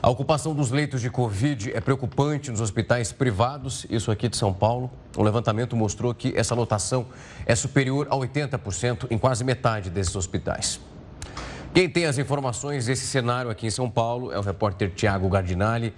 A 0.00 0.08
ocupação 0.08 0.54
dos 0.54 0.70
leitos 0.70 1.00
de 1.00 1.10
Covid 1.10 1.72
é 1.74 1.80
preocupante 1.80 2.52
nos 2.52 2.60
hospitais 2.60 3.10
privados, 3.10 3.84
isso 3.90 4.12
aqui 4.12 4.28
de 4.28 4.36
São 4.36 4.52
Paulo. 4.54 4.88
O 5.16 5.24
levantamento 5.24 5.74
mostrou 5.74 6.14
que 6.14 6.32
essa 6.36 6.54
lotação 6.54 7.06
é 7.44 7.54
superior 7.56 8.06
a 8.08 8.14
80% 8.14 9.08
em 9.10 9.18
quase 9.18 9.42
metade 9.42 9.90
desses 9.90 10.14
hospitais. 10.14 10.80
Quem 11.74 11.88
tem 11.90 12.06
as 12.06 12.16
informações 12.16 12.86
desse 12.86 13.06
cenário 13.08 13.50
aqui 13.50 13.66
em 13.66 13.70
São 13.70 13.90
Paulo 13.90 14.32
é 14.32 14.38
o 14.38 14.40
repórter 14.40 14.92
Tiago 14.94 15.28
Gardinali. 15.28 15.92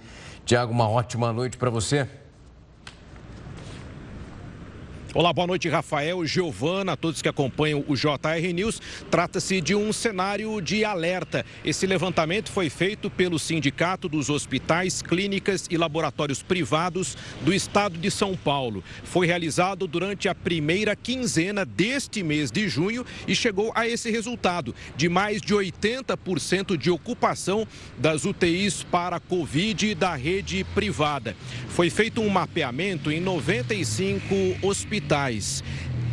Tiago, 0.45 0.73
uma 0.73 0.89
ótima 0.89 1.31
noite 1.31 1.55
para 1.55 1.69
você. 1.69 2.07
Olá, 5.13 5.33
boa 5.33 5.45
noite, 5.45 5.67
Rafael, 5.67 6.25
Giovana, 6.25 6.95
todos 6.95 7.21
que 7.21 7.27
acompanham 7.27 7.83
o 7.85 7.97
JR 7.97 8.53
News. 8.53 8.81
Trata-se 9.09 9.59
de 9.59 9.75
um 9.75 9.91
cenário 9.91 10.61
de 10.61 10.85
alerta. 10.85 11.45
Esse 11.65 11.85
levantamento 11.85 12.49
foi 12.49 12.69
feito 12.69 13.09
pelo 13.09 13.37
Sindicato 13.37 14.07
dos 14.07 14.29
Hospitais, 14.29 15.01
Clínicas 15.01 15.67
e 15.69 15.75
Laboratórios 15.75 16.41
Privados 16.41 17.17
do 17.41 17.53
Estado 17.53 17.97
de 17.97 18.09
São 18.09 18.37
Paulo. 18.37 18.81
Foi 19.03 19.27
realizado 19.27 19.85
durante 19.85 20.29
a 20.29 20.35
primeira 20.35 20.95
quinzena 20.95 21.65
deste 21.65 22.23
mês 22.23 22.49
de 22.49 22.69
junho 22.69 23.05
e 23.27 23.35
chegou 23.35 23.73
a 23.75 23.85
esse 23.85 24.09
resultado 24.09 24.73
de 24.95 25.09
mais 25.09 25.41
de 25.41 25.53
80% 25.53 26.77
de 26.77 26.89
ocupação 26.89 27.67
das 27.97 28.23
UTIs 28.23 28.83
para 28.83 29.19
Covid 29.19 29.93
da 29.93 30.15
rede 30.15 30.63
privada. 30.73 31.35
Foi 31.67 31.89
feito 31.89 32.21
um 32.21 32.29
mapeamento 32.29 33.11
em 33.11 33.19
95 33.19 34.65
hospitais 34.65 35.00
hospitais. 35.01 35.63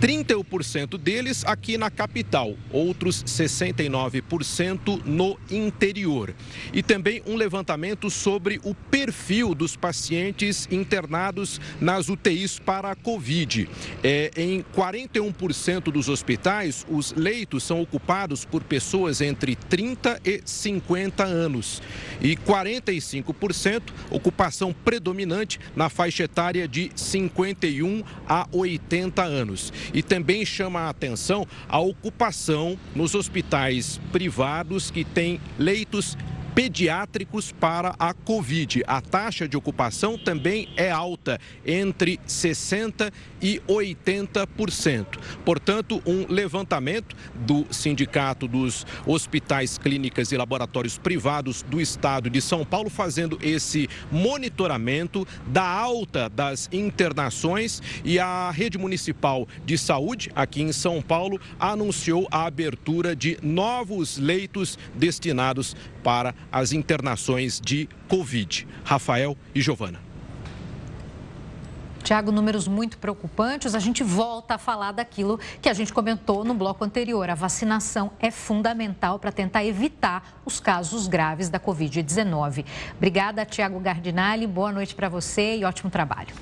31% 0.00 0.96
deles 0.96 1.44
aqui 1.44 1.76
na 1.76 1.90
capital, 1.90 2.54
outros 2.70 3.24
69% 3.24 5.02
no 5.04 5.36
interior. 5.50 6.34
E 6.72 6.82
também 6.82 7.20
um 7.26 7.34
levantamento 7.34 8.08
sobre 8.08 8.60
o 8.62 8.74
perfil 8.74 9.54
dos 9.54 9.76
pacientes 9.76 10.68
internados 10.70 11.60
nas 11.80 12.08
UTIs 12.08 12.60
para 12.60 12.92
a 12.92 12.94
Covid. 12.94 13.68
É, 14.04 14.30
em 14.36 14.64
41% 14.76 15.90
dos 15.90 16.08
hospitais, 16.08 16.86
os 16.88 17.12
leitos 17.12 17.64
são 17.64 17.82
ocupados 17.82 18.44
por 18.44 18.62
pessoas 18.62 19.20
entre 19.20 19.56
30 19.56 20.20
e 20.24 20.40
50 20.44 21.24
anos. 21.24 21.82
E 22.20 22.36
45% 22.36 23.82
ocupação 24.10 24.72
predominante 24.72 25.58
na 25.74 25.88
faixa 25.88 26.22
etária 26.22 26.68
de 26.68 26.92
51 26.94 28.04
a 28.28 28.46
80 28.52 29.22
anos. 29.22 29.72
E 29.92 30.02
também 30.02 30.44
chama 30.44 30.80
a 30.80 30.90
atenção 30.90 31.46
a 31.68 31.78
ocupação 31.78 32.78
nos 32.94 33.14
hospitais 33.14 34.00
privados 34.12 34.90
que 34.90 35.04
têm 35.04 35.40
leitos 35.58 36.16
pediátricos 36.58 37.52
para 37.52 37.94
a 38.00 38.12
Covid. 38.12 38.82
A 38.84 39.00
taxa 39.00 39.46
de 39.46 39.56
ocupação 39.56 40.18
também 40.18 40.68
é 40.76 40.90
alta, 40.90 41.38
entre 41.64 42.18
60% 42.26 43.12
e 43.40 43.62
80%. 43.68 45.06
Portanto, 45.44 46.02
um 46.04 46.26
levantamento 46.28 47.14
do 47.46 47.64
Sindicato 47.70 48.48
dos 48.48 48.84
Hospitais, 49.06 49.78
Clínicas 49.78 50.32
e 50.32 50.36
Laboratórios 50.36 50.98
Privados 50.98 51.62
do 51.62 51.80
Estado 51.80 52.28
de 52.28 52.40
São 52.40 52.64
Paulo, 52.64 52.90
fazendo 52.90 53.38
esse 53.40 53.88
monitoramento 54.10 55.24
da 55.46 55.62
alta 55.62 56.28
das 56.28 56.68
internações 56.72 57.80
e 58.04 58.18
a 58.18 58.50
Rede 58.50 58.76
Municipal 58.76 59.46
de 59.64 59.78
Saúde, 59.78 60.28
aqui 60.34 60.60
em 60.60 60.72
São 60.72 61.00
Paulo, 61.00 61.40
anunciou 61.60 62.26
a 62.32 62.46
abertura 62.46 63.14
de 63.14 63.38
novos 63.40 64.18
leitos 64.18 64.76
destinados 64.96 65.76
para 66.08 66.34
as 66.50 66.72
internações 66.72 67.60
de 67.60 67.86
Covid. 68.08 68.66
Rafael 68.82 69.36
e 69.54 69.60
Giovana. 69.60 70.00
Tiago, 72.02 72.32
números 72.32 72.66
muito 72.66 72.96
preocupantes. 72.96 73.74
A 73.74 73.78
gente 73.78 74.02
volta 74.02 74.54
a 74.54 74.58
falar 74.58 74.92
daquilo 74.92 75.38
que 75.60 75.68
a 75.68 75.74
gente 75.74 75.92
comentou 75.92 76.44
no 76.44 76.54
bloco 76.54 76.82
anterior. 76.82 77.28
A 77.28 77.34
vacinação 77.34 78.10
é 78.18 78.30
fundamental 78.30 79.18
para 79.18 79.30
tentar 79.30 79.66
evitar 79.66 80.40
os 80.46 80.58
casos 80.58 81.06
graves 81.06 81.50
da 81.50 81.60
Covid-19. 81.60 82.64
Obrigada, 82.96 83.44
Tiago 83.44 83.78
Gardinali. 83.78 84.46
Boa 84.46 84.72
noite 84.72 84.94
para 84.94 85.10
você 85.10 85.58
e 85.58 85.64
ótimo 85.66 85.90
trabalho. 85.90 86.34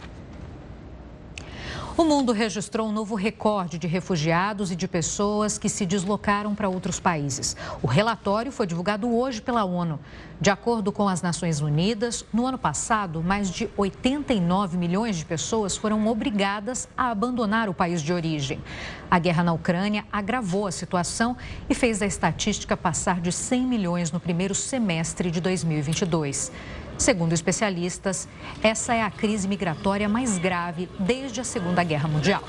O 1.98 2.04
mundo 2.04 2.30
registrou 2.30 2.88
um 2.88 2.92
novo 2.92 3.14
recorde 3.14 3.78
de 3.78 3.86
refugiados 3.86 4.70
e 4.70 4.76
de 4.76 4.86
pessoas 4.86 5.56
que 5.56 5.66
se 5.66 5.86
deslocaram 5.86 6.54
para 6.54 6.68
outros 6.68 7.00
países. 7.00 7.56
O 7.82 7.86
relatório 7.86 8.52
foi 8.52 8.66
divulgado 8.66 9.10
hoje 9.10 9.40
pela 9.40 9.64
ONU. 9.64 9.98
De 10.38 10.50
acordo 10.50 10.92
com 10.92 11.08
as 11.08 11.22
Nações 11.22 11.62
Unidas, 11.62 12.22
no 12.30 12.46
ano 12.46 12.58
passado, 12.58 13.22
mais 13.22 13.50
de 13.50 13.70
89 13.78 14.76
milhões 14.76 15.16
de 15.16 15.24
pessoas 15.24 15.74
foram 15.74 16.06
obrigadas 16.06 16.86
a 16.94 17.10
abandonar 17.10 17.66
o 17.66 17.74
país 17.74 18.02
de 18.02 18.12
origem. 18.12 18.62
A 19.10 19.18
guerra 19.18 19.42
na 19.42 19.54
Ucrânia 19.54 20.04
agravou 20.12 20.66
a 20.66 20.72
situação 20.72 21.34
e 21.66 21.74
fez 21.74 22.02
a 22.02 22.06
estatística 22.06 22.76
passar 22.76 23.22
de 23.22 23.32
100 23.32 23.66
milhões 23.66 24.12
no 24.12 24.20
primeiro 24.20 24.54
semestre 24.54 25.30
de 25.30 25.40
2022. 25.40 26.52
Segundo 26.98 27.32
especialistas, 27.32 28.26
essa 28.62 28.94
é 28.94 29.02
a 29.02 29.10
crise 29.10 29.46
migratória 29.46 30.08
mais 30.08 30.38
grave 30.38 30.88
desde 30.98 31.40
a 31.40 31.44
Segunda 31.44 31.84
Guerra 31.84 32.08
Mundial. 32.08 32.42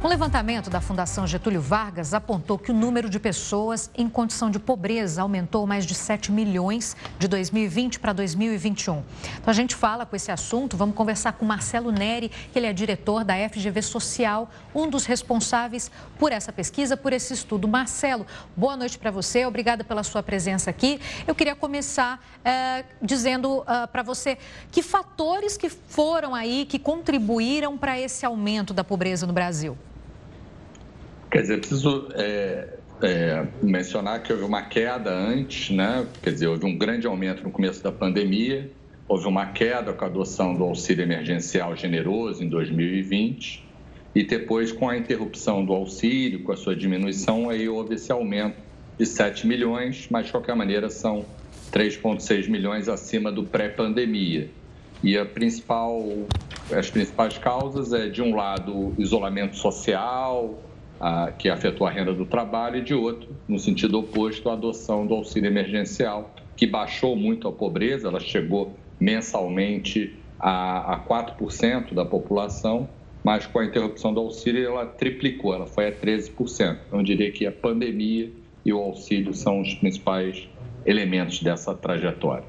Um 0.00 0.06
levantamento 0.06 0.70
da 0.70 0.80
Fundação 0.80 1.26
Getúlio 1.26 1.60
Vargas 1.60 2.14
apontou 2.14 2.56
que 2.56 2.70
o 2.70 2.74
número 2.74 3.10
de 3.10 3.18
pessoas 3.18 3.90
em 3.96 4.08
condição 4.08 4.48
de 4.48 4.60
pobreza 4.60 5.22
aumentou 5.22 5.66
mais 5.66 5.84
de 5.84 5.92
7 5.92 6.30
milhões 6.30 6.96
de 7.18 7.26
2020 7.26 7.98
para 7.98 8.12
2021. 8.12 9.02
Então 9.38 9.50
a 9.50 9.52
gente 9.52 9.74
fala 9.74 10.06
com 10.06 10.14
esse 10.14 10.30
assunto, 10.30 10.76
vamos 10.76 10.94
conversar 10.94 11.32
com 11.32 11.44
Marcelo 11.44 11.90
Neri, 11.90 12.28
que 12.28 12.56
ele 12.56 12.68
é 12.68 12.72
diretor 12.72 13.24
da 13.24 13.34
FGV 13.48 13.82
Social, 13.82 14.48
um 14.72 14.88
dos 14.88 15.04
responsáveis 15.04 15.90
por 16.16 16.30
essa 16.30 16.52
pesquisa, 16.52 16.96
por 16.96 17.12
esse 17.12 17.34
estudo. 17.34 17.66
Marcelo, 17.66 18.24
boa 18.56 18.76
noite 18.76 19.00
para 19.00 19.10
você, 19.10 19.46
obrigada 19.46 19.82
pela 19.82 20.04
sua 20.04 20.22
presença 20.22 20.70
aqui. 20.70 21.00
Eu 21.26 21.34
queria 21.34 21.56
começar 21.56 22.24
é, 22.44 22.84
dizendo 23.02 23.62
uh, 23.62 23.88
para 23.90 24.04
você 24.04 24.38
que 24.70 24.80
fatores 24.80 25.56
que 25.56 25.68
foram 25.68 26.36
aí, 26.36 26.66
que 26.66 26.78
contribuíram 26.78 27.76
para 27.76 27.98
esse 27.98 28.24
aumento 28.24 28.72
da 28.72 28.84
pobreza 28.84 29.26
no 29.26 29.32
Brasil. 29.32 29.76
Quer 31.30 31.42
dizer, 31.42 31.58
preciso 31.58 32.08
é, 32.14 32.68
é, 33.02 33.46
mencionar 33.62 34.22
que 34.22 34.32
houve 34.32 34.44
uma 34.44 34.62
queda 34.62 35.10
antes, 35.10 35.70
né? 35.70 36.06
Quer 36.22 36.32
dizer, 36.32 36.46
houve 36.46 36.64
um 36.64 36.76
grande 36.76 37.06
aumento 37.06 37.42
no 37.42 37.50
começo 37.50 37.82
da 37.82 37.92
pandemia, 37.92 38.70
houve 39.06 39.26
uma 39.26 39.46
queda 39.46 39.92
com 39.92 40.04
a 40.04 40.08
adoção 40.08 40.54
do 40.54 40.64
auxílio 40.64 41.02
emergencial 41.02 41.76
generoso 41.76 42.42
em 42.42 42.48
2020 42.48 43.68
e 44.14 44.24
depois 44.24 44.72
com 44.72 44.88
a 44.88 44.96
interrupção 44.96 45.64
do 45.64 45.72
auxílio, 45.72 46.42
com 46.42 46.52
a 46.52 46.56
sua 46.56 46.74
diminuição, 46.74 47.50
aí 47.50 47.68
houve 47.68 47.94
esse 47.94 48.10
aumento 48.10 48.56
de 48.98 49.04
7 49.06 49.46
milhões, 49.46 50.08
mas 50.10 50.26
de 50.26 50.32
qualquer 50.32 50.56
maneira 50.56 50.88
são 50.88 51.24
3,6 51.70 52.48
milhões 52.48 52.88
acima 52.88 53.30
do 53.30 53.44
pré-pandemia. 53.44 54.50
E 55.02 55.16
a 55.16 55.24
principal, 55.24 56.04
as 56.76 56.90
principais 56.90 57.38
causas 57.38 57.92
é, 57.92 58.08
de 58.08 58.20
um 58.20 58.34
lado, 58.34 58.92
isolamento 58.98 59.56
social, 59.56 60.58
a, 61.00 61.32
que 61.32 61.48
afetou 61.48 61.86
a 61.86 61.90
renda 61.90 62.12
do 62.12 62.26
trabalho, 62.26 62.78
e 62.78 62.82
de 62.82 62.94
outro, 62.94 63.28
no 63.46 63.58
sentido 63.58 63.98
oposto, 63.98 64.48
a 64.48 64.54
adoção 64.54 65.06
do 65.06 65.14
auxílio 65.14 65.48
emergencial, 65.48 66.34
que 66.56 66.66
baixou 66.66 67.14
muito 67.14 67.46
a 67.46 67.52
pobreza, 67.52 68.08
ela 68.08 68.20
chegou 68.20 68.74
mensalmente 68.98 70.16
a, 70.38 70.94
a 70.94 71.00
4% 71.00 71.94
da 71.94 72.04
população, 72.04 72.88
mas 73.22 73.46
com 73.46 73.58
a 73.58 73.64
interrupção 73.64 74.12
do 74.12 74.20
auxílio 74.20 74.64
ela 74.64 74.86
triplicou, 74.86 75.54
ela 75.54 75.66
foi 75.66 75.88
a 75.88 75.92
13%. 75.92 76.78
Então, 76.86 77.00
eu 77.00 77.04
diria 77.04 77.30
que 77.30 77.46
a 77.46 77.52
pandemia 77.52 78.30
e 78.64 78.72
o 78.72 78.78
auxílio 78.78 79.34
são 79.34 79.60
os 79.60 79.74
principais 79.74 80.48
elementos 80.84 81.40
dessa 81.40 81.74
trajetória. 81.74 82.44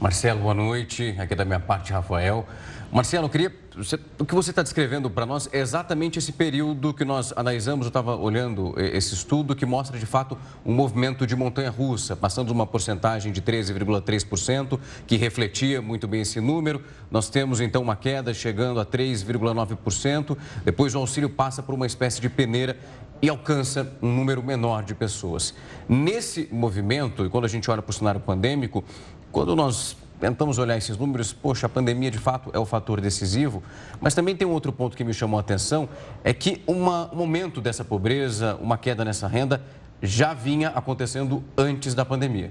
Marcelo, 0.00 0.40
boa 0.40 0.54
noite. 0.54 1.14
Aqui 1.18 1.34
da 1.34 1.44
minha 1.44 1.60
parte, 1.60 1.92
Rafael. 1.92 2.46
Marcelo, 2.92 3.26
eu 3.26 3.30
queria. 3.30 3.52
Você, 3.76 3.98
o 4.20 4.24
que 4.24 4.34
você 4.36 4.50
está 4.50 4.62
descrevendo 4.62 5.10
para 5.10 5.26
nós 5.26 5.48
é 5.52 5.58
exatamente 5.58 6.16
esse 6.16 6.30
período 6.30 6.94
que 6.94 7.04
nós 7.04 7.32
analisamos. 7.34 7.86
Eu 7.86 7.88
estava 7.88 8.14
olhando 8.14 8.72
esse 8.76 9.14
estudo 9.14 9.56
que 9.56 9.66
mostra 9.66 9.98
de 9.98 10.06
fato 10.06 10.38
um 10.64 10.72
movimento 10.72 11.26
de 11.26 11.34
montanha-russa, 11.34 12.14
passando 12.14 12.46
de 12.46 12.52
uma 12.52 12.68
porcentagem 12.68 13.32
de 13.32 13.42
13,3%, 13.42 14.78
que 15.08 15.16
refletia 15.16 15.82
muito 15.82 16.06
bem 16.06 16.20
esse 16.20 16.40
número. 16.40 16.84
Nós 17.10 17.28
temos 17.28 17.60
então 17.60 17.82
uma 17.82 17.96
queda 17.96 18.32
chegando 18.32 18.78
a 18.78 18.86
3,9%. 18.86 20.36
Depois 20.64 20.94
o 20.94 20.98
auxílio 20.98 21.28
passa 21.28 21.60
por 21.60 21.74
uma 21.74 21.86
espécie 21.86 22.20
de 22.20 22.28
peneira 22.28 22.78
e 23.20 23.28
alcança 23.28 23.92
um 24.00 24.14
número 24.14 24.40
menor 24.40 24.84
de 24.84 24.94
pessoas. 24.94 25.52
Nesse 25.88 26.48
movimento, 26.52 27.26
e 27.26 27.28
quando 27.28 27.44
a 27.44 27.48
gente 27.48 27.68
olha 27.68 27.82
para 27.82 27.90
o 27.90 27.94
cenário 27.94 28.20
pandêmico, 28.20 28.84
quando 29.32 29.56
nós 29.56 29.96
tentamos 30.20 30.58
olhar 30.58 30.76
esses 30.76 30.96
números, 30.96 31.32
poxa, 31.32 31.66
a 31.66 31.68
pandemia 31.68 32.10
de 32.10 32.18
fato 32.18 32.50
é 32.52 32.58
o 32.58 32.64
fator 32.64 33.00
decisivo, 33.00 33.62
mas 34.00 34.14
também 34.14 34.34
tem 34.36 34.46
um 34.46 34.52
outro 34.52 34.72
ponto 34.72 34.96
que 34.96 35.04
me 35.04 35.12
chamou 35.12 35.38
a 35.38 35.40
atenção, 35.40 35.88
é 36.22 36.32
que 36.32 36.62
uma, 36.66 37.12
um 37.12 37.16
momento 37.16 37.60
dessa 37.60 37.84
pobreza, 37.84 38.56
uma 38.60 38.78
queda 38.78 39.04
nessa 39.04 39.26
renda, 39.26 39.62
já 40.02 40.34
vinha 40.34 40.68
acontecendo 40.68 41.42
antes 41.56 41.94
da 41.94 42.04
pandemia. 42.04 42.50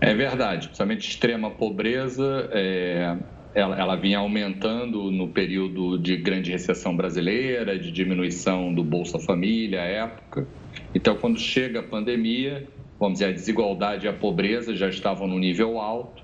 É 0.00 0.14
verdade, 0.14 0.68
principalmente 0.68 1.08
extrema 1.08 1.50
pobreza, 1.50 2.48
é, 2.52 3.16
ela, 3.54 3.76
ela 3.78 3.96
vinha 3.96 4.18
aumentando 4.18 5.10
no 5.10 5.28
período 5.28 5.98
de 5.98 6.16
grande 6.16 6.52
recessão 6.52 6.96
brasileira, 6.96 7.76
de 7.78 7.90
diminuição 7.90 8.72
do 8.72 8.84
Bolsa 8.84 9.18
Família 9.18 9.80
à 9.82 9.84
época. 9.84 10.46
Então, 10.94 11.16
quando 11.16 11.38
chega 11.38 11.80
a 11.80 11.82
pandemia, 11.82 12.66
vamos 12.98 13.18
dizer, 13.18 13.30
a 13.30 13.32
desigualdade 13.32 14.06
e 14.06 14.08
a 14.08 14.12
pobreza 14.12 14.74
já 14.74 14.88
estavam 14.88 15.26
no 15.26 15.38
nível 15.38 15.78
alto 15.78 16.22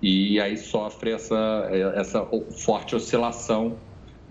e 0.00 0.40
aí 0.40 0.56
sofre 0.56 1.10
essa, 1.10 1.68
essa 1.94 2.24
forte 2.64 2.94
oscilação, 2.94 3.76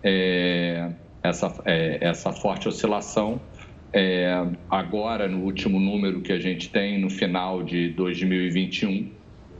é, 0.04 0.92
essa, 1.22 1.54
é, 1.66 1.98
essa 2.02 2.32
forte 2.32 2.68
oscilação. 2.68 3.40
É, 3.92 4.46
agora, 4.70 5.28
no 5.28 5.44
último 5.44 5.80
número 5.80 6.22
que 6.22 6.32
a 6.32 6.40
gente 6.40 6.70
tem, 6.70 7.00
no 7.00 7.10
final 7.10 7.64
de 7.64 7.90
2021, 7.90 9.12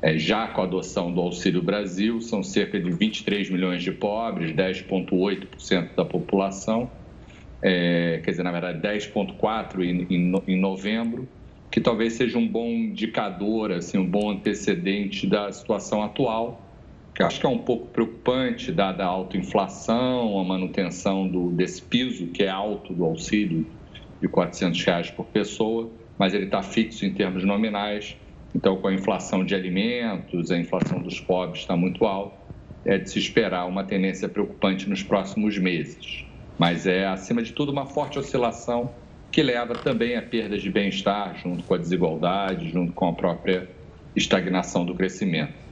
é, 0.02 0.18
já 0.18 0.48
com 0.48 0.62
a 0.62 0.64
adoção 0.64 1.12
do 1.12 1.20
Auxílio 1.20 1.62
Brasil, 1.62 2.22
são 2.22 2.44
cerca 2.44 2.80
de 2.80 2.92
23 2.92 3.50
milhões 3.50 3.84
de 3.84 3.92
pobres, 3.92 4.52
10,8% 4.52 5.96
da 5.96 6.06
população, 6.06 6.90
é, 7.62 8.22
quer 8.24 8.32
dizer, 8.32 8.44
na 8.44 8.52
verdade, 8.52 8.80
10,4% 8.80 9.80
em, 9.80 10.06
em, 10.14 10.34
em 10.48 10.60
novembro, 10.60 11.28
que 11.70 11.82
talvez 11.82 12.14
seja 12.14 12.38
um 12.38 12.48
bom 12.48 12.68
indicador, 12.68 13.72
assim, 13.72 13.98
um 13.98 14.06
bom 14.06 14.32
antecedente 14.32 15.28
da 15.28 15.52
situação 15.52 16.02
atual, 16.02 16.62
que 17.14 17.24
acho 17.24 17.40
que 17.40 17.46
é 17.46 17.50
um 17.50 17.58
pouco 17.58 17.88
preocupante, 17.88 18.72
dada 18.72 19.04
a 19.04 19.08
alta 19.08 19.38
inflação, 19.38 20.40
a 20.40 20.44
manutenção 20.44 21.28
do, 21.28 21.50
desse 21.50 21.82
piso, 21.82 22.28
que 22.28 22.44
é 22.44 22.50
alto 22.50 22.94
do 22.94 23.04
auxílio 23.04 23.66
de 24.22 24.28
400 24.28 24.84
reais 24.84 25.10
por 25.10 25.26
pessoa, 25.26 25.90
mas 26.18 26.34
ele 26.34 26.46
está 26.46 26.62
fixo 26.62 27.06
em 27.06 27.14
termos 27.14 27.44
nominais. 27.44 28.16
Então, 28.56 28.78
com 28.78 28.88
a 28.88 28.94
inflação 28.94 29.44
de 29.44 29.54
alimentos, 29.54 30.52
a 30.52 30.58
inflação 30.58 31.00
dos 31.00 31.20
pobres 31.20 31.62
está 31.62 31.76
muito 31.76 32.06
alta, 32.06 32.38
é 32.86 32.98
de 32.98 33.10
se 33.10 33.20
esperar 33.20 33.68
uma 33.68 33.84
tendência 33.84 34.30
preocupante 34.30 34.90
nos 34.90 35.04
próximos 35.04 35.58
meses. 35.58 36.26
Mas 36.58 36.88
é, 36.88 37.06
acima 37.06 37.44
de 37.44 37.52
tudo, 37.52 37.72
uma 37.72 37.86
forte 37.86 38.18
oscilação 38.18 38.92
que 39.32 39.44
leva 39.44 39.76
também 39.76 40.16
a 40.16 40.22
perdas 40.22 40.62
de 40.62 40.70
bem-estar, 40.70 41.38
junto 41.38 41.64
com 41.64 41.74
a 41.74 41.78
desigualdade, 41.78 42.70
junto 42.70 42.94
com 42.94 43.10
a 43.10 43.14
própria 43.14 43.70
estagnação 44.16 44.86
do 44.86 44.96
crescimento. 44.96 45.68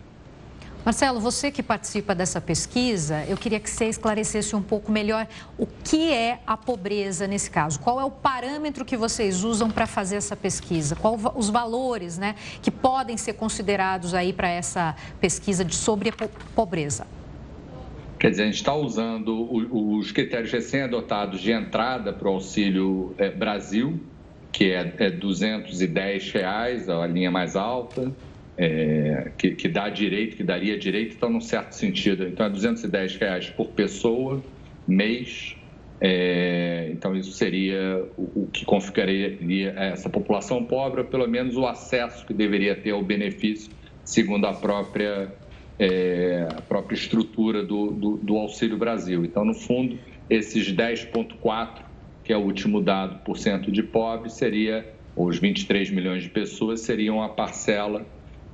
Marcelo, 0.85 1.19
você 1.19 1.49
que 1.49 1.63
participa 1.63 2.13
dessa 2.13 2.39
pesquisa, 2.39 3.25
eu 3.27 3.35
queria 3.35 3.59
que 3.59 3.67
você 3.67 3.85
esclarecesse 3.85 4.55
um 4.55 4.61
pouco 4.61 4.91
melhor 4.91 5.27
o 5.57 5.65
que 5.65 6.13
é 6.13 6.37
a 6.45 6.55
pobreza 6.55 7.25
nesse 7.25 7.49
caso. 7.49 7.79
Qual 7.79 7.99
é 7.99 8.05
o 8.05 8.11
parâmetro 8.11 8.85
que 8.85 8.95
vocês 8.95 9.43
usam 9.43 9.71
para 9.71 9.87
fazer 9.87 10.17
essa 10.17 10.35
pesquisa? 10.35 10.95
Quais 10.95 11.19
os 11.33 11.49
valores 11.49 12.19
né, 12.19 12.35
que 12.61 12.69
podem 12.69 13.17
ser 13.17 13.33
considerados 13.33 14.13
aí 14.13 14.31
para 14.31 14.47
essa 14.47 14.95
pesquisa 15.19 15.65
de 15.65 15.73
sobre 15.73 16.09
a 16.09 16.27
pobreza? 16.53 17.07
Quer 18.25 18.31
dizer, 18.31 18.41
a 18.41 18.45
gente 18.47 18.55
está 18.55 18.73
usando 18.73 19.47
os 19.71 20.11
critérios 20.11 20.51
recém-adotados 20.51 21.39
de 21.41 21.51
entrada 21.51 22.11
para 22.11 22.27
o 22.27 22.31
Auxílio 22.31 23.13
é, 23.19 23.29
Brasil, 23.29 23.99
que 24.51 24.71
é, 24.71 24.95
é 24.97 25.11
210 25.11 26.31
reais, 26.31 26.89
a 26.89 27.05
linha 27.05 27.29
mais 27.29 27.55
alta, 27.55 28.11
é, 28.57 29.29
que, 29.37 29.51
que, 29.51 29.69
dá 29.69 29.89
direito, 29.89 30.37
que 30.37 30.43
daria 30.43 30.75
direito, 30.75 31.15
então, 31.15 31.29
num 31.29 31.39
certo 31.39 31.73
sentido. 31.73 32.27
Então, 32.27 32.47
é 32.47 32.49
210 32.49 33.15
reais 33.17 33.49
por 33.51 33.67
pessoa, 33.67 34.43
mês. 34.87 35.55
É, 36.01 36.89
então, 36.91 37.15
isso 37.15 37.31
seria 37.31 38.03
o, 38.17 38.45
o, 38.45 38.49
que 38.51 38.65
configuraria 38.65 39.69
essa 39.77 40.09
população 40.09 40.63
pobre, 40.63 41.01
ou 41.01 41.07
pelo 41.07 41.27
menos 41.27 41.55
o 41.55 41.67
acesso 41.67 42.25
que 42.25 42.33
deveria 42.33 42.75
ter 42.75 42.89
ao 42.89 43.03
benefício, 43.03 43.71
segundo 44.03 44.47
a 44.47 44.53
própria 44.53 45.31
é, 45.79 46.47
a 46.49 46.61
própria 46.61 46.95
estrutura 46.95 47.63
do, 47.63 47.91
do, 47.91 48.17
do, 48.17 48.37
Auxílio 48.37 48.77
Brasil. 48.77 49.25
Então, 49.25 49.43
no 49.43 49.53
fundo, 49.53 49.97
esses 50.29 50.71
10,4%, 50.73 51.83
que 52.23 52.33
é 52.33 52.37
o 52.37 52.41
último 52.41 52.81
dado 52.81 53.19
por 53.23 53.37
cento 53.37 53.71
de 53.71 53.83
pobres, 53.83 54.33
seria, 54.33 54.93
os 55.15 55.37
23 55.37 55.91
milhões 55.91 56.23
de 56.23 56.29
pessoas, 56.29 56.81
seriam 56.81 57.21
a 57.21 57.29
parcela 57.29 58.05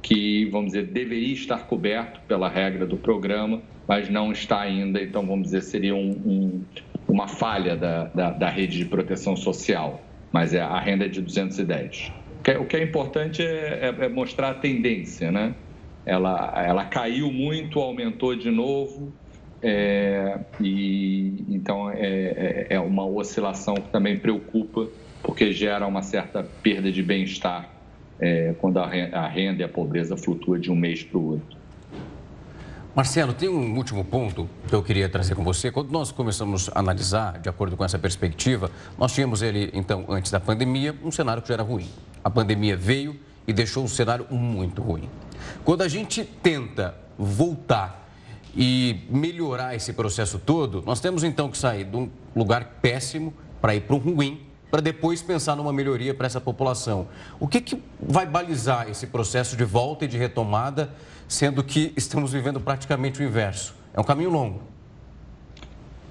que, 0.01 0.45
vamos 0.45 0.73
dizer, 0.73 0.87
deveria 0.87 1.33
estar 1.33 1.67
coberto 1.67 2.19
pela 2.27 2.49
regra 2.49 2.85
do 2.85 2.97
programa, 2.97 3.61
mas 3.87 4.09
não 4.09 4.31
está 4.31 4.59
ainda. 4.59 5.01
Então, 5.01 5.25
vamos 5.25 5.43
dizer, 5.43 5.61
seria 5.61 5.95
um, 5.95 6.09
um, 6.09 6.63
uma 7.07 7.27
falha 7.27 7.75
da, 7.75 8.05
da, 8.05 8.31
da, 8.31 8.49
rede 8.49 8.77
de 8.79 8.85
proteção 8.85 9.35
social, 9.35 10.01
mas 10.31 10.53
é, 10.53 10.61
a 10.61 10.79
renda 10.79 11.05
é 11.05 11.07
de 11.07 11.21
210. 11.21 12.11
O 12.39 12.43
que 12.43 12.51
é, 12.51 12.57
o 12.57 12.65
que 12.65 12.75
é 12.75 12.83
importante 12.83 13.43
é, 13.43 13.93
é 13.99 14.09
mostrar 14.09 14.49
a 14.49 14.53
tendência, 14.55 15.31
né? 15.31 15.53
Ela, 16.05 16.53
ela 16.65 16.85
caiu 16.85 17.31
muito, 17.31 17.79
aumentou 17.79 18.35
de 18.35 18.49
novo, 18.49 19.13
é, 19.61 20.39
e 20.59 21.45
então 21.49 21.89
é, 21.91 21.97
é, 21.99 22.67
é 22.71 22.79
uma 22.79 23.05
oscilação 23.05 23.75
que 23.75 23.89
também 23.89 24.17
preocupa, 24.17 24.87
porque 25.21 25.51
gera 25.53 25.85
uma 25.85 26.01
certa 26.01 26.43
perda 26.63 26.91
de 26.91 27.03
bem-estar 27.03 27.69
é, 28.19 28.55
quando 28.59 28.77
a 28.77 29.27
renda 29.27 29.61
e 29.61 29.63
a 29.63 29.69
pobreza 29.69 30.17
flutuam 30.17 30.59
de 30.59 30.71
um 30.71 30.75
mês 30.75 31.03
para 31.03 31.17
o 31.17 31.31
outro. 31.31 31.61
Marcelo, 32.93 33.33
tem 33.33 33.47
um 33.47 33.77
último 33.77 34.03
ponto 34.03 34.49
que 34.67 34.75
eu 34.75 34.83
queria 34.83 35.07
trazer 35.07 35.33
com 35.33 35.45
você. 35.45 35.71
Quando 35.71 35.91
nós 35.91 36.11
começamos 36.11 36.69
a 36.75 36.79
analisar, 36.79 37.39
de 37.39 37.47
acordo 37.47 37.77
com 37.77 37.85
essa 37.85 37.97
perspectiva, 37.97 38.69
nós 38.97 39.13
tínhamos 39.13 39.41
ele, 39.41 39.69
então, 39.73 40.05
antes 40.09 40.29
da 40.29 40.41
pandemia, 40.41 40.93
um 41.01 41.09
cenário 41.09 41.41
que 41.41 41.47
já 41.47 41.53
era 41.53 41.63
ruim. 41.63 41.87
A 42.21 42.29
pandemia 42.29 42.75
veio 42.75 43.15
e 43.47 43.53
deixou 43.53 43.83
um 43.83 43.87
cenário 43.87 44.27
muito 44.29 44.81
ruim. 44.81 45.09
Quando 45.63 45.81
a 45.81 45.87
gente 45.87 46.23
tenta 46.23 46.95
voltar 47.17 48.09
e 48.55 49.01
melhorar 49.09 49.75
esse 49.75 49.93
processo 49.93 50.39
todo, 50.39 50.83
nós 50.85 50.99
temos 50.99 51.23
então 51.23 51.49
que 51.49 51.57
sair 51.57 51.85
de 51.85 51.95
um 51.95 52.09
lugar 52.35 52.77
péssimo 52.81 53.33
para 53.61 53.75
ir 53.75 53.81
para 53.81 53.95
um 53.95 53.99
ruim, 53.99 54.41
para 54.69 54.81
depois 54.81 55.21
pensar 55.21 55.55
numa 55.55 55.71
melhoria 55.71 56.13
para 56.13 56.25
essa 56.25 56.41
população. 56.41 57.07
O 57.39 57.47
que, 57.47 57.61
que 57.61 57.81
vai 57.99 58.25
balizar 58.25 58.89
esse 58.89 59.07
processo 59.07 59.55
de 59.55 59.63
volta 59.63 60.05
e 60.05 60.07
de 60.07 60.17
retomada, 60.17 60.89
sendo 61.27 61.63
que 61.63 61.93
estamos 61.95 62.33
vivendo 62.33 62.59
praticamente 62.59 63.21
o 63.21 63.23
inverso? 63.23 63.75
É 63.93 63.99
um 63.99 64.03
caminho 64.03 64.29
longo. 64.29 64.61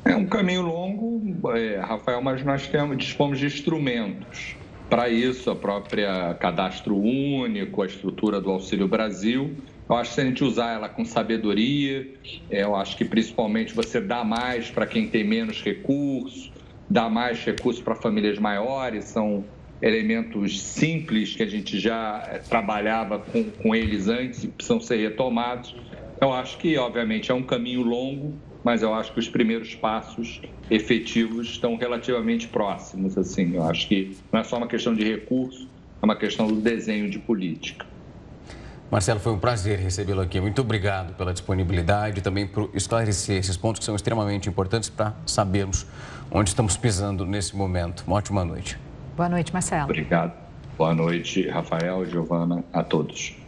É 0.05 0.17
um 0.17 0.27
caminho 0.27 0.63
longo, 0.63 1.51
é, 1.55 1.79
Rafael, 1.79 2.23
mas 2.23 2.43
nós 2.43 2.67
temos, 2.67 2.97
dispomos 2.97 3.39
de 3.39 3.47
instrumentos 3.47 4.57
para 4.91 5.09
isso, 5.09 5.49
a 5.53 5.57
própria 5.57 6.35
cadastro 6.35 6.97
único, 6.97 7.81
a 7.81 7.87
estrutura 7.87 8.41
do 8.41 8.51
Auxílio 8.51 8.89
Brasil. 8.89 9.57
Eu 9.89 9.95
acho 9.95 10.11
que 10.11 10.15
se 10.17 10.21
a 10.21 10.25
gente 10.25 10.43
usar 10.43 10.75
ela 10.75 10.89
com 10.89 11.05
sabedoria, 11.05 12.13
é, 12.51 12.65
eu 12.65 12.75
acho 12.75 12.97
que 12.97 13.05
principalmente 13.05 13.73
você 13.73 14.01
dá 14.01 14.25
mais 14.25 14.69
para 14.69 14.87
quem 14.87 15.09
tem 15.09 15.23
menos 15.23 15.63
recursos, 15.63 16.53
dá 16.89 17.09
mais 17.09 17.43
recursos 17.45 17.81
para 17.81 17.95
famílias 17.95 18.39
maiores, 18.39 19.05
são 19.05 19.45
elementos 19.81 20.61
simples 20.61 21.37
que 21.37 21.43
a 21.45 21.49
gente 21.49 21.79
já 21.79 22.29
é, 22.29 22.39
trabalhava 22.39 23.21
com, 23.21 23.45
com 23.45 23.75
eles 23.75 24.09
antes 24.09 24.43
e 24.43 24.49
precisam 24.49 24.81
ser 24.81 24.97
retomados. 24.97 25.75
Eu 26.21 26.33
acho 26.33 26.59
que, 26.59 26.77
obviamente, 26.77 27.31
é 27.31 27.35
um 27.35 27.45
caminho 27.45 27.83
longo, 27.83 28.37
mas 28.63 28.83
eu 28.83 28.95
acho 28.95 29.13
que 29.13 29.19
os 29.19 29.29
primeiros 29.29 29.75
passos 29.75 30.41
efetivos 30.71 31.49
estão 31.49 31.77
relativamente 31.77 32.49
próximos. 32.49 33.17
Assim, 33.17 33.55
eu 33.55 33.63
acho 33.65 33.89
que 33.89 34.17
não 34.33 34.41
é 34.41 34.45
só 34.45 34.57
uma 34.57 34.67
questão 34.67 34.95
de 34.95 35.05
recurso, 35.05 35.69
é 36.01 36.05
uma 36.05 36.17
questão 36.17 36.47
do 36.47 36.57
desenho 36.57 37.11
de 37.11 37.19
política. 37.19 37.87
Marcelo, 38.91 39.21
foi 39.21 39.33
um 39.33 39.39
prazer 39.39 39.79
recebê-lo 39.79 40.21
aqui. 40.21 40.41
Muito 40.41 40.61
obrigado 40.61 41.15
pela 41.15 41.33
disponibilidade 41.33 42.19
e 42.19 42.23
também 42.23 42.47
por 42.47 42.71
esclarecer 42.75 43.37
esses 43.37 43.57
pontos 43.57 43.79
que 43.79 43.85
são 43.85 43.95
extremamente 43.95 44.49
importantes 44.49 44.91
para 44.91 45.15
sabermos 45.25 45.87
onde 46.29 46.51
estamos 46.51 46.77
pisando 46.77 47.25
nesse 47.25 47.57
momento. 47.57 48.03
Uma 48.05 48.17
ótima 48.17 48.45
noite. 48.45 48.77
Boa 49.17 49.29
noite, 49.29 49.53
Marcelo. 49.53 49.85
Obrigado. 49.85 50.33
Boa 50.77 50.93
noite, 50.93 51.49
Rafael, 51.49 52.05
Giovana, 52.07 52.65
a 52.73 52.83
todos. 52.83 53.40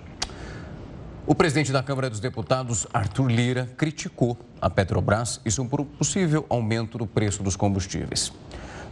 O 1.24 1.36
presidente 1.36 1.70
da 1.70 1.84
Câmara 1.84 2.10
dos 2.10 2.18
Deputados, 2.18 2.84
Arthur 2.92 3.30
Lira, 3.30 3.70
criticou 3.76 4.36
a 4.60 4.68
Petrobras, 4.68 5.40
isso 5.44 5.64
por 5.66 5.80
um 5.80 5.84
possível 5.84 6.44
aumento 6.48 6.98
do 6.98 7.06
preço 7.06 7.44
dos 7.44 7.54
combustíveis. 7.54 8.32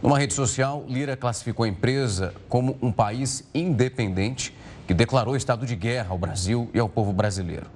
Numa 0.01 0.17
rede 0.17 0.33
social, 0.33 0.85
Lira 0.87 1.17
classificou 1.17 1.65
a 1.65 1.67
empresa 1.67 2.33
como 2.47 2.77
um 2.81 2.89
país 2.89 3.43
independente 3.53 4.55
que 4.87 4.93
declarou 4.93 5.35
estado 5.35 5.65
de 5.65 5.75
guerra 5.75 6.11
ao 6.11 6.17
Brasil 6.17 6.69
e 6.73 6.79
ao 6.79 6.87
povo 6.87 7.11
brasileiro. 7.11 7.67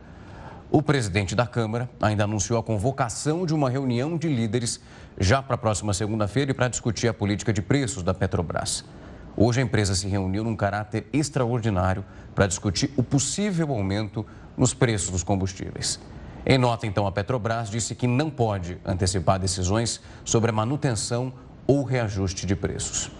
O 0.71 0.81
presidente 0.81 1.35
da 1.35 1.45
Câmara 1.45 1.89
ainda 2.01 2.23
anunciou 2.23 2.57
a 2.57 2.63
convocação 2.63 3.45
de 3.45 3.53
uma 3.53 3.69
reunião 3.69 4.17
de 4.17 4.29
líderes 4.29 4.79
já 5.19 5.41
para 5.43 5.55
a 5.55 5.57
próxima 5.57 5.93
segunda-feira 5.93 6.51
e 6.51 6.53
para 6.53 6.69
discutir 6.69 7.09
a 7.09 7.13
política 7.13 7.51
de 7.51 7.61
preços 7.61 8.03
da 8.03 8.13
Petrobras. 8.13 8.85
Hoje 9.37 9.59
a 9.59 9.63
empresa 9.63 9.93
se 9.93 10.07
reuniu 10.07 10.43
num 10.43 10.55
caráter 10.55 11.07
extraordinário 11.11 12.05
para 12.33 12.47
discutir 12.47 12.91
o 12.95 13.03
possível 13.03 13.71
aumento 13.71 14.25
nos 14.55 14.73
preços 14.73 15.09
dos 15.09 15.23
combustíveis. 15.23 15.99
Em 16.45 16.57
nota, 16.57 16.87
então, 16.87 17.05
a 17.05 17.11
Petrobras 17.11 17.69
disse 17.69 17.95
que 17.95 18.07
não 18.07 18.29
pode 18.29 18.77
antecipar 18.85 19.39
decisões 19.39 19.99
sobre 20.23 20.51
a 20.51 20.53
manutenção 20.53 21.33
ou 21.67 21.83
reajuste 21.83 22.45
de 22.45 22.55
preços. 22.55 23.11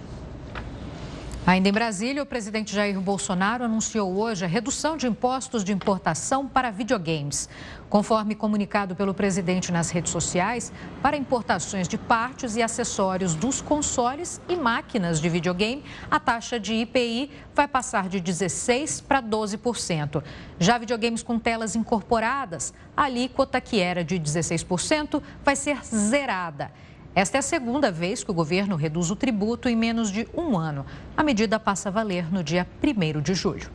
Ainda 1.47 1.69
em 1.69 1.71
Brasília, 1.71 2.23
o 2.23 2.25
presidente 2.25 2.73
Jair 2.73 2.99
Bolsonaro 2.99 3.63
anunciou 3.63 4.17
hoje 4.17 4.43
a 4.43 4.47
redução 4.47 4.97
de 4.97 5.05
impostos 5.05 5.63
de 5.63 5.71
importação 5.71 6.47
para 6.47 6.71
videogames. 6.71 7.47
Conforme 7.87 8.33
comunicado 8.33 8.95
pelo 8.95 9.13
presidente 9.13 9.71
nas 9.71 9.91
redes 9.91 10.11
sociais, 10.11 10.73
para 11.03 11.15
importações 11.15 11.87
de 11.87 11.99
partes 11.99 12.55
e 12.55 12.63
acessórios 12.63 13.35
dos 13.35 13.61
consoles 13.61 14.41
e 14.49 14.55
máquinas 14.55 15.21
de 15.21 15.29
videogame, 15.29 15.83
a 16.09 16.19
taxa 16.19 16.59
de 16.59 16.73
IPI 16.73 17.29
vai 17.53 17.67
passar 17.67 18.09
de 18.09 18.19
16% 18.19 19.03
para 19.03 19.21
12%. 19.21 20.23
Já 20.59 20.79
videogames 20.79 21.21
com 21.21 21.37
telas 21.37 21.75
incorporadas, 21.75 22.73
a 22.97 23.03
alíquota, 23.03 23.61
que 23.61 23.79
era 23.79 24.03
de 24.03 24.19
16%, 24.19 25.21
vai 25.43 25.55
ser 25.55 25.77
zerada. 25.85 26.71
Esta 27.15 27.37
é 27.37 27.39
a 27.39 27.41
segunda 27.41 27.89
vez 27.89 28.25
que 28.25 28.31
o 28.31 28.33
governo 28.33 28.75
reduz 28.75 29.09
o 29.09 29.15
tributo 29.15 29.69
em 29.69 29.75
menos 29.75 30.11
de 30.11 30.27
um 30.35 30.57
ano. 30.57 30.85
A 31.15 31.23
medida 31.23 31.57
passa 31.57 31.87
a 31.87 31.91
valer 31.91 32.29
no 32.29 32.43
dia 32.43 32.67
1 32.83 33.21
de 33.21 33.33
julho. 33.33 33.71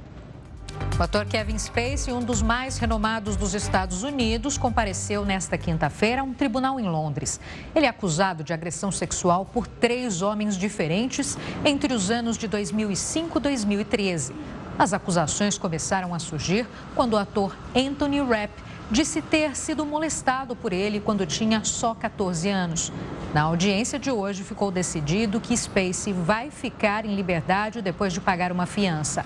O 0.99 1.03
ator 1.03 1.25
Kevin 1.25 1.59
Spacey, 1.59 2.13
um 2.13 2.21
dos 2.21 2.43
mais 2.43 2.77
renomados 2.77 3.37
dos 3.37 3.55
Estados 3.55 4.03
Unidos, 4.03 4.59
compareceu 4.59 5.25
nesta 5.25 5.57
quinta-feira 5.57 6.21
a 6.21 6.25
um 6.25 6.35
tribunal 6.35 6.79
em 6.79 6.87
Londres. 6.87 7.41
Ele 7.75 7.87
é 7.87 7.89
acusado 7.89 8.45
de 8.45 8.53
agressão 8.53 8.93
sexual 8.93 9.47
por 9.47 9.67
três 9.67 10.21
homens 10.21 10.55
diferentes 10.55 11.39
entre 11.65 11.95
os 11.95 12.11
anos 12.11 12.37
de 12.37 12.47
2005 12.47 13.39
e 13.39 13.41
2013. 13.41 14.35
As 14.79 14.93
acusações 14.93 15.57
começaram 15.57 16.15
a 16.15 16.19
surgir 16.19 16.67
quando 16.95 17.15
o 17.15 17.17
ator 17.17 17.57
Anthony 17.75 18.21
Rapp 18.21 18.53
disse 18.91 19.23
ter 19.23 19.57
sido 19.57 19.87
molestado 19.87 20.57
por 20.57 20.73
ele 20.73 20.99
quando 20.99 21.25
tinha 21.25 21.63
só 21.63 21.95
14 21.95 22.49
anos. 22.49 22.93
Na 23.33 23.43
audiência 23.43 23.99
de 23.99 24.11
hoje, 24.11 24.43
ficou 24.43 24.73
decidido 24.73 25.41
que 25.41 25.57
Spacey 25.57 26.13
vai 26.13 26.51
ficar 26.51 27.05
em 27.05 27.15
liberdade 27.15 27.81
depois 27.81 28.13
de 28.13 28.21
pagar 28.21 28.51
uma 28.51 28.67
fiança. 28.67 29.25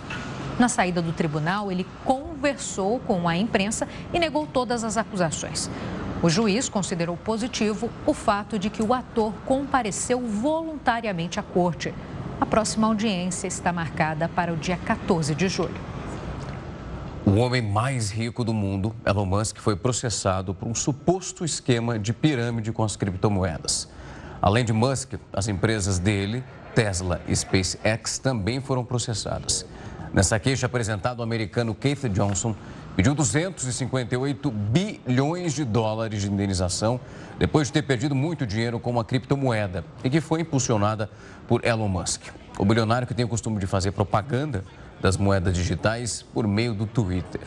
Na 0.58 0.68
saída 0.68 1.00
do 1.00 1.12
tribunal, 1.12 1.72
ele 1.72 1.86
conversou 2.04 3.00
com 3.00 3.26
a 3.26 3.36
imprensa 3.36 3.88
e 4.12 4.18
negou 4.18 4.46
todas 4.46 4.84
as 4.84 4.98
acusações. 4.98 5.70
O 6.22 6.28
juiz 6.28 6.68
considerou 6.68 7.16
positivo 7.16 7.90
o 8.06 8.14
fato 8.14 8.58
de 8.58 8.68
que 8.68 8.82
o 8.82 8.92
ator 8.92 9.32
compareceu 9.46 10.20
voluntariamente 10.20 11.40
à 11.40 11.42
corte. 11.42 11.92
A 12.40 12.46
próxima 12.46 12.86
audiência 12.86 13.46
está 13.46 13.72
marcada 13.72 14.28
para 14.28 14.52
o 14.52 14.56
dia 14.56 14.76
14 14.76 15.34
de 15.34 15.48
julho. 15.48 15.93
O 17.26 17.36
homem 17.36 17.62
mais 17.62 18.10
rico 18.10 18.44
do 18.44 18.52
mundo, 18.52 18.94
Elon 19.04 19.24
Musk, 19.24 19.56
foi 19.56 19.74
processado 19.74 20.54
por 20.54 20.68
um 20.68 20.74
suposto 20.74 21.42
esquema 21.42 21.98
de 21.98 22.12
pirâmide 22.12 22.70
com 22.70 22.84
as 22.84 22.96
criptomoedas. 22.96 23.88
Além 24.42 24.62
de 24.62 24.74
Musk, 24.74 25.14
as 25.32 25.48
empresas 25.48 25.98
dele, 25.98 26.44
Tesla 26.74 27.22
e 27.26 27.34
SpaceX, 27.34 28.18
também 28.18 28.60
foram 28.60 28.84
processadas. 28.84 29.64
Nessa 30.12 30.38
queixa 30.38 30.66
apresentada, 30.66 31.20
o 31.20 31.22
americano 31.24 31.74
Keith 31.74 32.10
Johnson 32.10 32.54
pediu 32.94 33.14
258 33.14 34.50
bilhões 34.50 35.54
de 35.54 35.64
dólares 35.64 36.20
de 36.20 36.30
indenização 36.30 37.00
depois 37.38 37.68
de 37.68 37.72
ter 37.72 37.82
perdido 37.82 38.14
muito 38.14 38.46
dinheiro 38.46 38.78
com 38.78 38.90
uma 38.90 39.04
criptomoeda 39.04 39.82
e 40.04 40.10
que 40.10 40.20
foi 40.20 40.42
impulsionada 40.42 41.08
por 41.48 41.64
Elon 41.64 41.88
Musk. 41.88 42.20
O 42.58 42.66
bilionário 42.66 43.08
que 43.08 43.14
tem 43.14 43.24
o 43.24 43.28
costume 43.28 43.58
de 43.58 43.66
fazer 43.66 43.92
propaganda 43.92 44.62
das 45.04 45.18
moedas 45.18 45.54
digitais 45.54 46.22
por 46.32 46.48
meio 46.48 46.72
do 46.72 46.86
Twitter. 46.86 47.42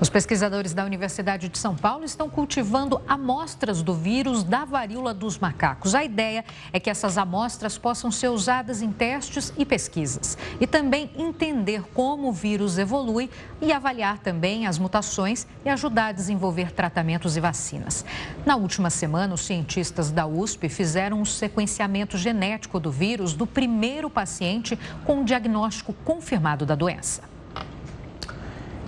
Os 0.00 0.08
pesquisadores 0.08 0.72
da 0.72 0.84
Universidade 0.84 1.48
de 1.48 1.58
São 1.58 1.74
Paulo 1.74 2.04
estão 2.04 2.30
cultivando 2.30 3.02
amostras 3.08 3.82
do 3.82 3.92
vírus 3.92 4.44
da 4.44 4.64
varíola 4.64 5.12
dos 5.12 5.38
macacos. 5.38 5.92
A 5.92 6.04
ideia 6.04 6.44
é 6.72 6.78
que 6.78 6.88
essas 6.88 7.18
amostras 7.18 7.76
possam 7.76 8.08
ser 8.08 8.28
usadas 8.28 8.80
em 8.80 8.92
testes 8.92 9.52
e 9.58 9.66
pesquisas 9.66 10.38
e 10.60 10.68
também 10.68 11.10
entender 11.16 11.82
como 11.94 12.28
o 12.28 12.32
vírus 12.32 12.78
evolui 12.78 13.28
e 13.60 13.72
avaliar 13.72 14.18
também 14.18 14.68
as 14.68 14.78
mutações 14.78 15.48
e 15.64 15.68
ajudar 15.68 16.06
a 16.06 16.12
desenvolver 16.12 16.70
tratamentos 16.70 17.36
e 17.36 17.40
vacinas. 17.40 18.04
Na 18.46 18.54
última 18.54 18.90
semana, 18.90 19.34
os 19.34 19.40
cientistas 19.40 20.12
da 20.12 20.24
USP 20.28 20.68
fizeram 20.68 21.20
um 21.20 21.24
sequenciamento 21.24 22.16
genético 22.16 22.78
do 22.78 22.92
vírus 22.92 23.34
do 23.34 23.48
primeiro 23.48 24.08
paciente 24.08 24.78
com 25.04 25.16
um 25.16 25.24
diagnóstico 25.24 25.92
confirmado 26.04 26.64
da 26.64 26.76
doença. 26.76 27.37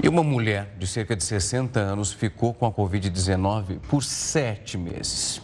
E 0.03 0.09
uma 0.09 0.22
mulher 0.22 0.74
de 0.78 0.86
cerca 0.86 1.14
de 1.14 1.22
60 1.22 1.78
anos 1.78 2.11
ficou 2.11 2.55
com 2.55 2.64
a 2.64 2.72
Covid-19 2.72 3.80
por 3.80 4.03
sete 4.03 4.78
meses. 4.78 5.42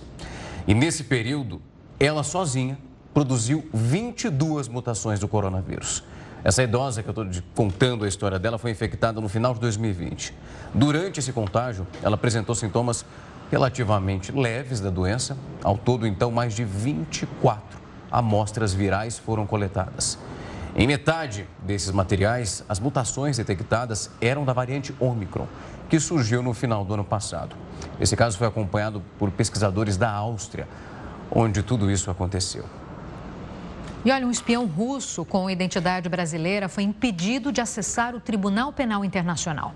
E 0.66 0.72
nesse 0.72 1.04
período, 1.04 1.60
ela 2.00 2.22
sozinha 2.22 2.78
produziu 3.12 3.68
22 3.72 4.68
mutações 4.68 5.20
do 5.20 5.28
coronavírus. 5.28 6.02
Essa 6.42 6.62
idosa 6.62 7.02
que 7.02 7.08
eu 7.08 7.10
estou 7.10 7.42
contando 7.54 8.04
a 8.04 8.08
história 8.08 8.38
dela 8.38 8.56
foi 8.56 8.70
infectada 8.70 9.20
no 9.20 9.28
final 9.28 9.52
de 9.52 9.60
2020. 9.60 10.32
Durante 10.72 11.20
esse 11.20 11.32
contágio, 11.32 11.86
ela 12.02 12.14
apresentou 12.14 12.54
sintomas 12.54 13.04
relativamente 13.50 14.32
leves 14.32 14.80
da 14.80 14.88
doença. 14.88 15.36
Ao 15.62 15.76
todo, 15.76 16.06
então, 16.06 16.30
mais 16.30 16.54
de 16.54 16.64
24 16.64 17.78
amostras 18.10 18.72
virais 18.72 19.18
foram 19.18 19.46
coletadas. 19.46 20.18
Em 20.78 20.86
metade 20.86 21.48
desses 21.62 21.90
materiais, 21.90 22.62
as 22.68 22.78
mutações 22.78 23.38
detectadas 23.38 24.10
eram 24.20 24.44
da 24.44 24.52
variante 24.52 24.94
Omicron, 25.00 25.48
que 25.88 25.98
surgiu 25.98 26.42
no 26.42 26.52
final 26.52 26.84
do 26.84 26.92
ano 26.92 27.04
passado. 27.04 27.56
Esse 27.98 28.14
caso 28.14 28.36
foi 28.36 28.46
acompanhado 28.46 29.02
por 29.18 29.30
pesquisadores 29.30 29.96
da 29.96 30.10
Áustria, 30.10 30.68
onde 31.30 31.62
tudo 31.62 31.90
isso 31.90 32.10
aconteceu. 32.10 32.66
E 34.04 34.10
olha, 34.12 34.26
um 34.26 34.30
espião 34.30 34.66
russo 34.66 35.24
com 35.24 35.48
identidade 35.48 36.10
brasileira 36.10 36.68
foi 36.68 36.82
impedido 36.82 37.50
de 37.50 37.62
acessar 37.62 38.14
o 38.14 38.20
Tribunal 38.20 38.70
Penal 38.70 39.02
Internacional. 39.02 39.74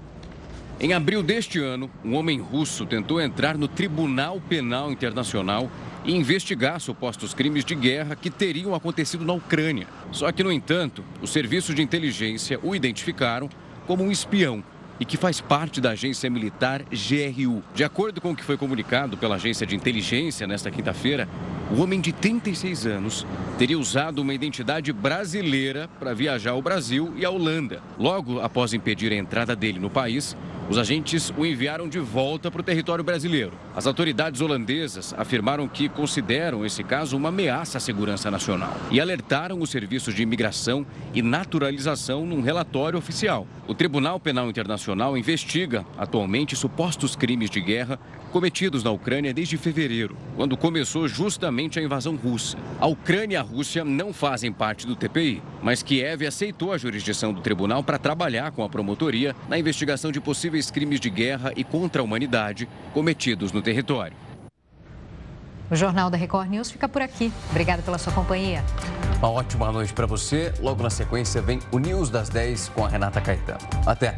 Em 0.78 0.92
abril 0.92 1.22
deste 1.22 1.58
ano, 1.58 1.90
um 2.04 2.14
homem 2.14 2.42
russo 2.42 2.84
tentou 2.84 3.22
entrar 3.22 3.56
no 3.56 3.68
Tribunal 3.68 4.38
Penal 4.50 4.92
Internacional 4.92 5.70
e 6.04 6.14
investigar 6.14 6.80
supostos 6.80 7.34
crimes 7.34 7.64
de 7.64 7.74
guerra 7.74 8.16
que 8.16 8.30
teriam 8.30 8.74
acontecido 8.74 9.24
na 9.24 9.32
Ucrânia. 9.32 9.86
Só 10.12 10.30
que, 10.32 10.42
no 10.42 10.52
entanto, 10.52 11.04
os 11.20 11.30
serviços 11.30 11.74
de 11.74 11.82
inteligência 11.82 12.58
o 12.62 12.74
identificaram 12.74 13.48
como 13.86 14.04
um 14.04 14.10
espião 14.10 14.62
e 15.00 15.04
que 15.04 15.16
faz 15.16 15.40
parte 15.40 15.80
da 15.80 15.90
agência 15.90 16.28
militar 16.28 16.82
GRU. 16.82 17.62
De 17.74 17.82
acordo 17.82 18.20
com 18.20 18.32
o 18.32 18.36
que 18.36 18.44
foi 18.44 18.58
comunicado 18.58 19.16
pela 19.16 19.36
agência 19.36 19.66
de 19.66 19.74
inteligência 19.74 20.46
nesta 20.46 20.70
quinta-feira, 20.70 21.26
o 21.74 21.80
homem 21.80 22.00
de 22.00 22.12
36 22.12 22.86
anos 22.86 23.26
teria 23.58 23.78
usado 23.78 24.20
uma 24.20 24.34
identidade 24.34 24.92
brasileira 24.92 25.88
para 25.98 26.12
viajar 26.12 26.50
ao 26.50 26.60
Brasil 26.60 27.14
e 27.16 27.24
à 27.24 27.30
Holanda. 27.30 27.82
Logo 27.98 28.40
após 28.40 28.74
impedir 28.74 29.10
a 29.10 29.16
entrada 29.16 29.56
dele 29.56 29.78
no 29.78 29.88
país, 29.88 30.36
Os 30.70 30.78
agentes 30.78 31.32
o 31.36 31.44
enviaram 31.44 31.88
de 31.88 31.98
volta 31.98 32.48
para 32.48 32.60
o 32.60 32.62
território 32.62 33.02
brasileiro. 33.02 33.50
As 33.74 33.88
autoridades 33.88 34.40
holandesas 34.40 35.12
afirmaram 35.18 35.66
que 35.66 35.88
consideram 35.88 36.64
esse 36.64 36.84
caso 36.84 37.16
uma 37.16 37.30
ameaça 37.30 37.78
à 37.78 37.80
segurança 37.80 38.30
nacional 38.30 38.76
e 38.88 39.00
alertaram 39.00 39.60
os 39.60 39.68
serviços 39.68 40.14
de 40.14 40.22
imigração 40.22 40.86
e 41.12 41.22
naturalização 41.22 42.24
num 42.24 42.40
relatório 42.40 42.96
oficial. 42.96 43.48
O 43.66 43.74
Tribunal 43.74 44.20
Penal 44.20 44.48
Internacional 44.48 45.18
investiga 45.18 45.84
atualmente 45.98 46.54
supostos 46.54 47.16
crimes 47.16 47.50
de 47.50 47.60
guerra 47.60 47.98
cometidos 48.30 48.82
na 48.82 48.90
Ucrânia 48.90 49.34
desde 49.34 49.56
fevereiro, 49.56 50.16
quando 50.36 50.56
começou 50.56 51.06
justamente 51.06 51.78
a 51.78 51.82
invasão 51.82 52.16
russa. 52.16 52.56
A 52.78 52.86
Ucrânia 52.86 53.34
e 53.34 53.36
a 53.36 53.42
Rússia 53.42 53.84
não 53.84 54.12
fazem 54.12 54.52
parte 54.52 54.86
do 54.86 54.96
TPI, 54.96 55.42
mas 55.62 55.82
Kiev 55.82 56.26
aceitou 56.26 56.72
a 56.72 56.78
jurisdição 56.78 57.32
do 57.32 57.40
tribunal 57.40 57.82
para 57.82 57.98
trabalhar 57.98 58.50
com 58.52 58.64
a 58.64 58.68
promotoria 58.68 59.34
na 59.48 59.58
investigação 59.58 60.10
de 60.10 60.20
possíveis 60.20 60.70
crimes 60.70 61.00
de 61.00 61.10
guerra 61.10 61.52
e 61.56 61.62
contra 61.62 62.00
a 62.00 62.04
humanidade 62.04 62.68
cometidos 62.94 63.52
no 63.52 63.60
território. 63.60 64.16
O 65.70 65.76
Jornal 65.76 66.10
da 66.10 66.16
Record 66.16 66.50
News 66.50 66.70
fica 66.70 66.88
por 66.88 67.00
aqui. 67.00 67.32
Obrigada 67.50 67.80
pela 67.82 67.96
sua 67.96 68.12
companhia. 68.12 68.64
Uma 69.18 69.30
ótima 69.30 69.70
noite 69.70 69.92
para 69.92 70.06
você. 70.06 70.52
Logo 70.60 70.82
na 70.82 70.90
sequência 70.90 71.40
vem 71.40 71.60
o 71.70 71.78
News 71.78 72.10
das 72.10 72.28
10 72.28 72.70
com 72.70 72.84
a 72.84 72.88
Renata 72.88 73.20
Caetano. 73.20 73.60
Até! 73.86 74.16